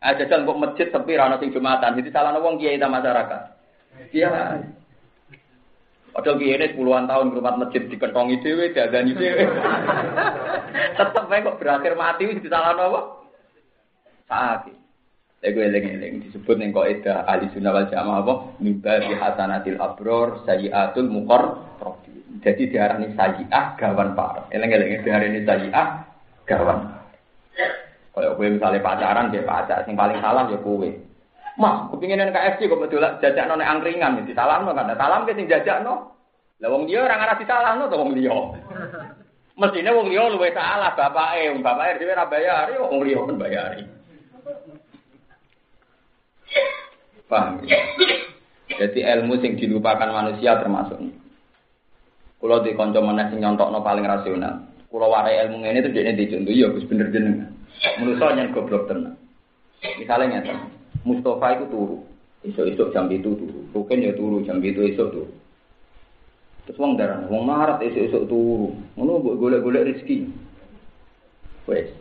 Ah 0.00 0.14
jajal 0.14 0.46
kok 0.46 0.60
masjid 0.60 0.86
sepi 0.88 1.18
ra 1.18 1.36
sing 1.36 1.50
Jumatan. 1.50 1.98
Jadi 1.98 2.08
salah 2.14 2.38
wong 2.38 2.56
kiai 2.56 2.80
ta 2.80 2.88
masyarakat. 2.88 3.42
Iya. 4.12 4.62
Padahal 6.16 6.40
kiai 6.40 6.56
ini 6.56 6.72
puluhan 6.72 7.04
tahun 7.04 7.28
ke 7.28 7.36
rumah 7.36 7.60
masjid 7.60 7.82
dikentongi 7.92 8.40
dewe, 8.40 8.72
diadani 8.72 9.12
dewe. 9.12 9.44
Tetep 10.96 11.28
ae 11.28 11.44
kok 11.44 11.60
berakhir 11.60 11.92
mati 11.92 12.24
wis 12.24 12.40
disalahno 12.40 12.82
apa? 12.88 13.00
Sakit. 14.24 14.76
Ego 15.44 15.60
eling-eling 15.60 16.24
disebut 16.24 16.56
ning 16.56 16.72
kok 16.72 16.88
eda 16.88 17.28
ahli 17.28 17.52
sunnah 17.52 17.68
wal 17.68 17.92
jamaah 17.92 18.24
apa? 18.24 18.34
Mimba 18.64 19.04
bi 19.04 19.12
hasanatil 19.12 19.76
abror 19.76 20.40
sayyiatul 20.48 21.12
muqar. 21.12 21.60
Jadi 22.40 22.72
diarani 22.72 23.12
sayyiah 23.12 23.76
gawan 23.76 24.16
parah. 24.16 24.48
Eling-eling 24.48 25.04
diarani 25.04 25.44
sayyiah 25.44 26.00
gawan. 26.48 26.96
Kalau 28.16 28.40
gue 28.40 28.56
misalnya 28.56 28.80
pacaran 28.80 29.28
dia 29.28 29.44
pacar, 29.44 29.84
yang 29.84 30.00
paling 30.00 30.16
salah 30.24 30.48
ya 30.48 30.56
gue. 30.56 30.90
Mas, 31.56 31.88
kepingin 31.88 32.20
KFC 32.36 32.68
kok 32.68 32.80
betul 32.84 33.00
jajak 33.00 33.48
nona 33.48 33.64
angkringan, 33.64 34.28
di 34.28 34.36
salam 34.36 34.68
no 34.68 34.76
kan? 34.76 34.92
Salam 34.92 35.24
ke 35.24 35.32
sing 35.32 35.48
jajak 35.48 35.80
no. 35.80 36.12
Lah 36.60 36.68
wong 36.68 36.84
dia 36.84 37.00
orang 37.00 37.24
arah 37.24 37.36
di 37.40 37.48
salah 37.48 37.72
no, 37.80 37.88
wong 37.88 38.12
dia. 38.12 38.32
Mestinya 39.60 39.96
wong 39.96 40.12
dia 40.12 40.20
luwe 40.28 40.52
salah 40.52 40.92
bapak 40.92 41.40
eh, 41.40 41.56
bapak 41.56 41.96
eh 41.96 42.04
dia 42.04 42.28
bayar, 42.28 42.68
ya 42.68 42.84
wong 42.84 43.00
dia 43.08 43.24
pun 43.24 43.40
bayari. 43.40 43.88
Paham 47.24 47.64
ya? 47.64 47.80
Jadi 48.76 49.00
ilmu 49.00 49.40
sing 49.40 49.56
dilupakan 49.56 50.12
manusia 50.12 50.60
termasuk. 50.60 51.00
Kalau 52.36 52.60
di 52.60 52.76
konco 52.76 53.00
mana 53.00 53.32
sing 53.32 53.40
nyontokno 53.40 53.80
paling 53.80 54.04
rasional. 54.04 54.60
Kalau 54.92 55.08
warai 55.08 55.40
ilmu 55.48 55.64
ini 55.64 55.80
tuh 55.80 55.92
jadi 55.92 56.12
dicontoh, 56.12 56.52
ya 56.52 56.68
Gus 56.68 56.84
bener 56.84 57.08
jenengan. 57.10 57.48
Menurut 57.96 58.20
saya 58.20 58.44
goblok 58.52 58.92
tenang. 58.92 59.16
Misalnya 59.96 60.40
nyata, 60.40 60.54
Mustafa 61.06 61.54
itu 61.54 61.64
turu, 61.70 62.02
esok-esok 62.42 62.90
jam 62.90 63.06
itu 63.14 63.38
turu, 63.38 63.62
Rukin 63.70 64.02
ya 64.02 64.12
turu 64.18 64.42
jam 64.42 64.58
itu 64.58 64.82
esok 64.82 65.14
turu. 65.14 65.30
Terus 66.66 66.82
wong 66.82 66.98
darah, 66.98 67.22
wong 67.30 67.46
marat 67.46 67.78
esok-esok 67.78 68.26
turu, 68.26 68.74
ngono 68.98 69.22
golek-golek 69.22 69.86
rezeki. 69.86 70.26
Wes, 71.70 71.94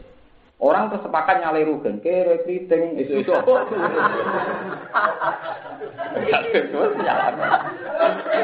orang 0.57 0.89
tersepakat 0.89 1.45
nyalai 1.45 1.69
Rukin, 1.69 2.01
kere 2.01 2.41
kriting 2.49 2.97
esok-esok 2.97 3.45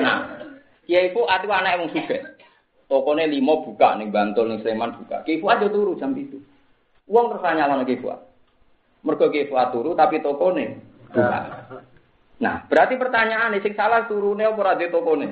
Nah, 0.01 0.17
Kiai 0.85 1.13
itu 1.13 1.21
atu 1.25 1.47
anak 1.49 1.77
yang 1.77 1.89
suka. 1.93 2.17
Tokonya 2.91 3.29
lima 3.29 3.63
buka 3.63 3.95
nih 3.95 4.11
Bantul 4.11 4.51
nih 4.51 4.59
Sleman 4.59 4.97
buka. 4.97 5.23
Kiai 5.23 5.39
aja 5.39 5.67
turu 5.71 5.95
jam 5.95 6.11
itu. 6.17 6.41
Uang 7.07 7.31
terus 7.31 7.45
nyalano 7.45 7.87
Ki 7.87 8.01
Fuad. 8.01 8.30
Mergo 9.01 9.33
Ki 9.33 9.49
Fuad 9.49 9.73
turu 9.73 9.97
tapi 9.97 10.21
tokone 10.21 10.77
buka. 11.09 11.41
Nah, 12.41 12.65
berarti 12.65 12.97
pertanyaan 12.97 13.53
sing 13.61 13.77
salah 13.77 14.09
turune 14.09 14.41
apa 14.41 14.57
ora 14.57 14.73
di 14.73 14.89
tokone? 14.89 15.29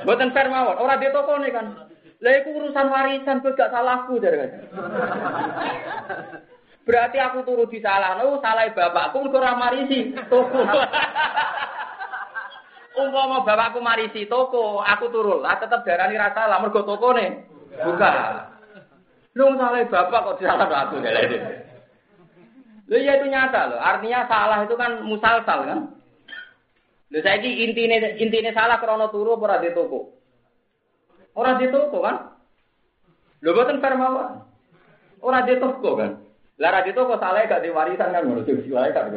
Mboten 0.00 0.32
fair 0.32 0.48
mawon, 0.48 0.80
ora 0.80 0.96
di 0.96 1.12
tokone 1.12 1.52
kan. 1.52 1.66
Lah 2.24 2.32
iku 2.40 2.56
urusan 2.56 2.88
warisan 2.88 3.44
kok 3.44 3.52
gak 3.52 3.68
salahku 3.68 4.16
dari 4.16 4.40
kan. 4.40 4.50
Berarti 6.88 7.20
aku 7.20 7.44
turu 7.44 7.68
di 7.68 7.84
salah, 7.84 8.16
no, 8.16 8.40
salah 8.40 8.64
bapakku 8.72 9.28
mergo 9.28 9.36
ora 9.36 9.52
marisi 9.60 10.16
toko. 10.32 10.64
Umpama 12.96 13.44
bapakku 13.44 13.84
marisi 13.84 14.24
toko, 14.24 14.80
aku 14.80 15.12
turu 15.12 15.44
lah 15.44 15.60
tetep 15.60 15.84
darani 15.84 16.16
ra 16.16 16.32
salah 16.32 16.64
mergo 16.64 16.80
tokone 16.80 17.44
buka. 17.84 18.10
Lu 19.36 19.52
salah 19.60 19.84
bapak 19.84 20.20
kok 20.32 20.40
salah 20.40 20.88
aku 20.88 20.96
ini. 21.04 21.65
Lu 22.86 22.96
ya 23.02 23.18
itu 23.18 23.26
nyata 23.26 23.74
loh. 23.74 23.80
Artinya 23.82 24.30
salah 24.30 24.62
itu 24.62 24.74
kan 24.78 25.02
musalsal 25.02 25.58
kan. 25.66 25.78
Lu 27.10 27.18
saya 27.22 27.42
ini 27.42 27.66
intinya 27.66 27.98
intinya 28.18 28.52
salah 28.54 28.78
krono 28.78 29.10
turu 29.10 29.34
ora 29.34 29.58
di 29.58 29.74
toko. 29.74 30.14
Ora 31.34 31.58
di 31.58 31.66
toko 31.70 31.98
kan? 31.98 32.16
Lu 33.42 33.50
boten 33.54 33.82
permawan. 33.82 34.42
Ora 35.18 35.42
di 35.42 35.58
toko 35.58 35.98
kan. 35.98 36.22
Lara 36.56 36.80
di 36.86 36.94
toko 36.94 37.18
salah 37.18 37.44
gak 37.44 37.60
di 37.66 37.74
warisan 37.74 38.14
kan 38.14 38.22
ngono 38.22 38.46
sing 38.46 38.62
salah 38.70 38.90
kan. 38.94 39.10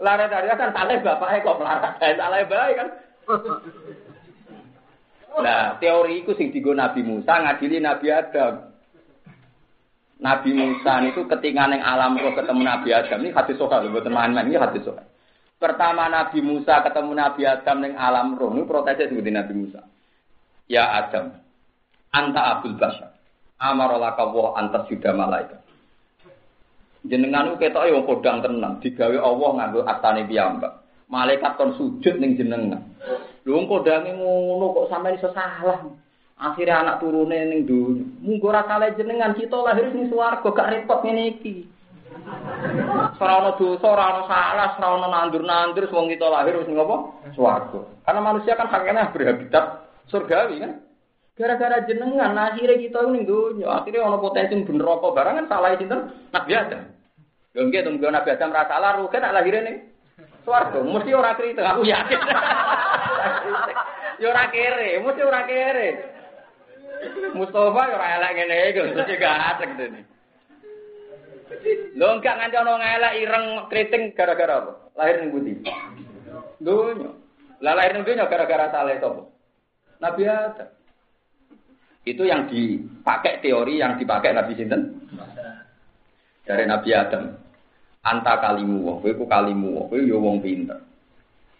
Lara 0.00 0.24
dari 0.28 0.48
kan 0.52 0.70
salah 0.76 1.00
bapaknya 1.00 1.44
kok 1.44 1.58
melarat. 1.58 1.92
Salah 1.96 2.38
baik 2.44 2.76
kan. 2.76 2.88
Nah, 5.40 5.78
teori 5.78 6.26
itu 6.26 6.34
sing 6.34 6.50
digo 6.50 6.74
Nabi 6.74 7.06
Musa 7.06 7.40
ngadili 7.40 7.78
Nabi 7.78 8.10
Adam. 8.10 8.69
Nabi 10.20 10.52
Musa 10.52 11.00
itu 11.08 11.24
ketika 11.24 11.64
neng 11.64 11.80
alam 11.80 12.20
roh 12.20 12.36
ketemu 12.36 12.60
Nabi 12.60 12.92
Adam 12.92 13.24
ini 13.24 13.32
hadis 13.32 13.56
soal 13.56 13.88
buat 13.88 14.04
teman-teman 14.04 14.52
ini 14.52 14.60
hadis 14.60 14.84
soal. 14.84 15.00
Pertama 15.56 16.12
Nabi 16.12 16.44
Musa 16.44 16.84
ketemu 16.84 17.12
Nabi 17.16 17.42
Adam 17.48 17.76
neng 17.80 17.96
alam 17.96 18.36
roh 18.36 18.52
ini 18.52 18.68
protesnya 18.68 19.08
seperti 19.08 19.32
Nabi 19.32 19.52
Musa. 19.56 19.80
Ya 20.68 20.86
Adam, 20.92 21.40
anta 22.12 22.42
abul 22.52 22.76
basar. 22.76 23.16
Amarolaka 23.60 24.24
wa 24.28 24.56
antas 24.56 24.88
sudah 24.88 25.12
malaikat. 25.12 25.60
Jenengan 27.00 27.52
itu 27.52 27.64
ketok 27.64 27.88
yang 27.88 28.04
kodang 28.04 28.44
tenang, 28.44 28.76
digawe 28.84 29.16
Allah 29.20 29.50
nganggo 29.56 29.80
atane 29.88 30.28
piyambak. 30.28 30.84
Malaikat 31.08 31.56
kon 31.56 31.72
sujud 31.80 32.20
ning 32.20 32.36
jenengan. 32.36 32.80
Lho 33.48 33.64
kodange 33.64 34.12
ngono 34.14 34.76
kok 34.76 34.88
sampai 34.92 35.16
iso 35.16 35.32
salah. 35.32 35.80
Akhirnya 36.40 36.80
anak 36.80 37.04
turune 37.04 37.36
ning 37.52 37.68
dunya. 37.68 38.00
Munggo 38.24 38.48
ora 38.48 38.64
kalih 38.64 38.96
jenengan 38.96 39.36
kita 39.36 39.60
lahir 39.60 39.92
ning 39.92 40.08
swarga 40.08 40.48
gak 40.48 40.72
repot 40.72 41.04
ngene 41.04 41.36
iki. 41.36 41.68
Ora 43.20 43.44
ana 43.44 43.52
dosa, 43.60 43.84
ora 43.84 44.24
salah, 44.24 44.72
ora 44.80 45.08
nandur-nandur 45.12 45.84
wong 45.92 46.08
kita 46.08 46.32
lahir 46.32 46.56
wis 46.56 46.72
ngopo? 46.72 47.20
Swarga. 47.36 47.84
Karena 48.08 48.20
manusia 48.24 48.56
kan 48.56 48.72
hakikatnya 48.72 49.12
berhabitat 49.12 49.64
surgawi 50.08 50.64
kan. 50.64 50.80
Gara-gara 51.36 51.84
jenengan 51.84 52.32
akhirnya 52.32 52.88
kita 52.88 53.04
ning 53.12 53.28
dunya, 53.28 53.68
akhirnya 53.68 54.08
ana 54.08 54.16
potensi 54.16 54.64
bener 54.64 54.88
apa 54.96 55.08
barang 55.12 55.34
kan 55.44 55.46
salah 55.52 55.76
sinten? 55.76 56.00
Nabi 56.32 56.52
Adam. 56.56 56.82
Lho 57.52 57.60
nggih 57.68 57.84
tunggu 57.84 58.08
Nabi 58.08 58.28
Adam 58.32 58.56
ra 58.56 58.64
salah 58.64 58.96
rugen 58.96 59.28
lahir 59.28 59.60
ning 59.60 59.76
swarga. 60.48 60.80
Mesti 60.80 61.10
ora 61.12 61.36
kritik, 61.36 61.68
aku 61.68 61.84
yakin. 61.84 62.20
Ya 64.20 64.28
ora 64.36 64.52
kere, 64.52 65.00
mesti 65.00 65.20
ora 65.24 65.48
kere. 65.48 66.19
Mustafa 67.32 67.82
ora 67.96 68.06
elek 68.20 68.32
ngene 68.36 68.56
iki, 68.70 68.80
mesti 68.92 69.14
gak 69.16 69.40
asik 69.56 69.70
dene. 69.80 70.00
Lho 71.96 72.08
enggak 72.16 72.36
nganti 72.38 72.56
ana 72.56 72.72
ngelek 72.76 73.16
ireng 73.24 73.46
kriting 73.72 74.02
gara-gara 74.14 74.62
apa? 74.62 74.72
Lahir 74.94 75.16
ning 75.20 75.30
budi. 75.34 75.52
Dunya. 76.60 77.10
Lah 77.60 77.72
lahir 77.74 77.96
ning 77.96 78.04
dunya 78.04 78.28
gara-gara 78.28 78.70
salah 78.70 78.96
sapa? 79.00 79.22
Nabi 80.00 80.22
Adam. 80.28 80.70
Itu 82.08 82.24
yang 82.24 82.48
dipakai 82.48 83.44
teori 83.44 83.80
yang 83.80 84.00
dipakai 84.00 84.32
Nabi 84.32 84.52
sinten? 84.56 84.82
Dari 86.48 86.64
Nabi 86.64 86.90
Adam. 86.96 87.36
Anta 88.00 88.40
kalimu 88.40 89.04
kowe 89.04 89.12
ku 89.12 89.24
kalimu 89.28 89.92
kowe 89.92 90.00
yo 90.00 90.24
wong 90.24 90.40
pinter. 90.40 90.80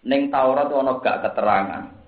Ning 0.01 0.33
Taurat 0.33 0.73
ana 0.73 0.97
gak 0.97 1.21
keterangan 1.21 2.00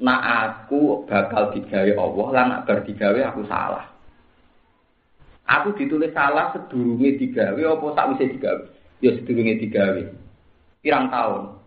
nak 0.00 0.20
aku 0.24 1.04
bakal 1.04 1.52
digawe 1.52 1.92
Allah 1.92 2.26
lan 2.32 2.46
nak 2.48 2.64
bar 2.64 2.80
digawe 2.86 3.20
aku 3.28 3.44
salah. 3.44 3.92
Aku 5.44 5.76
ditulis 5.76 6.14
salah 6.16 6.54
sedurunge 6.56 7.20
digawe 7.20 7.60
apa 7.60 7.86
sakwise 7.92 8.32
digawe? 8.32 8.64
Ya 9.04 9.10
sedurunge 9.12 9.60
digawe. 9.60 10.02
Pirang 10.80 11.12
tahun? 11.12 11.60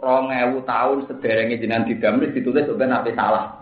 Rong 0.00 0.32
ewu 0.32 0.64
tahun 0.64 1.04
sederenge 1.04 1.60
jenengan 1.60 1.84
didamel 1.84 2.32
ditulis 2.32 2.64
sampai 2.64 2.88
nabi 2.88 3.12
salah. 3.12 3.60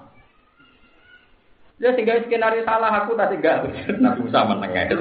Ya 1.83 1.95
sehingga 1.95 2.23
skenario 2.23 2.63
salah 2.63 2.91
aku 3.03 3.19
tadi 3.19 3.39
enggak. 3.39 3.67
Nabi 3.99 4.27
Musa 4.27 4.47
meneng 4.47 4.75
ya. 4.75 4.87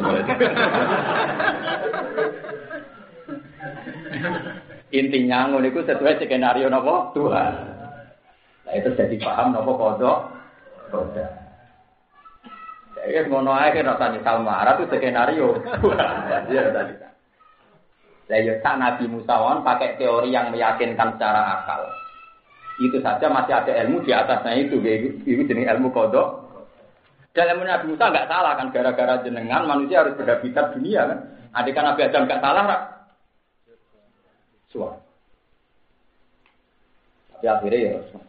Intinya 4.97 5.51
ngono 5.51 5.67
iku 5.67 5.85
sesuai 5.85 6.21
skenario 6.21 6.69
napa 6.69 7.11
Tuhan. 7.13 7.76
Nah 8.67 8.73
itu 8.75 8.89
jadi 8.99 9.15
paham 9.23 9.55
napa 9.55 9.71
kodok 9.71 10.17
kodok. 10.91 11.31
Ya 13.07 13.23
ngono 13.23 13.55
ae 13.55 13.71
kan 13.71 13.87
rasa 13.87 14.11
nyesal 14.11 14.43
marah 14.43 14.75
itu 14.75 14.91
skenario. 14.91 15.55
Ya 16.51 16.67
tadi. 16.75 16.93
Lah 18.27 18.39
ya 18.43 18.59
Nabi 18.75 19.07
Musa 19.07 19.39
pakai 19.63 19.95
teori 19.95 20.35
yang 20.35 20.51
meyakinkan 20.51 21.15
secara 21.15 21.63
akal. 21.63 21.87
Itu 22.83 22.99
saja 22.99 23.31
masih 23.31 23.55
ada 23.55 23.71
ilmu 23.87 24.03
di 24.03 24.11
atasnya 24.11 24.53
itu, 24.59 24.83
itu 25.23 25.41
jenis 25.47 25.71
ilmu 25.71 25.95
kodok. 25.95 26.43
Dalam 27.31 27.63
Nabi 27.63 27.95
Musa 27.95 28.11
nggak 28.11 28.27
salah 28.27 28.59
kan, 28.59 28.67
gara-gara 28.75 29.23
jenengan 29.23 29.63
manusia 29.63 30.03
harus 30.03 30.19
berhabitat 30.19 30.75
dunia 30.75 31.07
kan. 31.07 31.19
Adik 31.55 31.71
kan 31.71 31.87
Nabi 31.87 32.01
Adam 32.03 32.27
nggak 32.27 32.43
salah, 32.43 32.63
suara. 34.67 34.99
Tapi 37.37 37.45
akhirnya 37.47 37.79
ya 37.79 38.26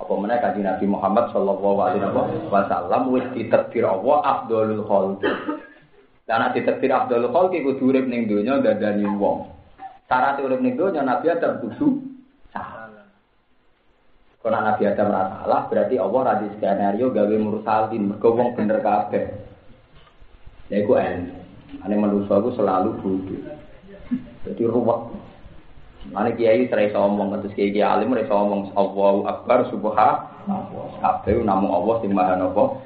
apa 0.00 0.12
mana 0.16 0.40
kaji 0.40 0.64
Nabi 0.64 0.86
Muhammad 0.88 1.28
Shallallahu 1.28 1.76
Alaihi 1.76 2.48
Wasallam 2.48 3.12
wis 3.12 3.26
diterbir 3.36 3.84
Allah 3.84 4.18
Abdul 4.24 4.80
Khalq. 4.88 5.20
Dan 6.24 6.36
nanti 6.40 6.64
diterbir 6.64 6.88
Abdul 6.88 7.28
Khalq 7.28 7.52
iku 7.52 7.76
urip 7.84 8.08
ning 8.08 8.24
donya 8.24 8.64
dadani 8.64 9.04
wong. 9.20 9.52
Syarat 10.08 10.40
urip 10.40 10.64
ning 10.64 10.80
donya 10.80 11.04
Nabi 11.04 11.28
Adam 11.28 11.60
kudu 11.60 12.00
salah. 12.48 12.88
Kalau 14.40 14.60
Nabi 14.64 14.82
Adam 14.88 15.08
salah 15.12 15.62
berarti 15.68 15.94
Allah 16.00 16.20
radi 16.24 16.46
skenario 16.56 17.12
gawe 17.12 17.36
mursalin 17.36 18.08
mergo 18.08 18.28
wong 18.32 18.56
bener 18.56 18.80
kabeh. 18.80 19.24
Ya 20.72 20.80
ilmu. 20.80 21.36
Ane 21.84 21.94
manusia 21.94 22.34
aku 22.34 22.50
selalu 22.56 22.98
bodoh. 22.98 23.42
Jadi 24.48 24.62
ruwet. 24.64 25.00
Mana 26.08 26.32
kiai 26.32 26.64
serai 26.72 26.88
somong, 26.88 27.36
terus 27.44 27.52
kiai 27.52 27.76
kiai 27.76 27.84
alim 27.84 28.16
serai 28.16 28.30
somong, 28.32 28.72
Allahu 28.72 29.28
Akbar, 29.28 29.68
Subhanallah, 29.68 30.96
kabeh 31.04 31.44
namu 31.44 31.68
Allah 31.68 31.94
sing 32.00 32.16
maha 32.16 32.40
nopo. 32.40 32.80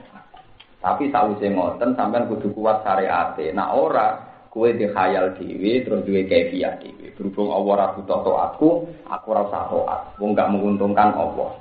Tapi 0.85 1.09
sausé 1.09 1.49
ngoten 1.49 1.97
sampean 1.97 2.29
kudu 2.29 2.53
kuat 2.53 2.85
syariate. 2.85 3.57
Nah 3.57 3.73
ora 3.73 4.21
kue 4.53 4.77
dikhayal 4.77 5.33
dhewe 5.33 5.81
terus 5.81 6.05
duwe 6.05 6.29
kefiah 6.29 6.77
dhewe. 6.77 7.09
Berhubung 7.17 7.49
Allah 7.49 7.73
ora 7.73 7.87
butuh 7.97 8.37
aku, 8.53 8.69
aku 9.09 9.27
ora 9.33 9.49
usah 9.49 9.65
taat. 9.73 10.01
Wong 10.21 10.37
menguntungkan 10.37 11.17
Allah. 11.17 11.57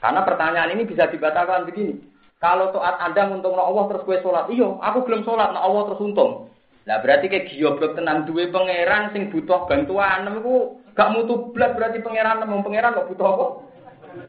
Karena 0.00 0.24
pertanyaan 0.24 0.72
ini 0.72 0.88
bisa 0.88 1.04
dibatalkan 1.12 1.68
begini. 1.68 2.00
Kalau 2.40 2.72
taat 2.72 2.96
Anda 3.04 3.28
menguntungkan 3.28 3.60
Allah 3.60 3.84
terus 3.92 4.04
kue 4.08 4.16
sholat, 4.24 4.48
iya, 4.48 4.68
aku 4.72 5.04
belum 5.04 5.24
sholat, 5.28 5.52
nah 5.52 5.60
Allah 5.60 5.92
terus 5.92 6.00
untung. 6.00 6.48
Lah 6.86 7.02
berarti 7.02 7.26
kayak 7.26 7.50
gioblok 7.50 7.98
tenan 7.98 8.22
duwe 8.30 8.46
pangeran 8.46 9.10
sing 9.10 9.26
butuh 9.34 9.66
bantuan 9.66 10.22
niku 10.22 10.78
gak 10.94 11.10
mutu 11.12 11.50
blas 11.50 11.74
berarti 11.74 11.98
pangeran 11.98 12.46
mau 12.46 12.62
pangeran 12.62 12.94
kok 12.94 13.10
butuh 13.10 13.26
apa? 13.26 13.46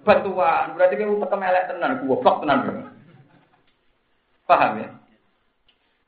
Bantuan. 0.03 0.75
Berarti 0.75 0.93
kayak 0.99 1.21
tekem 1.21 1.41
elek 1.47 1.67
tenan, 1.71 1.91
goblok 2.03 2.35
tenan. 2.43 2.59
Paham 4.43 4.79
ya? 4.83 4.89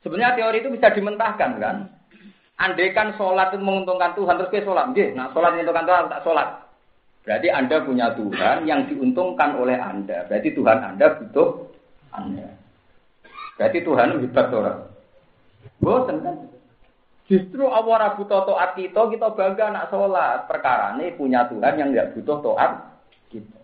Sebenarnya 0.03 0.35
teori 0.35 0.57
itu 0.63 0.69
bisa 0.71 0.91
dimentahkan 0.91 1.51
kan? 1.59 1.77
Andai 2.59 2.91
kan 2.91 3.15
sholat 3.15 3.55
itu 3.55 3.63
menguntungkan 3.63 4.15
Tuhan, 4.19 4.35
terus 4.35 4.51
ke 4.51 4.67
sholat. 4.67 4.91
Nggih, 4.91 5.15
nah 5.15 5.31
sholat 5.31 5.55
menguntungkan 5.55 5.87
Tuhan, 5.87 6.11
tak 6.11 6.23
sholat. 6.27 6.49
Berarti 7.23 7.47
Anda 7.51 7.77
punya 7.83 8.07
Tuhan 8.15 8.57
yang 8.67 8.83
diuntungkan 8.87 9.55
oleh 9.55 9.79
Anda. 9.79 10.27
Berarti 10.27 10.49
Tuhan 10.55 10.77
Anda 10.83 11.05
butuh 11.19 11.49
Anda. 12.11 12.47
Berarti 13.55 13.79
Tuhan 13.83 14.07
hebat 14.23 14.47
orang. 14.51 14.79
Boten 15.79 16.23
kan? 16.23 16.35
Justru 17.29 17.69
Allah 17.69 18.17
butuh 18.17 18.41
toat 18.43 18.73
kita, 18.73 19.01
kita 19.13 19.27
bangga 19.37 19.69
anak 19.69 19.87
sholat. 19.93 20.49
Perkara 20.49 20.97
ini 20.97 21.13
punya 21.13 21.45
Tuhan 21.45 21.77
yang 21.77 21.93
nggak 21.93 22.17
butuh 22.17 22.37
toat 22.41 22.71
kita. 23.29 23.59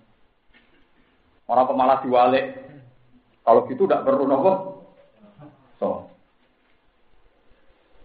Orang 1.49 1.69
pemalas 1.69 2.01
diwalik. 2.05 2.61
Kalau 3.45 3.65
gitu 3.69 3.85
tidak 3.85 4.05
perlu 4.05 4.25
nopo. 4.25 4.51
So. 5.77 6.09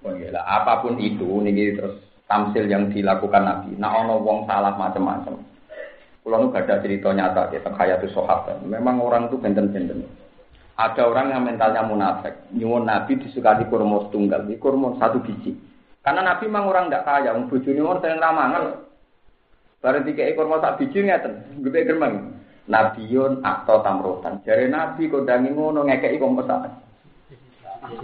Oh, 0.01 0.17
iya 0.17 0.33
apa 0.41 0.81
pun 0.81 0.97
itu, 0.97 1.29
ini 1.45 1.77
terus 1.77 2.01
tamsil 2.25 2.65
yang 2.73 2.89
dilakukan 2.89 3.45
Nabi. 3.45 3.77
Nah, 3.77 4.01
ono 4.01 4.17
wong 4.25 4.49
salah 4.49 4.73
macam-macam. 4.73 5.45
Kalau 6.25 6.37
nu 6.41 6.53
gak 6.53 6.69
ada 6.69 6.81
cerita 6.85 7.13
nyata 7.13 7.53
kita 7.53 7.69
kayak 7.77 8.01
itu 8.05 8.17
sahabat. 8.17 8.61
Memang 8.65 9.01
orang 9.01 9.29
itu 9.29 9.37
benten-benten. 9.41 10.05
Ada 10.81 11.05
orang 11.05 11.28
yang 11.28 11.45
mentalnya 11.45 11.85
munafik, 11.85 12.49
nyuwun 12.57 12.89
Nabi 12.89 13.20
disukati 13.20 13.68
kurma 13.68 14.09
tunggal, 14.09 14.49
di 14.49 14.57
kurma 14.57 14.97
satu 14.97 15.20
biji. 15.20 15.53
Karena 16.01 16.24
Nabi 16.24 16.49
memang 16.49 16.72
orang 16.72 16.89
tidak 16.89 17.05
kaya, 17.05 17.37
wong 17.37 17.53
bojone 17.53 17.81
orang 17.85 18.01
sering 18.01 18.16
ramangan. 18.24 18.64
Tiga 19.81 20.24
ekor 20.24 20.49
mau 20.49 20.61
sak 20.61 20.81
biji 20.81 21.05
ngeten, 21.05 21.61
gede 21.61 21.85
germeng. 21.85 22.33
Nabiun 22.64 23.45
atau 23.45 23.85
tamrotan. 23.85 24.41
Jadi 24.41 24.72
Nabi 24.72 25.12
kodangi 25.12 25.53
ngono 25.53 25.85
ngekei 25.85 26.16
kompesan. 26.16 26.72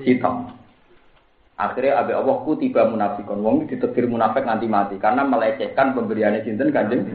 Hitam. 0.04 0.52
Akhirnya 1.56 2.04
abe 2.04 2.12
Allah 2.12 2.36
ku 2.44 2.60
tiba 2.60 2.84
munafikon. 2.84 3.40
Wong 3.40 3.64
ditetir 3.64 4.04
munafik 4.04 4.44
nganti 4.44 4.68
mati 4.68 4.96
karena 5.00 5.24
melecehkan 5.24 5.96
pemberiannya 5.96 6.44
sinten 6.44 6.68
kanjeng. 6.68 7.08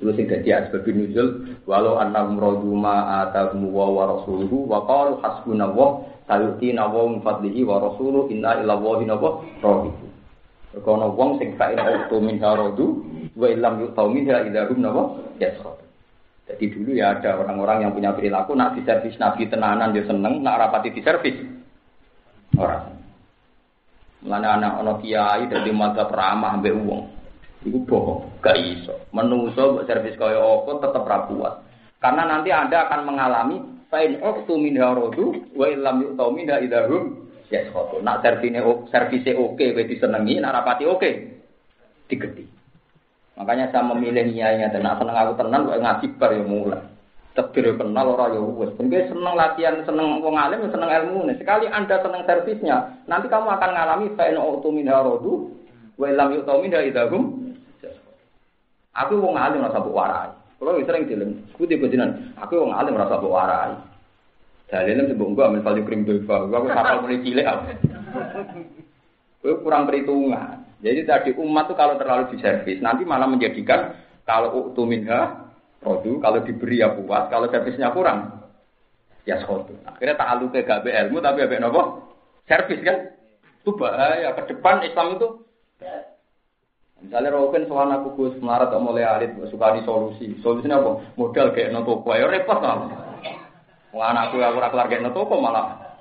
Itu 0.00 0.10
sing 0.16 0.26
dadi 0.26 0.50
asbab 0.50 0.82
nuzul 0.88 1.60
walau 1.68 2.00
annahum 2.00 2.40
radu 2.40 2.72
ma 2.74 3.26
atahum 3.26 3.68
wa 3.70 3.86
wa 3.86 4.02
rasuluhu 4.16 4.66
wa 4.66 4.82
qalu 4.88 5.20
hasbunallah 5.22 5.90
sayutina 6.26 6.88
wa 6.88 7.06
min 7.06 7.20
fadlihi 7.22 7.62
wa 7.62 7.78
rasuluhu 7.78 8.32
inna 8.32 8.64
ila 8.64 8.74
wahi 8.80 9.04
nawa 9.06 9.44
rabiku. 9.62 10.06
Kono 10.82 11.12
wong 11.14 11.42
sing 11.42 11.54
fa 11.54 11.70
ina 11.70 11.86
utu 11.86 12.16
min 12.18 12.38
haradu 12.42 13.02
wa 13.34 13.46
illam 13.46 13.84
yu'tau 13.86 14.08
min 14.10 14.26
idahum 14.26 14.78
nawa 14.80 15.02
yaskhab. 15.36 15.78
Jadi 16.50 16.64
dulu 16.74 16.90
ya 16.98 17.14
ada 17.14 17.38
orang-orang 17.38 17.86
yang 17.86 17.92
punya 17.94 18.10
perilaku 18.10 18.58
nak 18.58 18.74
diservis 18.74 19.14
nabi 19.22 19.46
tenanan 19.46 19.94
dia 19.94 20.02
seneng, 20.02 20.42
nak 20.42 20.58
rapati 20.58 20.90
diservis 20.90 21.38
orang. 22.58 22.98
Mana 24.26 24.58
anak 24.58 24.72
anak 24.82 24.96
kiai 25.06 25.46
dari 25.46 25.70
mata 25.70 26.10
ramah 26.10 26.58
ambek 26.58 26.74
uang. 26.74 27.19
Iku 27.60 27.84
bohong, 27.84 28.40
gak 28.40 28.56
iso. 28.56 29.04
Menuso 29.12 29.76
buat 29.76 29.84
servis 29.84 30.16
kaya 30.16 30.40
apa 30.40 30.80
tetap 30.80 31.04
rapuat. 31.04 31.54
Karena 32.00 32.24
nanti 32.24 32.48
Anda 32.48 32.88
akan 32.88 33.00
mengalami 33.04 33.56
pain 33.92 34.16
uqtu 34.16 34.56
minha 34.56 34.96
rodu 34.96 35.52
wa 35.52 35.68
illam 35.68 36.00
yu'ta 36.00 36.24
minha 36.32 36.56
idahum 36.56 37.28
tuh. 37.50 38.00
Nak 38.00 38.22
servisnya 38.22 38.64
servisnya 38.88 39.36
oke 39.36 39.60
kowe 39.76 39.84
senengi, 39.84 40.40
nak 40.40 40.54
rapati 40.56 40.88
oke 40.88 41.10
digeti. 42.08 42.46
Makanya 43.36 43.72
saya 43.72 43.84
memilih 43.92 44.30
niatnya 44.30 44.72
dan 44.72 44.84
nak 44.84 45.00
seneng 45.00 45.16
aku 45.16 45.32
tenang, 45.40 45.68
gak 45.68 45.80
ngaji 45.80 46.06
bar 46.16 46.30
ya 46.32 46.44
mulai. 46.44 46.82
Tegir 47.30 47.62
ya 47.62 47.72
kenal 47.78 48.06
orang 48.18 48.36
ya 48.36 48.40
wis. 48.42 48.70
Ben 48.74 49.06
seneng 49.06 49.34
latihan, 49.38 49.80
seneng 49.86 50.18
wong 50.18 50.34
alim, 50.34 50.66
ya 50.66 50.68
seneng 50.72 50.90
ilmu. 50.90 51.30
Nah, 51.30 51.36
sekali 51.38 51.70
Anda 51.70 52.02
seneng 52.02 52.26
servisnya, 52.26 53.06
nanti 53.06 53.30
kamu 53.30 53.48
akan 53.48 53.70
mengalami 53.70 54.06
pain 54.18 54.36
uqtu 54.36 54.68
minha 54.74 54.98
rodu 54.98 55.52
wa 55.94 56.06
illam 56.10 56.36
yu'ta 56.36 56.52
minha 56.58 56.80
Aku 58.98 59.22
wong 59.22 59.38
alim 59.38 59.62
rasa 59.62 59.78
mbok 59.78 59.94
warai. 59.94 60.32
Kalau 60.60 60.76
sering 60.84 61.08
dilem, 61.08 61.46
aku 61.54 61.64
tipe 61.64 61.88
jinan, 61.88 62.34
aku 62.36 62.58
wong 62.58 62.74
alim 62.74 62.98
rasa 62.98 63.22
mbok 63.22 63.32
warai. 63.32 63.72
Dalilnya 64.70 65.10
sebelum 65.10 65.34
gua 65.34 65.50
ambil 65.50 65.66
value 65.66 65.86
krim 65.86 66.06
doiva, 66.06 66.46
gua 66.46 66.58
aku 66.62 66.68
kapal 66.70 66.96
mulai 67.02 67.22
cilik 67.22 67.46
aku. 67.46 67.64
Gue 69.40 69.56
kurang 69.64 69.88
perhitungan. 69.88 70.68
Jadi 70.84 71.00
tadi 71.08 71.30
umat 71.32 71.72
tuh 71.72 71.76
kalau 71.76 71.96
terlalu 71.96 72.28
diservis, 72.36 72.76
nanti 72.84 73.08
malah 73.08 73.24
menjadikan 73.24 73.96
kalau 74.28 74.68
utuh 74.68 74.84
minha, 74.84 75.48
produk, 75.80 76.20
kalau 76.20 76.44
diberi 76.44 76.84
ya 76.84 76.92
puas, 76.92 77.28
kalau 77.32 77.48
servisnya 77.48 77.88
kurang, 77.92 78.44
ya 79.24 79.40
skotu. 79.40 79.76
Akhirnya 79.88 80.20
tak 80.20 80.28
alu 80.36 80.52
ke 80.52 80.60
gabe 80.64 80.92
ilmu, 80.92 81.24
tapi 81.24 81.44
apa 81.44 81.56
nopo? 81.56 81.82
Servis 82.44 82.84
kan? 82.84 83.16
Itu 83.64 83.76
bahaya. 83.76 84.36
Ke 84.36 84.52
depan 84.52 84.84
Islam 84.84 85.16
itu 85.16 85.28
Misalnya 87.00 87.32
Rokin 87.32 87.64
soal 87.64 87.88
aku 87.88 88.12
Gus 88.12 88.36
melarat 88.44 88.68
atau 88.68 88.84
mulai 88.84 89.08
alit 89.08 89.32
suka 89.48 89.72
di 89.72 89.80
solusi. 89.88 90.26
Solusinya 90.44 90.84
apa? 90.84 90.92
Modal 91.16 91.56
kayak 91.56 91.72
noto 91.72 92.04
ya 92.12 92.28
repot 92.28 92.60
lah. 92.60 92.92
Wah 93.90 94.12
anakku 94.12 94.38
aku 94.38 94.60
ora 94.60 94.68
kelar 94.68 94.86
kayak 94.92 95.08
noto 95.08 95.24
malah. 95.40 95.96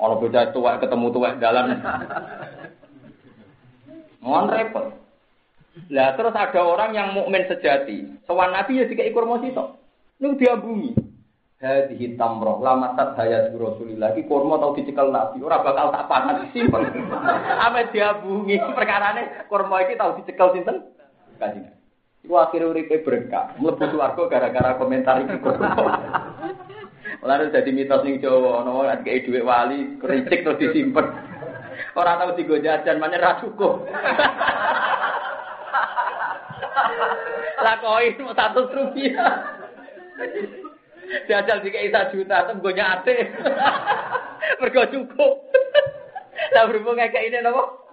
Ono 0.00 0.18
bocah 0.18 0.50
tua 0.50 0.82
ketemu 0.82 1.06
tua 1.14 1.38
jalan. 1.38 1.78
Mohon 4.24 4.46
repot. 4.50 4.86
Lah 5.94 6.18
terus 6.18 6.34
ada 6.34 6.60
orang 6.60 6.90
yang 6.92 7.14
mukmin 7.14 7.46
sejati. 7.46 8.10
Soal 8.26 8.50
Nabi 8.50 8.82
ya 8.82 8.90
tiga 8.90 9.06
ekor 9.06 9.24
sok. 9.26 9.68
Ini 10.20 10.36
dia 10.36 10.58
bumi. 10.58 11.09
Hadhihi 11.60 12.16
tamroh 12.16 12.56
lama 12.64 12.96
tat 12.96 13.20
hayat 13.20 13.52
Rasulillah 13.52 14.16
iki 14.16 14.24
kurma 14.24 14.56
tau 14.56 14.72
dicekel 14.72 15.12
Nabi 15.12 15.44
ora 15.44 15.60
bakal 15.60 15.92
tak 15.92 16.08
pangan 16.08 16.48
simpel. 16.56 16.88
Ame 17.68 17.84
diabungi 17.92 18.56
perkarane 18.72 19.44
kurma 19.52 19.84
iki 19.84 20.00
tau 20.00 20.16
dicekel 20.16 20.56
sinten? 20.56 20.88
Kanjeng. 21.36 21.68
Iku 22.20 22.36
akhire 22.36 22.68
uripe 22.68 23.00
berkah, 23.04 23.56
mlebu 23.60 23.80
swarga 23.92 24.22
gara-gara 24.28 24.80
komentar 24.80 25.20
iki 25.20 25.36
kurma. 25.44 25.68
Lalu 27.28 27.52
jadi 27.52 27.70
mitos 27.76 28.04
ning 28.08 28.24
Jawa 28.24 28.64
ana 28.64 28.70
wong 28.72 29.04
kayak 29.04 29.28
dhuwit 29.28 29.44
wali, 29.44 30.00
kericik 30.00 30.40
terus 30.40 30.56
disimpen. 30.56 31.04
Ora 31.92 32.16
tau 32.16 32.32
digo 32.32 32.56
jajan, 32.56 32.96
mana 32.96 33.20
ra 33.20 33.36
cukup. 33.44 33.84
Lah 37.60 37.76
koin 37.84 38.16
mau 38.24 38.32
satu 38.32 38.64
rupiah. 38.72 39.60
Jajal 41.10 41.58
dikai 41.66 41.90
satu 41.90 42.22
juta, 42.22 42.46
tem 42.46 42.62
gue 42.62 42.74
nyate. 42.74 43.14
Mergo 44.62 44.82
cukup. 44.94 45.32
Lah 46.54 46.64
berhubung 46.70 46.96
kayak 46.96 47.26
ini 47.26 47.42
nopo? 47.42 47.90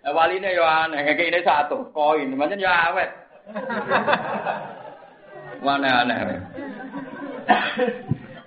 Nah, 0.00 0.16
wali 0.16 0.40
ini 0.40 0.56
ya 0.56 0.88
aneh, 0.88 1.04
kayak 1.04 1.28
ini 1.28 1.40
satu 1.44 1.92
koin, 1.92 2.32
macam 2.32 2.56
ya 2.56 2.72
awet. 2.88 3.10
Mana 5.66 6.00
aneh. 6.00 6.40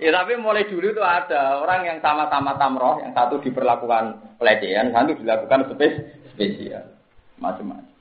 ya 0.01 0.09
tapi 0.09 0.33
mulai 0.41 0.65
dulu 0.65 0.89
itu 0.89 1.03
ada 1.05 1.61
orang 1.61 1.85
yang 1.85 1.97
sama-sama 2.01 2.57
tamroh, 2.57 2.97
yang 3.05 3.13
satu 3.13 3.37
diperlakukan 3.45 4.17
pelecehan, 4.41 4.89
satu 4.89 5.13
dilakukan 5.13 5.69
spes 5.69 5.93
spesial, 6.33 6.81
macam-macam. 7.37 7.93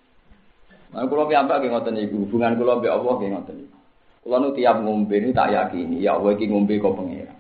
Nah, 0.92 1.08
kalau 1.08 1.28
piyambak 1.28 1.60
nggih 1.60 1.72
ngoten 1.76 1.94
niku, 1.96 2.16
hubungan 2.24 2.56
kula 2.56 2.80
mbek 2.80 2.92
Allah 2.92 3.12
nggih 3.20 3.30
ngoten 3.36 3.56
niku. 3.60 3.81
Kula 4.22 4.38
nu 4.38 4.54
tiap 4.54 4.78
ngombe 4.78 5.18
niku 5.18 5.34
tak 5.34 5.50
yakini, 5.50 5.98
ya 5.98 6.14
Allah 6.14 6.38
iki 6.38 6.46
ngombe 6.46 6.78
kok 6.78 6.94
pengira. 6.94 7.34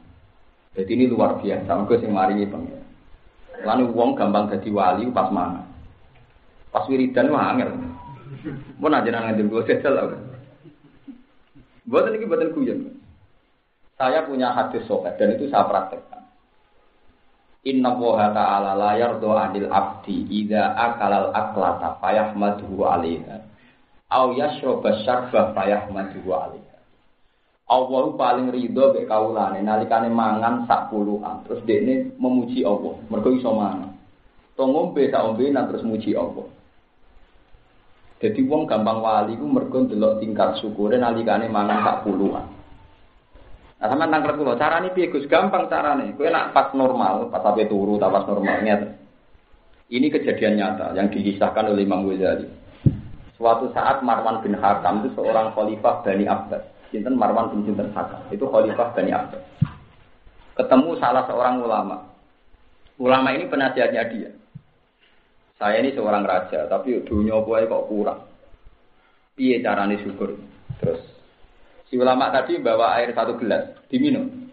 Jadi 0.74 0.90
ini 0.98 1.04
luar 1.06 1.38
biasa, 1.38 1.70
mergo 1.78 1.94
sing 2.02 2.10
maringi 2.10 2.50
pengira. 2.50 2.82
Lalu 3.62 3.94
wong 3.94 4.18
gampang 4.18 4.50
dadi 4.50 4.66
wali 4.74 5.06
pas 5.14 5.30
mana? 5.30 5.62
Pas 6.74 6.82
wiridan 6.90 7.30
mah 7.30 7.54
angel. 7.54 7.70
Mun 8.82 8.98
aja 8.98 9.14
nang 9.14 9.30
ngandel 9.30 9.46
kula 9.46 9.62
jajal 9.62 9.94
lho. 9.94 10.18
Buatan 11.86 12.18
ini 12.18 12.26
buatan 12.26 12.50
kuyon. 12.50 12.78
Saya 13.94 14.26
punya 14.26 14.50
hadis 14.50 14.82
sobat 14.90 15.14
dan 15.22 15.38
itu 15.38 15.46
saya 15.46 15.62
praktekkan. 15.70 16.26
Inna 17.62 17.94
woha 17.94 18.34
ta'ala 18.34 18.74
la 18.74 18.98
yardo 18.98 19.38
anil 19.38 19.70
abdi 19.70 20.26
Ida 20.26 20.74
akalal 20.74 21.30
aklata 21.30 21.94
fayahmaduhu 22.02 22.82
alaiha 22.82 23.38
Au 24.10 24.34
yashroba 24.34 24.98
syarba 25.06 25.54
fayahmaduhu 25.54 26.26
alaiha 26.26 26.71
Allah 27.70 28.04
paling 28.18 28.50
ridho 28.50 28.94
be 28.94 29.06
kaulane 29.06 29.62
nalikane 29.62 30.10
mangan 30.10 30.66
sak 30.66 30.90
puluhan 30.90 31.46
terus 31.46 31.62
dekne 31.68 32.14
memuji 32.18 32.66
Allah 32.66 32.98
mergo 33.06 33.30
iso 33.30 33.54
mangan 33.54 33.94
to 34.58 34.62
ngombe 34.66 35.06
sak 35.08 35.22
ombenan 35.22 35.70
terus 35.70 35.86
muji 35.86 36.16
Allah 36.18 36.46
jadi 38.22 38.38
wong 38.46 38.70
gampang 38.70 39.02
wali 39.02 39.34
ku 39.38 39.46
mergo 39.46 39.82
ndelok 39.82 40.18
tingkat 40.18 40.58
syukure 40.58 40.98
nalikane 40.98 41.46
mangan 41.46 41.80
sak 41.86 41.96
puluhan 42.06 42.62
Nah, 43.82 43.90
sama 43.90 44.06
nangkep 44.06 44.38
kula, 44.38 44.54
carane 44.54 44.94
piye 44.94 45.10
Gus? 45.10 45.26
Gampang 45.26 45.66
carane. 45.66 46.14
Kowe 46.14 46.30
nak 46.30 46.54
pas 46.54 46.70
normal, 46.70 47.26
pas 47.34 47.42
sampai 47.42 47.66
turu, 47.66 47.98
tak 47.98 48.14
pas 48.14 48.22
normal 48.30 48.62
nyata. 48.62 48.94
Ini 49.90 50.06
kejadian 50.06 50.54
nyata 50.54 50.94
yang 50.94 51.10
dikisahkan 51.10 51.66
oleh 51.66 51.82
Imam 51.82 52.06
Ghazali. 52.06 52.46
Suatu 53.34 53.74
saat 53.74 54.06
Marwan 54.06 54.38
bin 54.38 54.54
Hakam 54.54 55.02
itu 55.02 55.18
seorang 55.18 55.50
khalifah 55.50 56.06
Bani 56.06 56.30
Abbas. 56.30 56.62
Sinten 56.92 57.16
Marwan 57.16 57.50
bin 57.50 57.64
Sinten 57.64 57.88
Hakam. 57.96 58.20
Itu 58.28 58.46
khalifah 58.46 58.92
Bani 58.92 59.10
Abbas. 59.10 59.42
Ketemu 60.52 60.90
salah 61.00 61.24
seorang 61.24 61.64
ulama. 61.64 62.04
Ulama 63.00 63.32
ini 63.32 63.48
penasihatnya 63.48 64.04
dia. 64.12 64.30
Saya 65.56 65.80
ini 65.80 65.96
seorang 65.96 66.28
raja, 66.28 66.68
tapi 66.68 67.00
dunia 67.02 67.40
apa 67.40 67.64
kok 67.64 67.86
kurang. 67.88 68.20
Piye 69.32 69.64
carane 69.64 69.96
syukur? 70.04 70.36
Terus 70.76 71.00
Si 71.92 72.00
ulama 72.00 72.32
tadi 72.32 72.56
bawa 72.56 72.96
air 72.96 73.12
satu 73.12 73.36
gelas, 73.36 73.68
diminum. 73.92 74.48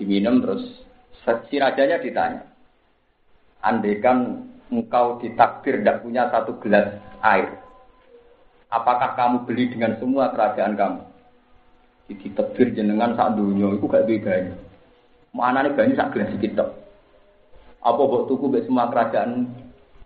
Diminum 0.00 0.40
terus 0.40 0.64
si 1.52 1.60
rajanya 1.60 2.00
ditanya. 2.00 2.48
Andaikan 3.60 4.48
engkau 4.72 5.20
ditakdir 5.20 5.84
tidak 5.84 6.00
punya 6.00 6.32
satu 6.32 6.56
gelas 6.64 6.96
air, 7.20 7.60
apakah 8.72 9.12
kamu 9.12 9.44
beli 9.44 9.68
dengan 9.68 10.00
semua 10.00 10.32
kerajaan 10.32 10.72
kamu? 10.74 11.00
Jadi 12.08 12.26
takdir 12.32 12.68
jenengan 12.72 13.12
saat 13.12 13.36
dunia 13.36 13.76
itu 13.76 13.84
gak 13.84 14.08
banyak. 14.08 14.56
Mana 15.32 15.64
nih 15.64 15.72
banyak 15.72 15.96
sak 15.96 16.12
gelas 16.12 16.28
sedikit 16.32 16.68
Apa 17.82 18.00
buat 18.00 18.28
tuku 18.28 18.52
be 18.52 18.64
semua 18.64 18.88
kerajaan 18.88 19.48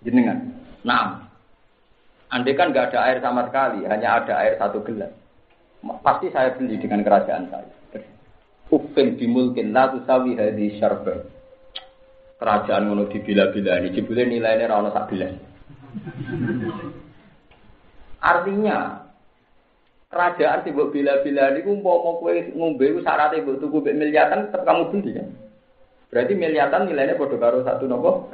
jenengan? 0.02 0.54
Nah, 0.86 1.26
Andai 2.26 2.58
kan 2.58 2.74
nggak 2.74 2.90
ada 2.90 3.06
air 3.06 3.18
sama 3.22 3.46
sekali, 3.46 3.86
hanya 3.86 4.18
ada 4.18 4.34
air 4.42 4.58
satu 4.58 4.82
gelas. 4.82 5.14
Pasti 6.02 6.26
saya 6.34 6.58
beli 6.58 6.74
dengan 6.74 7.06
kerajaan 7.06 7.46
saya. 7.46 7.70
Ufin 8.66 9.14
dimulkin 9.14 9.70
la 9.70 9.94
tusawi 9.94 10.34
hadi 10.34 10.74
syarba. 10.82 11.22
Kerajaan 12.42 12.90
ngono 12.90 13.06
dibila-bila 13.06 13.78
ini, 13.78 13.94
jebule 13.94 14.26
nilainya 14.26 14.66
rana 14.66 14.90
sak 14.90 15.14
gelas. 15.14 15.38
Artinya, 18.26 19.06
kerajaan 20.10 20.66
sih 20.66 20.74
buat 20.74 20.90
bila-bila 20.90 21.54
ini, 21.54 21.62
mau 21.78 22.02
mau 22.02 22.18
kue 22.18 22.50
ngombe, 22.58 22.98
syaratnya 23.06 23.46
buat 23.46 23.62
tuku 23.62 23.86
miliatan, 23.86 24.50
tetap 24.50 24.66
kamu 24.66 24.90
beli 24.90 25.10
kan? 25.14 25.28
Berarti 26.10 26.32
miliatan 26.34 26.90
nilainya 26.90 27.14
bodoh 27.14 27.38
karo 27.38 27.62
satu 27.62 27.86
nopo. 27.86 28.30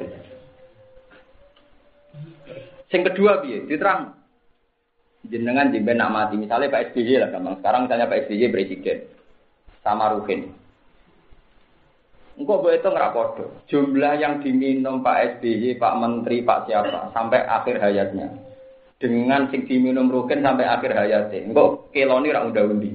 Yang 2.92 3.02
kedua 3.12 3.40
piye? 3.40 3.64
Diterang. 3.68 4.16
Jenengan 5.22 5.72
jemben 5.72 6.00
nak 6.00 6.12
mati, 6.12 6.34
misalnya 6.36 6.72
Pak 6.72 6.92
SBY 6.92 7.14
lah 7.20 7.28
gampang. 7.30 7.56
Sekarang 7.62 7.80
misalnya 7.86 8.10
Pak 8.10 8.20
SBY 8.26 8.44
presiden 8.52 8.98
sama 9.80 10.12
Rukin. 10.12 10.50
Engkau 12.36 12.64
boleh 12.64 12.80
itu 12.80 12.88
ngerapodo. 12.88 13.44
Jumlah 13.68 14.18
yang 14.18 14.40
diminum 14.40 15.04
Pak 15.04 15.38
SBY, 15.38 15.78
Pak 15.78 15.94
Menteri, 16.00 16.42
Pak 16.42 16.66
siapa 16.66 17.12
sampai 17.12 17.44
akhir 17.44 17.76
hayatnya. 17.80 18.51
Dengan 19.02 19.50
sing 19.50 19.66
diminum 19.66 20.06
Rukin 20.06 20.46
sampai 20.46 20.62
akhir 20.62 20.94
hayatnya. 20.94 21.50
Engkau 21.50 21.90
keloni 21.90 22.30
rak 22.30 22.46
unda 22.46 22.62
undi. 22.62 22.94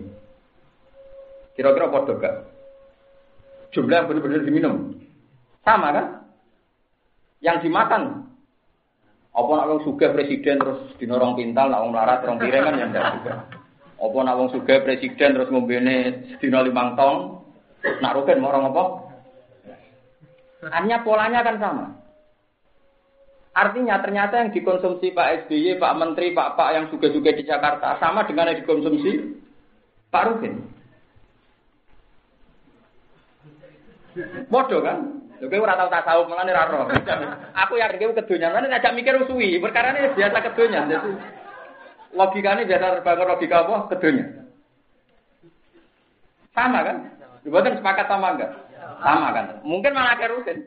Kira-kira 1.51 1.91
podo 1.91 2.15
gak? 2.15 2.47
Jumlah 3.75 3.99
yang 3.99 4.07
benar-benar 4.07 4.47
diminum. 4.47 4.75
Sama 5.67 5.91
kan? 5.91 6.07
Yang 7.43 7.67
dimakan 7.67 8.23
apa 9.37 9.51
nak 9.53 9.67
wong 9.69 9.81
sugih 9.85 10.09
presiden 10.17 10.57
terus 10.57 10.97
dinorong 10.97 11.37
pintal, 11.37 11.69
nak 11.69 11.85
wong 11.85 11.93
melarat 11.93 12.25
rong 12.25 12.41
kan 12.41 12.73
ya 12.73 12.89
ndak 12.89 13.05
juga. 13.21 13.33
Apa 14.01 14.17
nak 14.25 14.37
wong 14.41 14.49
sugih 14.49 14.81
presiden 14.81 15.37
terus 15.37 15.51
ngombene 15.53 16.25
sedina 16.33 16.65
limang 16.65 16.97
tong, 16.97 17.45
nak 18.01 18.17
rugen 18.17 18.41
mau 18.41 18.49
orang 18.49 18.73
apa? 18.73 18.83
Artinya 20.73 21.05
polanya 21.05 21.45
kan 21.45 21.55
sama. 21.61 21.85
Artinya 23.57 23.97
ternyata 24.05 24.37
yang 24.37 24.53
dikonsumsi 24.53 25.17
Pak 25.17 25.49
SBY, 25.49 25.81
Pak 25.81 25.97
Menteri, 25.97 26.29
Pak 26.29 26.53
Pak 26.53 26.69
yang 26.77 26.85
juga-juga 26.93 27.33
di 27.33 27.41
Jakarta 27.41 27.97
sama 27.97 28.21
dengan 28.29 28.53
yang 28.53 28.61
dikonsumsi 28.61 29.33
Pak 30.13 30.25
Rugen. 30.29 30.53
Bodoh 34.53 34.81
kan? 34.85 34.97
Lha 35.37 35.45
kowe 35.45 35.61
ora 35.61 35.77
tau 35.77 35.89
tasawuf 35.93 36.25
mulane 36.25 36.49
ora 36.49 36.65
roh. 36.69 36.85
Aku 37.65 37.77
yakin 37.77 37.97
kowe 37.97 38.17
kedonyan, 38.17 38.57
lan 38.57 38.69
mikir 38.97 39.13
suwi, 39.29 39.61
perkara 39.61 39.93
ini 39.93 40.13
biasa 40.17 40.37
kedonyan. 40.49 40.89
Jadi 40.89 41.09
logikanya 42.17 42.65
biasa 42.65 42.85
terbangun 42.97 43.29
logika 43.29 43.65
apa? 43.65 43.75
Kedonyan. 43.93 44.29
Sama 46.57 46.81
kan? 46.81 46.97
Dibuatkan 47.45 47.77
sepakat 47.77 48.05
sama 48.09 48.33
enggak? 48.33 48.51
Sama 48.97 49.27
kan? 49.29 49.45
Mungkin 49.61 49.93
malah 49.93 50.17
kayak 50.17 50.33
rutin. 50.33 50.57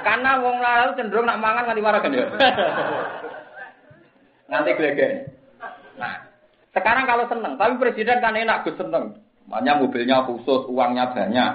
Karena 0.00 0.30
wong 0.40 0.56
lalu 0.56 0.90
cenderung 0.96 1.28
nak 1.28 1.40
mangan 1.40 1.68
nganti 1.68 1.82
marah 1.84 2.00
kan 2.00 2.16
ya. 2.16 2.26
Nanti 4.48 4.70
gelegen. 4.76 5.12
Nah, 6.00 6.24
sekarang 6.72 7.04
kalau 7.04 7.24
seneng, 7.28 7.54
tapi 7.60 7.76
presiden 7.76 8.24
kan 8.24 8.36
enak 8.36 8.64
gus 8.64 8.76
seneng. 8.80 9.20
Makanya 9.44 9.78
mobilnya 9.80 10.24
khusus, 10.24 10.64
uangnya 10.72 11.12
banyak. 11.12 11.52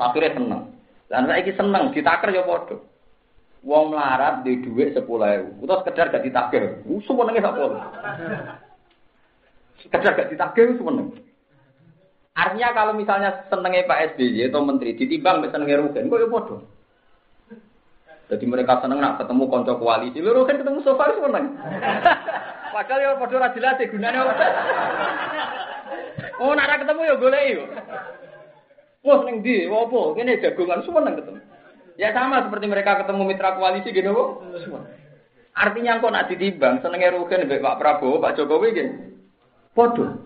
Akhirnya 0.00 0.36
seneng. 0.36 0.62
Dan 1.12 1.28
saya 1.28 1.44
seneng, 1.44 1.92
ditaker 1.92 2.32
ya 2.32 2.42
podo. 2.48 2.88
Wong 3.62 3.94
melarat 3.94 4.42
di 4.42 4.58
duit 4.58 4.90
sepuluh 4.96 5.28
ribu. 5.28 5.68
Itu 5.68 5.74
sekedar 5.84 6.10
gak 6.10 6.26
ditakir. 6.26 6.82
Semua 7.06 7.30
nengis 7.30 7.46
apa? 7.46 7.62
Sekedar 9.78 10.18
gak 10.18 10.30
ditakir, 10.34 10.74
semua 10.74 10.98
nengis. 10.98 11.22
Artinya 12.32 12.72
kalau 12.72 12.96
misalnya 12.96 13.44
senengnya 13.52 13.84
Pak 13.84 14.16
SBY 14.16 14.48
atau 14.48 14.64
Menteri 14.64 14.96
ditimbang 14.96 15.44
senengnya 15.52 15.84
Rugen, 15.84 16.08
kok 16.08 16.20
ya 16.20 16.28
podo. 16.32 16.56
Jadi 18.32 18.44
mereka 18.48 18.80
seneng 18.80 19.04
nak 19.04 19.20
ketemu 19.20 19.44
konco 19.52 19.76
koalisi, 19.76 20.24
lu 20.24 20.32
Rugen 20.32 20.64
ketemu 20.64 20.80
sofa 20.80 21.12
seneng. 21.12 21.52
Padahal 22.74 23.04
ya 23.04 23.20
podo 23.20 23.36
ra 23.36 23.52
jelas 23.52 23.76
gunanya 23.84 24.24
apa. 24.24 24.34
Oh, 26.40 26.56
nak 26.56 26.80
ketemu 26.80 27.00
ya 27.04 27.14
golek 27.20 27.44
yo. 27.52 27.64
Wah, 29.02 29.18
ning 29.28 29.42
ndi? 29.42 29.66
Apa? 29.66 30.00
Kene 30.14 30.40
jagongan 30.40 30.80
semua 30.86 31.04
nang 31.04 31.18
ketemu. 31.18 31.40
Ya 32.00 32.14
sama 32.16 32.48
seperti 32.48 32.66
mereka 32.70 33.04
ketemu 33.04 33.22
mitra 33.28 33.58
koalisi 33.58 33.92
gitu, 33.92 34.14
kok. 34.14 34.30
Artinya 35.52 36.00
kok 36.00 36.12
nak 36.16 36.32
ditimbang 36.32 36.80
senenge 36.80 37.12
Rugen 37.12 37.44
mbek 37.44 37.60
Pak 37.60 37.76
Prabowo, 37.76 38.22
Pak 38.22 38.40
Jokowi 38.40 38.68
gitu. 38.72 38.92
Podo. 39.76 40.16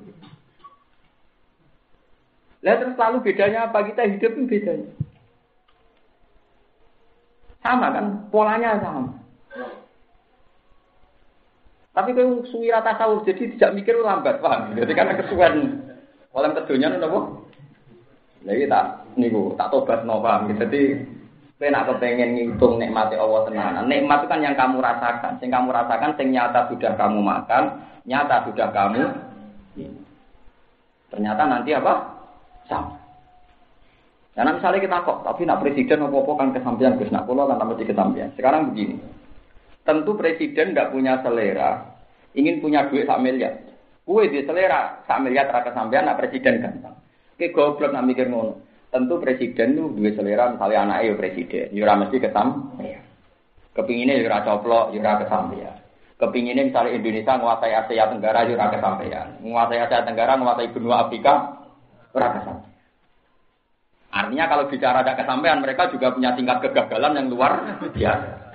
Lah 2.66 2.82
terus 2.82 2.98
lalu 2.98 3.22
bedanya 3.22 3.70
apa 3.70 3.86
kita 3.86 4.02
hidup 4.10 4.34
bedanya? 4.50 4.90
Sama 7.62 7.94
kan, 7.94 8.26
polanya 8.34 8.82
sama. 8.82 9.14
Tapi 11.94 12.10
kalau 12.12 12.42
suwi 12.50 12.74
rata 12.74 12.98
jadi 13.22 13.54
tidak 13.54 13.74
mikir 13.78 13.94
lambat, 14.02 14.42
paham? 14.42 14.74
Jadi 14.74 14.92
karena 14.92 15.14
kesuwen 15.14 15.80
oleh 16.34 16.50
kedunya 16.58 16.92
nopo. 16.92 17.46
Jadi 18.42 18.68
tak 18.68 19.06
niku 19.16 19.54
tak 19.54 19.70
tobat 19.70 20.02
no 20.02 20.20
paham. 20.20 20.50
Jadi 20.50 21.06
kowe 21.56 21.70
nak 21.72 21.88
kepengen 21.88 22.36
ngitung 22.36 22.76
nikmati 22.76 23.16
Allah 23.16 23.48
tenanan. 23.48 23.88
Nikmat 23.88 24.26
itu 24.26 24.28
kan 24.28 24.44
yang 24.44 24.58
kamu 24.58 24.82
rasakan. 24.82 25.40
Sing 25.40 25.48
kamu 25.48 25.72
rasakan 25.72 26.12
sing 26.18 26.34
nyata 26.34 26.68
sudah 26.68 26.92
kamu 26.98 27.18
makan, 27.22 27.62
nyata 28.04 28.44
sudah 28.50 28.68
kamu 28.74 29.06
Ternyata 31.06 31.42
nanti 31.48 31.70
apa? 31.72 32.15
Sama. 32.66 33.06
Karena 34.36 34.52
misalnya 34.52 34.84
kita 34.84 34.98
kok, 35.00 35.24
tapi 35.24 35.48
nak 35.48 35.64
presiden 35.64 36.04
apa-apa 36.04 36.32
kan 36.36 36.48
kesampaian 36.52 37.00
Gus 37.00 37.08
nak 37.08 37.24
pulau 37.24 37.48
kan 37.48 37.56
mesti 37.56 37.88
kesampaian. 37.88 38.28
Sekarang 38.36 38.68
begini, 38.68 39.00
tentu 39.80 40.12
presiden 40.12 40.76
tidak 40.76 40.92
punya 40.92 41.24
selera, 41.24 41.96
ingin 42.36 42.60
punya 42.60 42.84
duit 42.92 43.08
sak 43.08 43.16
miliar. 43.24 43.56
Kue 44.04 44.28
di 44.28 44.44
selera 44.44 45.00
sak 45.08 45.24
miliar 45.24 45.48
terasa 45.48 45.72
kesampaian, 45.72 46.04
nak 46.04 46.20
presiden 46.20 46.60
gampang. 46.60 47.00
Oke 47.32 47.48
goblok 47.48 47.96
nak 47.96 48.04
mikir 48.04 48.28
ngono. 48.28 48.60
Tentu 48.92 49.16
presiden 49.24 49.72
tuh 49.72 49.96
duit 49.96 50.12
selera 50.12 50.52
misalnya 50.52 50.84
anaknya 50.84 51.08
ya 51.08 51.14
presiden, 51.16 51.66
yura 51.72 51.96
ya 51.96 52.00
mesti 52.04 52.16
kesampaian. 52.20 53.04
Kepinginnya 53.72 54.20
yura 54.20 54.44
ya 54.44 54.46
coplok, 54.52 54.92
yura 54.92 55.16
kesampaian. 55.24 55.80
Kepinginnya 56.20 56.68
misalnya 56.68 56.92
Indonesia 56.92 57.40
menguasai 57.40 57.72
Asia 57.72 58.04
Tenggara 58.12 58.44
yura 58.44 58.68
kesampaian. 58.68 59.40
Menguasai 59.40 59.80
Asia 59.80 60.04
Tenggara, 60.04 60.36
menguasai 60.36 60.72
benua 60.76 61.08
Afrika, 61.08 61.55
kesampaian. 62.16 62.74
Artinya 64.16 64.44
kalau 64.48 64.64
bicara 64.72 65.04
ada 65.04 65.12
kesampaian, 65.12 65.60
mereka 65.60 65.92
juga 65.92 66.16
punya 66.16 66.32
tingkat 66.32 66.64
kegagalan 66.64 67.20
yang 67.20 67.26
luar 67.28 67.52
biasa. 67.92 68.46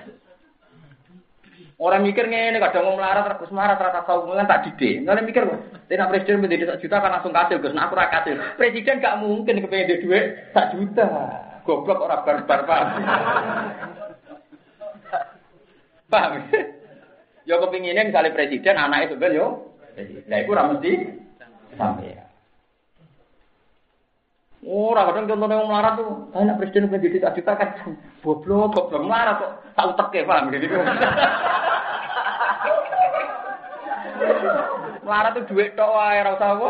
Orang 1.82 2.06
mikir 2.06 2.30
ini 2.30 2.62
kadang 2.62 2.94
mau 2.94 2.98
melarat 2.98 3.26
terus 3.42 3.50
marah 3.50 3.74
terasa 3.74 4.06
tahu 4.06 4.30
mungkin 4.30 4.46
tak 4.46 4.70
dide. 4.70 5.02
Orang 5.02 5.26
mikir, 5.26 5.42
tidak 5.90 6.10
presiden 6.14 6.46
menjadi 6.46 6.70
satu 6.70 6.86
juta 6.86 7.02
kan 7.02 7.10
langsung 7.10 7.34
kasih, 7.34 7.58
Gus. 7.58 7.74
Nah 7.74 7.90
aku 7.90 7.98
kasih. 7.98 8.38
Presiden 8.54 9.02
gak 9.02 9.18
mungkin 9.18 9.66
kepengen 9.66 9.90
dia 9.90 9.98
duit 9.98 10.26
satu 10.54 10.78
juta. 10.78 11.10
Goblok 11.66 12.06
orang 12.06 12.22
barbar 12.22 12.62
paham. 12.70 12.88
paham? 16.14 16.32
Yo 17.50 17.58
kepinginnya 17.66 18.14
misalnya 18.14 18.38
presiden 18.38 18.78
anaknya 18.78 19.18
sebenarnya 19.18 19.42
yo. 19.42 19.48
Nah 20.30 20.38
itu 20.38 20.52
mesti 20.54 20.92
sampai 21.82 22.14
ya. 22.14 22.31
Ora 24.72 25.04
kadang 25.12 25.28
contohnya 25.28 25.60
wong 25.60 25.68
melarat 25.68 26.00
tuh, 26.00 26.32
saya 26.32 26.48
nak 26.48 26.64
presiden 26.64 26.88
pengen 26.88 27.12
jadi 27.12 27.28
juta 27.36 27.60
kan, 27.60 27.76
goblok, 28.24 28.72
goblok 28.72 29.04
melarat 29.04 29.44
kok, 29.44 29.52
tahu 29.76 29.92
teke 30.00 30.24
paham 30.24 30.48
gitu. 30.56 30.72
Melarat 35.04 35.36
tuh 35.36 35.44
duit 35.52 35.76
tok 35.76 35.92
wae, 35.92 36.24
ora 36.24 36.40
usah 36.40 36.56
apa. 36.56 36.70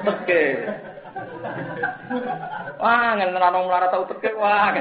Teke. 0.00 0.42
Wah, 2.80 3.20
ngene 3.20 3.36
nang 3.36 3.68
melarat 3.68 3.92
tahu 3.92 4.08
teke, 4.08 4.32
wah. 4.40 4.72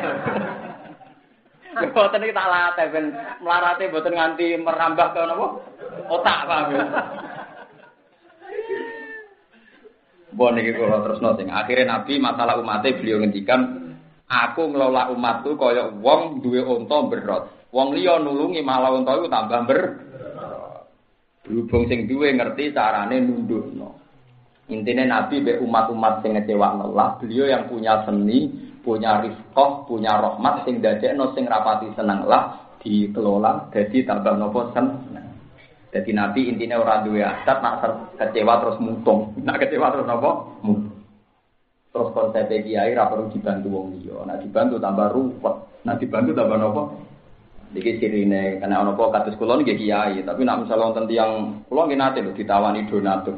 Boten 1.72 2.24
iki 2.24 2.36
tak 2.36 2.52
latih 2.52 2.88
ben 2.92 3.16
melarate 3.40 3.88
boten 3.92 4.12
nganti 4.16 4.60
merambah 4.60 5.08
ke 5.16 5.24
napa? 5.24 5.48
Otak 6.12 6.40
paham. 6.44 6.68
Bon 10.32 10.56
iki 10.56 10.72
kula 10.76 11.04
terusno 11.04 11.36
sing 11.36 11.52
akhire 11.52 11.84
Nabi 11.84 12.16
masalah 12.16 12.56
umatnya 12.60 12.96
beliau 12.96 13.20
ngendikan 13.20 13.62
aku 14.32 14.72
ngelola 14.72 15.12
umatku 15.12 15.60
kaya 15.60 15.92
wong 15.92 16.40
duwe 16.40 16.64
unta 16.64 16.98
berot. 17.12 17.44
Wong 17.72 17.96
liya 17.96 18.20
nulungi 18.20 18.64
malah 18.64 18.96
unta 18.96 19.16
iku 19.20 19.28
tambah 19.28 19.62
ber. 19.68 19.80
Berhubung 21.44 21.84
sing 21.92 22.08
duwe 22.08 22.32
ngerti 22.32 22.72
carane 22.72 23.20
nundukno. 23.20 24.00
Intinya 24.72 25.20
Nabi 25.20 25.44
be 25.44 25.60
umat-umat 25.60 26.24
sing 26.24 26.32
ngecewakno 26.40 26.96
Allah, 26.96 27.20
beliau 27.20 27.44
yang 27.44 27.68
punya 27.68 28.08
seni, 28.08 28.48
punya 28.80 29.20
rizqah, 29.20 29.84
punya 29.84 30.16
rahmat 30.16 30.64
sing 30.64 30.80
dadekno 30.80 31.36
sing 31.36 31.44
rapati 31.44 31.92
seneng 31.92 32.24
lah 32.24 32.72
dikelola 32.80 33.68
jadi 33.76 34.08
tambah 34.08 34.40
nopo 34.40 34.72
seneng. 34.72 35.21
Jadi 35.92 36.16
Nabi 36.16 36.48
intinya 36.48 36.80
orang 36.80 37.04
dua 37.04 37.44
adat, 37.44 37.60
nak 37.60 37.84
kecewa 38.16 38.64
terus 38.64 38.80
mutung, 38.80 39.36
nak 39.44 39.60
kecewa 39.60 39.92
terus 39.92 40.08
apa? 40.08 40.32
Mutung. 40.64 40.96
Terus 41.92 42.10
konsep 42.16 42.48
kiai 42.48 42.96
ra 42.96 43.12
perlu 43.12 43.28
dibantu 43.28 43.68
wong 43.68 44.00
liya, 44.00 44.24
nak 44.24 44.40
dibantu 44.40 44.80
tambah 44.80 45.12
ruwet, 45.12 45.56
nak 45.84 46.00
dibantu 46.00 46.32
tambah 46.32 46.56
nopo? 46.56 46.84
Iki 47.76 48.04
sirine 48.04 48.60
karena 48.60 48.84
ono 48.84 48.96
apa 48.96 49.20
kados 49.20 49.36
kula 49.36 49.60
nggih 49.60 49.76
kiai, 49.76 50.24
tapi 50.24 50.48
nak 50.48 50.64
misalnya 50.64 50.88
wonten 50.88 51.08
tiyang 51.12 51.32
kula 51.68 51.88
nggih 51.88 52.00
nate 52.00 52.20
lho 52.24 52.32
ditawani 52.32 52.88
donatur. 52.88 53.36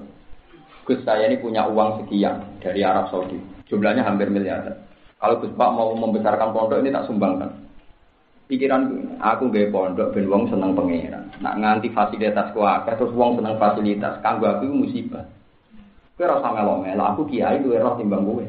Gus 0.85 1.01
saya 1.01 1.25
ini 1.25 1.41
punya 1.41 1.65
uang 1.65 2.05
sekian 2.05 2.61
dari 2.61 2.85
Arab 2.85 3.09
Saudi, 3.09 3.41
jumlahnya 3.65 4.05
hampir 4.05 4.29
miliaran. 4.29 4.77
Kalau 5.17 5.41
Gus 5.41 5.53
Pak 5.57 5.69
mau 5.73 5.95
membesarkan 5.97 6.53
pondok 6.53 6.81
ini 6.85 6.93
tak 6.93 7.09
sumbangkan 7.09 7.63
pikiran 8.47 9.15
aku 9.19 9.49
gak 9.49 9.71
pondok 9.71 10.11
ben 10.11 10.27
wong 10.27 10.51
seneng 10.51 10.75
pangeran. 10.75 11.31
Nak 11.39 11.57
nganti 11.59 11.89
fasilitas 11.91 12.51
ku 12.51 12.63
akeh 12.63 12.95
terus 12.95 13.15
wong 13.15 13.39
seneng 13.39 13.55
fasilitas, 13.57 14.19
kanggo 14.19 14.47
aku 14.47 14.67
musibah. 14.69 15.25
Kowe 16.13 16.29
ora 16.29 16.37
usah 16.37 16.51
melo-melo, 16.53 17.03
aku 17.09 17.25
kiai 17.25 17.63
duwe 17.63 17.81
roh 17.81 17.97
timbang 17.97 18.21
kowe. 18.21 18.45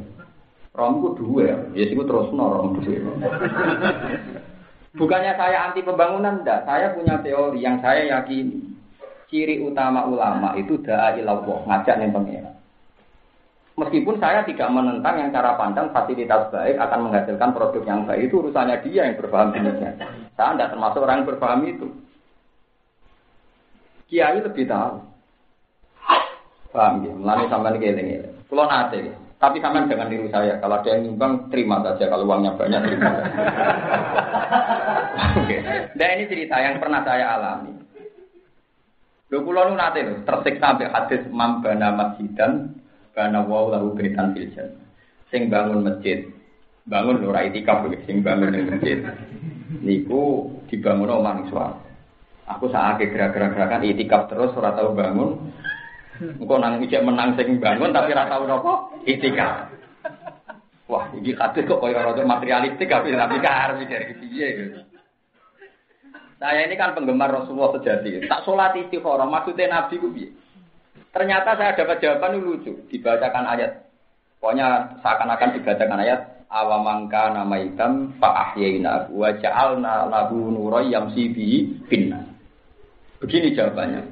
Romku 0.75 1.15
duwe, 1.17 1.49
ya 1.73 1.85
sik 1.87 2.03
terus 2.03 2.29
rom 2.35 2.77
duwe. 2.77 2.99
Bukannya 4.99 5.35
saya 5.35 5.67
anti 5.67 5.83
pembangunan, 5.83 6.39
enggak. 6.39 6.63
Saya 6.63 6.95
punya 6.95 7.19
teori 7.19 7.59
yang 7.59 7.83
saya 7.83 8.07
yakini. 8.07 8.79
Ciri 9.27 9.59
utama 9.59 10.07
ulama 10.07 10.55
itu 10.55 10.79
da'a 10.79 11.19
ilallah, 11.19 11.67
ngajak 11.67 11.99
nih 11.99 12.15
pangeran. 12.15 12.54
Meskipun 13.75 14.23
saya 14.23 14.47
tidak 14.47 14.71
menentang 14.71 15.19
yang 15.19 15.35
cara 15.35 15.59
pandang 15.59 15.91
fasilitas 15.91 16.47
baik 16.55 16.79
akan 16.79 17.11
menghasilkan 17.11 17.51
produk 17.51 17.83
yang 17.83 18.07
baik 18.07 18.31
itu 18.31 18.39
urusannya 18.39 18.79
dia 18.87 19.11
yang 19.11 19.19
berpaham 19.19 19.51
demikian. 19.51 19.99
Saya 20.39 20.55
tidak 20.55 20.71
termasuk 20.79 21.03
orang 21.03 21.17
yang 21.23 21.29
berpaham 21.35 21.61
itu. 21.67 21.87
Kiai 24.07 24.39
lebih 24.39 24.71
tahu. 24.71 25.03
Paham 26.71 27.03
ya? 27.03 27.13
Melani 27.19 27.51
sampai 27.51 27.75
ini 27.83 28.23
Kalau 28.47 28.67
nanti, 28.71 29.11
tapi 29.43 29.59
sampai 29.59 29.91
jangan 29.91 30.07
diri 30.07 30.31
saya. 30.31 30.55
Kalau 30.63 30.79
ada 30.79 30.89
yang 30.95 31.11
nyumbang, 31.11 31.51
terima 31.51 31.83
saja. 31.83 32.07
Kalau 32.07 32.31
uangnya 32.31 32.55
banyak, 32.55 32.81
terima. 32.87 33.11
Oke. 35.43 35.57
Dan 35.99 36.09
ini 36.15 36.25
cerita 36.31 36.57
yang 36.63 36.79
pernah 36.79 37.03
saya 37.03 37.39
alami. 37.39 37.75
Dua 39.27 39.43
puluh 39.43 39.67
nanti 39.75 40.07
tersiksa 40.23 40.79
sampai 40.79 40.87
hadis 40.95 41.27
mambana 41.27 41.91
masjidan 41.91 42.71
karena 43.15 43.41
wow 43.47 43.71
lahu 43.71 43.95
beritan 43.95 44.35
filjan. 44.35 44.75
Sing 45.31 45.47
bangun 45.49 45.87
masjid, 45.87 46.27
bangun 46.91 47.23
lho 47.23 47.31
rai 47.31 47.55
tikap 47.55 47.87
sing 48.05 48.21
bangun 48.21 48.53
masjid. 48.75 49.01
Niku 49.81 50.51
dibangun 50.69 51.11
omah 51.11 51.33
ning 51.41 51.49
Aku 52.45 52.69
saake 52.69 53.09
gerak-gerak-gerakan 53.09 53.89
itikaf 53.89 54.29
terus 54.29 54.53
ora 54.53 54.77
tau 54.77 54.93
bangun. 54.93 55.41
Engko 56.21 56.55
nang 56.61 56.79
ijek 56.85 57.01
menang 57.01 57.35
sing 57.41 57.57
bangun 57.57 57.95
tapi 57.95 58.13
ora 58.13 58.29
tau 58.29 58.45
napa 58.45 58.73
itikaf. 59.09 59.73
Wah, 60.85 61.09
ini 61.17 61.33
kate 61.33 61.65
kok 61.65 61.81
koyo 61.81 61.97
rada 61.97 62.21
materialistik 62.29 62.93
tapi 62.93 63.17
tapi 63.17 63.41
kar 63.41 63.81
mikir 63.81 64.21
piye. 64.21 64.49
Saya 66.37 66.69
ini 66.69 66.77
kan 66.77 66.93
penggemar 66.93 67.33
Rasulullah 67.33 67.73
sejati. 67.81 68.29
Tak 68.29 68.45
sholat 68.45 68.77
istiqoroh, 68.77 69.25
maksudnya 69.25 69.73
Nabi 69.73 69.97
ku 69.97 70.13
piye? 70.13 70.29
Ternyata 71.15 71.55
saya 71.55 71.79
dapat 71.79 72.03
jawaban 72.03 72.35
yang 72.35 72.43
lucu. 72.43 72.73
Dibacakan 72.91 73.47
ayat. 73.55 73.87
Pokoknya 74.43 74.99
seakan-akan 74.99 75.55
dibacakan 75.55 76.03
ayat. 76.03 76.21
Awamangka 76.51 77.35
nama 77.35 77.57
hitam 77.63 78.15
fa'ahyaina 78.19 79.11
wa 79.11 79.31
ja'alna 79.39 80.11
lahu 80.11 80.51
nuroy 80.51 80.91
yamsi 80.91 81.31
bihi 81.31 81.87
finna. 81.87 82.19
Begini 83.23 83.55
jawabannya. 83.55 84.03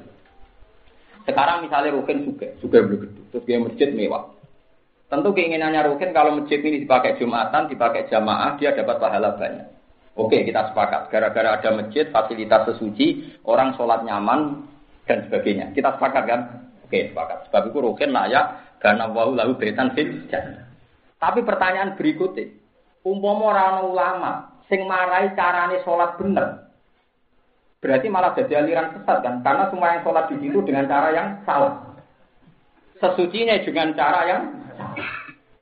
Sekarang 1.23 1.63
misalnya 1.63 1.95
Rukin 1.95 2.27
juga, 2.27 2.47
juga 2.59 2.83
belum 2.83 2.99
gede. 3.07 3.21
Terus 3.31 3.43
dia 3.47 3.57
masjid 3.59 3.89
mewah. 3.95 4.27
Tentu 5.07 5.29
keinginannya 5.31 5.87
Rukin 5.87 6.11
kalau 6.11 6.35
masjid 6.35 6.59
ini 6.59 6.83
dipakai 6.83 7.15
Jumatan, 7.19 7.71
dipakai 7.71 8.11
jamaah, 8.11 8.59
dia 8.59 8.75
dapat 8.75 8.97
pahala 8.99 9.37
banyak. 9.39 9.67
Oke, 10.19 10.43
kita 10.45 10.73
sepakat. 10.73 11.09
Gara-gara 11.09 11.57
ada 11.57 11.69
masjid, 11.73 12.05
fasilitas 12.11 12.69
sesuci, 12.69 13.33
orang 13.47 13.73
sholat 13.73 14.03
nyaman, 14.05 14.67
dan 15.07 15.25
sebagainya. 15.27 15.71
Kita 15.73 15.95
sepakat 15.97 16.23
kan? 16.27 16.41
Oke, 16.93 17.09
sepakat. 17.09 17.49
Sebab 17.49 17.73
itu 17.73 17.77
rukin 17.81 18.13
layak 18.13 18.77
karena 18.77 19.09
wau 19.09 19.33
lalu 19.33 19.57
betan 19.57 19.97
fil 19.97 20.29
Tapi 21.17 21.41
pertanyaan 21.41 21.97
berikutnya, 21.97 22.53
umpama 23.01 23.49
orang 23.49 23.89
ulama 23.89 24.31
sing 24.69 24.85
marai 24.85 25.33
carane 25.33 25.81
sholat 25.81 26.21
bener, 26.21 26.69
berarti 27.81 28.13
malah 28.13 28.37
jadi 28.37 28.61
aliran 28.61 28.93
sesat 28.93 29.25
kan? 29.25 29.41
Karena 29.41 29.73
semua 29.73 29.97
yang 29.97 30.05
sholat 30.05 30.29
di 30.29 30.37
situ 30.37 30.61
dengan 30.61 30.85
cara 30.85 31.09
yang 31.17 31.41
salah. 31.49 31.97
Sesucinya 33.01 33.57
dengan 33.65 33.97
cara 33.97 34.21
yang 34.29 34.41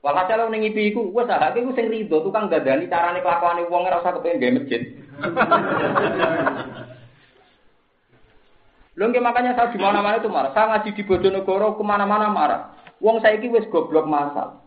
Walhasil 0.04 0.36
lo 0.36 0.52
ipi 0.52 0.92
iku 0.92 1.16
wis 1.16 1.30
sahake 1.32 1.62
iku 1.64 1.72
sing 1.78 1.88
rido 1.88 2.26
tukang 2.26 2.52
dadani 2.52 2.92
carane 2.92 3.22
kelakuane 3.24 3.70
wong 3.70 3.88
ora 3.88 4.02
usah 4.04 4.18
kepengin 4.18 4.42
gawe 4.42 4.52
masjid. 4.60 4.82
Lho 9.00 9.08
makanya 9.24 9.56
saya 9.56 9.72
di 9.72 9.80
mana-mana 9.80 10.20
itu 10.20 10.28
marah. 10.28 10.52
Saya 10.52 10.68
ngaji 10.76 10.89
di 10.92 11.04
Bojonegoro 11.08 11.80
ke 11.80 11.84
mana-mana 11.84 12.28
marah. 12.28 12.62
Wong 13.00 13.24
saiki 13.24 13.48
wis 13.48 13.66
goblok 13.72 14.04
masal. 14.04 14.60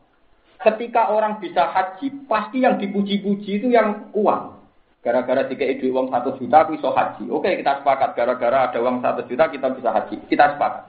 Ketika 0.65 1.13
orang 1.13 1.45
bisa 1.45 1.69
haji, 1.69 2.25
pasti 2.25 2.65
yang 2.65 2.81
dipuji-puji 2.81 3.61
itu 3.61 3.69
yang 3.69 4.09
uang. 4.17 4.57
Gara-gara 5.05 5.45
tiga 5.45 5.69
duit 5.77 5.93
uang 5.93 6.09
satu 6.09 6.41
juta, 6.41 6.65
aku 6.65 6.81
bisa 6.81 6.89
haji. 6.89 7.29
Oke, 7.29 7.53
kita 7.61 7.85
sepakat. 7.85 8.17
Gara-gara 8.17 8.73
ada 8.73 8.79
uang 8.81 9.05
satu 9.05 9.29
juta, 9.29 9.53
kita 9.53 9.69
bisa 9.77 9.93
haji. 9.93 10.17
Kita 10.25 10.57
sepakat. 10.57 10.89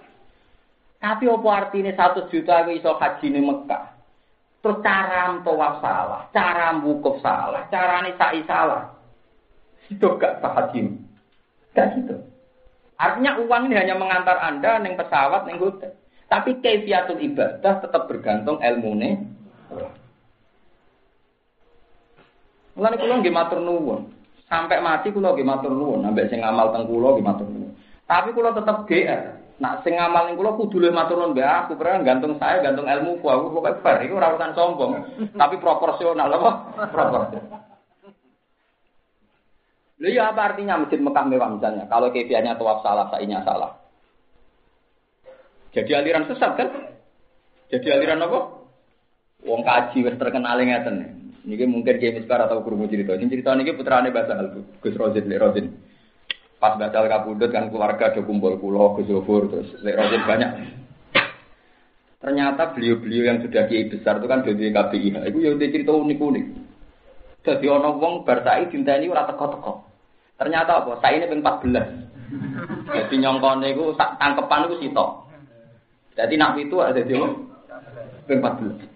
Tapi 1.04 1.28
apa 1.28 1.50
artinya 1.52 1.92
satu 1.92 2.32
juta 2.32 2.64
aku 2.64 2.80
bisa 2.80 2.96
haji 2.96 3.28
di 3.28 3.42
Mekah? 3.44 3.84
Terus 4.64 4.82
cara 4.82 5.38
tawaf 5.46 5.78
salah, 5.78 6.22
cara 6.34 6.74
wukuf 6.82 7.22
salah, 7.22 7.68
cara 7.70 8.02
sa'i 8.18 8.42
salah. 8.50 8.96
Itu 9.92 10.18
gak 10.18 10.42
sah 10.42 10.56
haji. 10.58 10.90
Gak 11.78 12.00
gitu. 12.00 12.16
Artinya 12.96 13.44
uang 13.44 13.68
ini 13.68 13.76
hanya 13.76 13.96
mengantar 14.00 14.40
Anda 14.40 14.80
neng 14.80 14.96
pesawat, 14.96 15.44
neng 15.44 15.60
hotel. 15.60 15.92
Tapi 16.32 16.64
kaifiatul 16.64 17.22
ibadah 17.22 17.84
tetap 17.84 18.08
bergantung 18.08 18.58
ilmu 18.64 18.92
nih. 18.98 19.14
Mulane 22.76 22.96
kula 23.00 23.20
nggih 23.24 23.36
matur 23.36 23.60
nuwun. 23.64 24.12
Sampai 24.48 24.80
mati 24.80 25.12
kula 25.12 25.36
nggih 25.36 25.48
matur 25.48 25.72
nuwun, 25.72 26.08
ambek 26.08 26.28
sing 26.32 26.44
ngamal 26.44 26.72
teng 26.72 26.88
kula 26.88 27.16
nggih 27.16 27.26
matur 27.26 27.48
nuwun. 27.48 27.72
Tapi 28.08 28.30
kula 28.32 28.56
tetap 28.56 28.88
GR. 28.88 29.24
Nak 29.56 29.88
sing 29.88 29.96
ngamal 29.96 30.28
ning 30.28 30.36
kula 30.36 30.56
kudu 30.60 30.84
luwih 30.84 30.92
matur 30.92 31.16
nuwun 31.16 31.32
mbek 31.32 31.48
aku, 31.48 31.80
karena 31.80 32.04
gantung 32.04 32.36
saya, 32.36 32.60
gantung 32.60 32.88
ilmu 32.88 33.24
ku 33.24 33.32
aku 33.32 33.56
pokoke 33.56 33.80
bar 33.80 34.04
iku 34.04 34.20
ora 34.20 34.36
urusan 34.36 34.52
sombong, 34.52 34.92
tapi 35.40 35.56
proporsional 35.64 36.28
apa? 36.28 36.52
Proporsional. 36.92 37.65
Lha 39.96 40.10
ya 40.12 40.24
apa 40.36 40.52
artinya 40.52 40.84
masjid 40.84 41.00
Mekah 41.00 41.26
mewah 41.28 41.50
misalnya? 41.56 41.88
Kalau 41.88 42.12
kebiasaannya 42.12 42.60
tawaf 42.60 42.84
salah, 42.84 43.08
sainya 43.16 43.40
salah. 43.48 43.72
Jadi 45.72 45.92
aliran 45.96 46.28
sesat 46.28 46.52
kan? 46.60 46.70
Jadi 47.72 47.88
aliran 47.92 48.24
apa? 48.28 48.40
Wong 49.48 49.62
kaji 49.64 50.04
wis 50.04 50.20
terkenal 50.20 50.60
ngeten. 50.60 51.26
Niki 51.46 51.70
mungkin 51.70 52.02
Kiai 52.02 52.18
Miskar 52.18 52.42
atau 52.42 52.66
guru 52.66 52.90
cerita. 52.90 53.14
Ini 53.14 53.30
cerita 53.30 53.54
niki 53.54 53.78
putrane 53.78 54.10
Basal 54.10 54.66
Gus 54.82 54.98
Rozin, 54.98 55.30
Lek 55.30 55.40
Rozin 55.40 55.68
pas 56.66 56.82
batal 56.82 57.06
kabudut 57.06 57.54
kan 57.54 57.70
keluarga 57.70 58.10
do 58.16 58.26
kumpul 58.26 58.58
pulau 58.58 58.98
ke 58.98 59.06
Zofur 59.06 59.46
terus 59.54 59.70
Rosin 59.86 60.24
banyak. 60.26 60.52
Ternyata 62.18 62.74
beliau-beliau 62.74 63.24
yang 63.30 63.38
sudah 63.46 63.70
kiai 63.70 63.86
besar 63.86 64.18
itu 64.18 64.26
kan 64.26 64.42
jadi 64.42 64.74
KPI. 64.74 65.14
Itu 65.30 65.38
ya 65.46 65.54
udah 65.54 65.68
cerita 65.70 65.94
unik-unik. 65.94 66.46
Jadi 67.46 67.66
ono 67.70 68.02
wong 68.02 68.26
bertai 68.26 68.66
cinta 68.74 68.98
ini 68.98 69.14
ora 69.14 69.30
teko-teko. 69.30 69.85
Ternyata 70.36 70.84
apa? 70.84 71.00
Saya 71.00 71.24
ini 71.24 71.32
ping 71.32 71.42
14. 71.42 72.92
Jadi 72.92 73.16
nyongkone 73.24 73.72
iku 73.72 73.96
tangkepan 73.96 74.68
iku 74.68 74.76
sitok. 74.84 75.10
Jadi 76.16 76.34
nak 76.36 76.60
itu 76.60 76.76
ada 76.80 77.00
di 77.00 77.16
ping 78.28 78.40
14. 78.40 78.96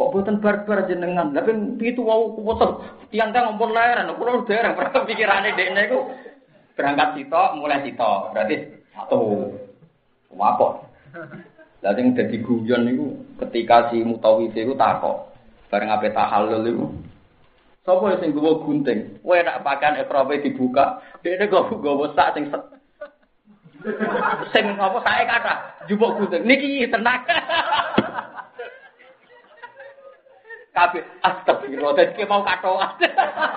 Kok 0.00 0.16
boten 0.16 0.40
barbar 0.40 0.88
jenengan? 0.88 1.36
Lah 1.36 1.44
ben 1.44 1.76
pitu 1.76 2.00
wau 2.00 2.32
kuwoten. 2.32 2.80
Tiang 3.12 3.36
kang 3.36 3.52
ampun 3.52 3.76
leren, 3.76 4.08
kula 4.16 4.48
dereng 4.48 4.72
pikirane 5.04 5.52
dekne 5.52 5.92
iku 5.92 6.08
berangkat 6.72 7.20
sitok, 7.20 7.60
mulai 7.60 7.84
sitok. 7.84 8.32
Berarti 8.32 8.56
satu. 8.96 9.52
Apa? 10.40 10.88
Lah 11.84 11.92
sing 11.92 12.16
dadi 12.16 12.40
guyon 12.40 12.88
niku 12.88 13.12
ketika 13.44 13.92
si 13.92 14.00
Mutawif 14.00 14.56
iku 14.56 14.72
takok. 14.72 15.36
Bareng 15.68 15.92
ape 15.92 16.08
tahallul 16.16 16.64
iku. 16.64 16.86
Sopo 17.80 18.12
sing 18.20 18.36
gowo 18.36 18.60
gunting? 18.60 19.16
Kowe 19.24 19.40
nak 19.40 19.64
pakaian 19.64 19.96
ekrope 19.96 20.36
dibuka, 20.44 21.00
dekne 21.24 21.48
kok 21.48 21.72
gowo 21.80 22.12
sak 22.12 22.36
sing 22.36 22.52
sing 24.52 24.64
apa 24.76 24.98
sae 25.00 25.22
kata 25.24 25.54
jupuk 25.88 26.20
gunting. 26.20 26.44
Niki 26.44 26.84
tenang. 26.92 27.24
kabeh 30.70 31.02
astagfirullah 31.24 31.96
dadi 31.98 32.22
mau 32.28 32.46
katoan. 32.46 32.94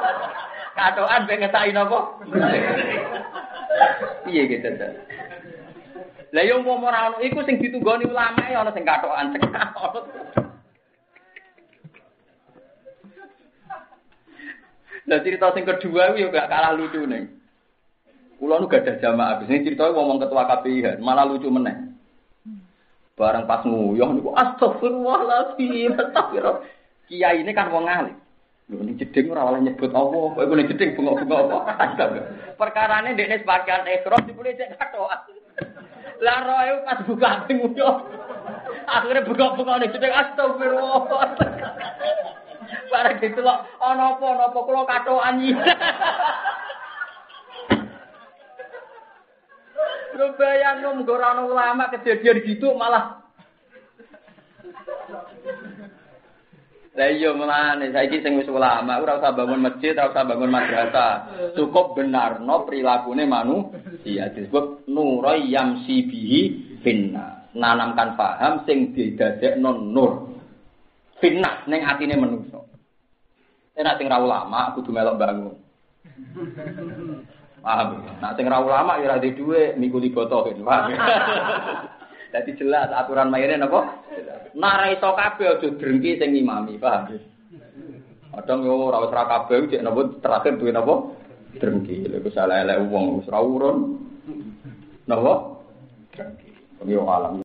katoan 0.80 1.28
ben 1.30 1.40
ngetaki 1.44 1.72
napa? 1.72 2.00
Piye 4.26 4.50
gitu 4.50 4.70
ta. 4.76 4.88
Lah 6.34 6.44
yo 6.48 6.66
mau 6.66 6.82
ora 6.82 7.14
ono 7.14 7.22
iku 7.22 7.46
sing 7.46 7.62
ditunggoni 7.62 8.10
ulama 8.10 8.50
ya 8.50 8.66
ana 8.66 8.74
sing 8.74 8.88
katokan 8.88 9.36
Lah 15.14 15.22
cerita 15.22 15.53
sing 15.53 15.61
kedua 15.61 16.18
yo 16.18 16.34
gak 16.34 16.49
kalah 16.49 16.74
lucu 16.74 17.05
nih. 17.05 17.30
Kulo 18.41 18.57
nu 18.57 18.66
gak 18.66 18.82
ada 18.82 18.97
jamaah, 18.97 19.45
ini 19.45 19.61
cerita 19.61 19.93
ngomong 19.93 20.18
ketua 20.18 20.49
KPI, 20.49 20.97
malah 21.05 21.22
lucu 21.30 21.53
meneh. 21.53 21.93
Barang 23.14 23.45
pas 23.45 23.61
nguyuh 23.61 24.09
niku 24.09 24.34
astagfirullahaladzim, 24.34 25.93
astagfirullah. 25.93 26.66
Kiai 27.05 27.45
ini 27.45 27.53
kan 27.53 27.70
wong 27.70 27.86
alim. 27.86 28.18
Lho 28.74 28.82
ning 28.82 28.97
jeding 28.97 29.30
ora 29.30 29.53
oleh 29.53 29.61
nyebut 29.61 29.93
kok 29.93 30.34
iku 30.34 30.53
ning 30.57 30.66
jeding 30.74 30.97
bengok-bengok 30.97 31.61
apa? 31.61 32.09
Perkarane 32.57 33.14
dekne 33.14 33.38
sebagian 33.45 33.86
ikhram 33.86 34.26
dipulih 34.26 34.57
cek 34.57 34.82
katokan. 34.82 35.30
Lah 36.26 36.41
roe 36.41 36.82
pas 36.89 37.05
buka 37.05 37.45
ning 37.45 37.61
uyo. 37.70 38.01
Akhire 38.89 39.22
bengok-bengok 39.30 39.78
ning 39.78 39.93
jeding 39.93 40.09
astagfirullah. 40.09 41.30
Barang 42.91 43.18
gitu 43.22 43.41
ana 43.43 44.18
apa 44.18 44.26
ana 44.26 44.43
apa 44.51 44.59
kula 44.64 44.82
katokan 44.86 45.41
iki. 45.41 45.53
Lu 50.14 50.28
bayang 50.38 50.86
nom 50.86 51.01
ulama 51.49 51.89
kejadian 51.89 52.45
gitu 52.45 52.78
malah 52.78 53.24
Lah 56.93 57.09
iya 57.09 57.34
mulane 57.34 57.89
saiki 57.89 58.22
sing 58.22 58.38
wis 58.38 58.45
ulama 58.45 59.01
ora 59.01 59.18
usah 59.18 59.34
bangun 59.34 59.66
masjid, 59.66 59.97
ora 59.97 60.14
usah 60.14 60.30
bangun 60.30 60.53
madrasah. 60.53 61.14
Cukup 61.57 61.97
benarno 61.97 62.70
prilakune 62.70 63.26
manusia 63.26 64.30
disebut 64.30 64.86
nurai 64.86 65.41
yamsi 65.49 66.05
bihi 66.05 66.41
finna. 66.86 67.49
Nanamkan 67.57 68.14
paham 68.14 68.61
sing 68.70 68.93
didadekno 68.93 69.74
nur. 69.82 70.33
Finna 71.24 71.64
ning 71.72 71.88
atine 71.88 72.20
manusa. 72.20 72.60
Enak 73.80 73.96
sing 73.96 74.12
ra 74.12 74.20
ulama 74.20 74.76
kudu 74.76 74.92
melok 74.92 75.16
bangun. 75.16 75.56
Paham? 77.64 78.04
Nah 78.20 78.36
sing 78.36 78.44
ra 78.44 78.60
ulama 78.60 79.00
ya 79.00 79.16
ora 79.16 79.24
duwe 79.24 79.72
mikuli 79.80 80.12
botohin. 80.12 80.60
Paham? 80.68 80.92
Jadi 82.36 82.52
jelas 82.60 82.92
aturan 82.92 83.32
mainnya 83.32 83.64
napa? 83.64 84.04
Nara 84.52 84.92
iso 84.92 85.16
kabeh 85.16 85.48
aja 85.48 85.68
drengki 85.80 86.20
sing 86.20 86.36
ngimami, 86.36 86.76
paham? 86.76 87.16
Kadang 88.36 88.68
yo 88.68 88.92
ora 88.92 89.08
wis 89.08 89.16
ra 89.16 89.24
kabeh 89.24 89.72
cek 89.72 89.80
napa 89.80 90.02
terakhir 90.20 90.60
duwe 90.60 90.76
napa? 90.76 91.08
Drengki. 91.56 92.04
Lha 92.12 92.20
salah 92.36 92.68
elek 92.68 92.84
wong 92.92 93.24
wis 93.24 93.32
ra 93.32 93.40
urun. 93.40 93.96
Napa? 95.08 95.56
Drengki. 96.12 96.52
Yo 96.84 97.08
alam 97.08 97.40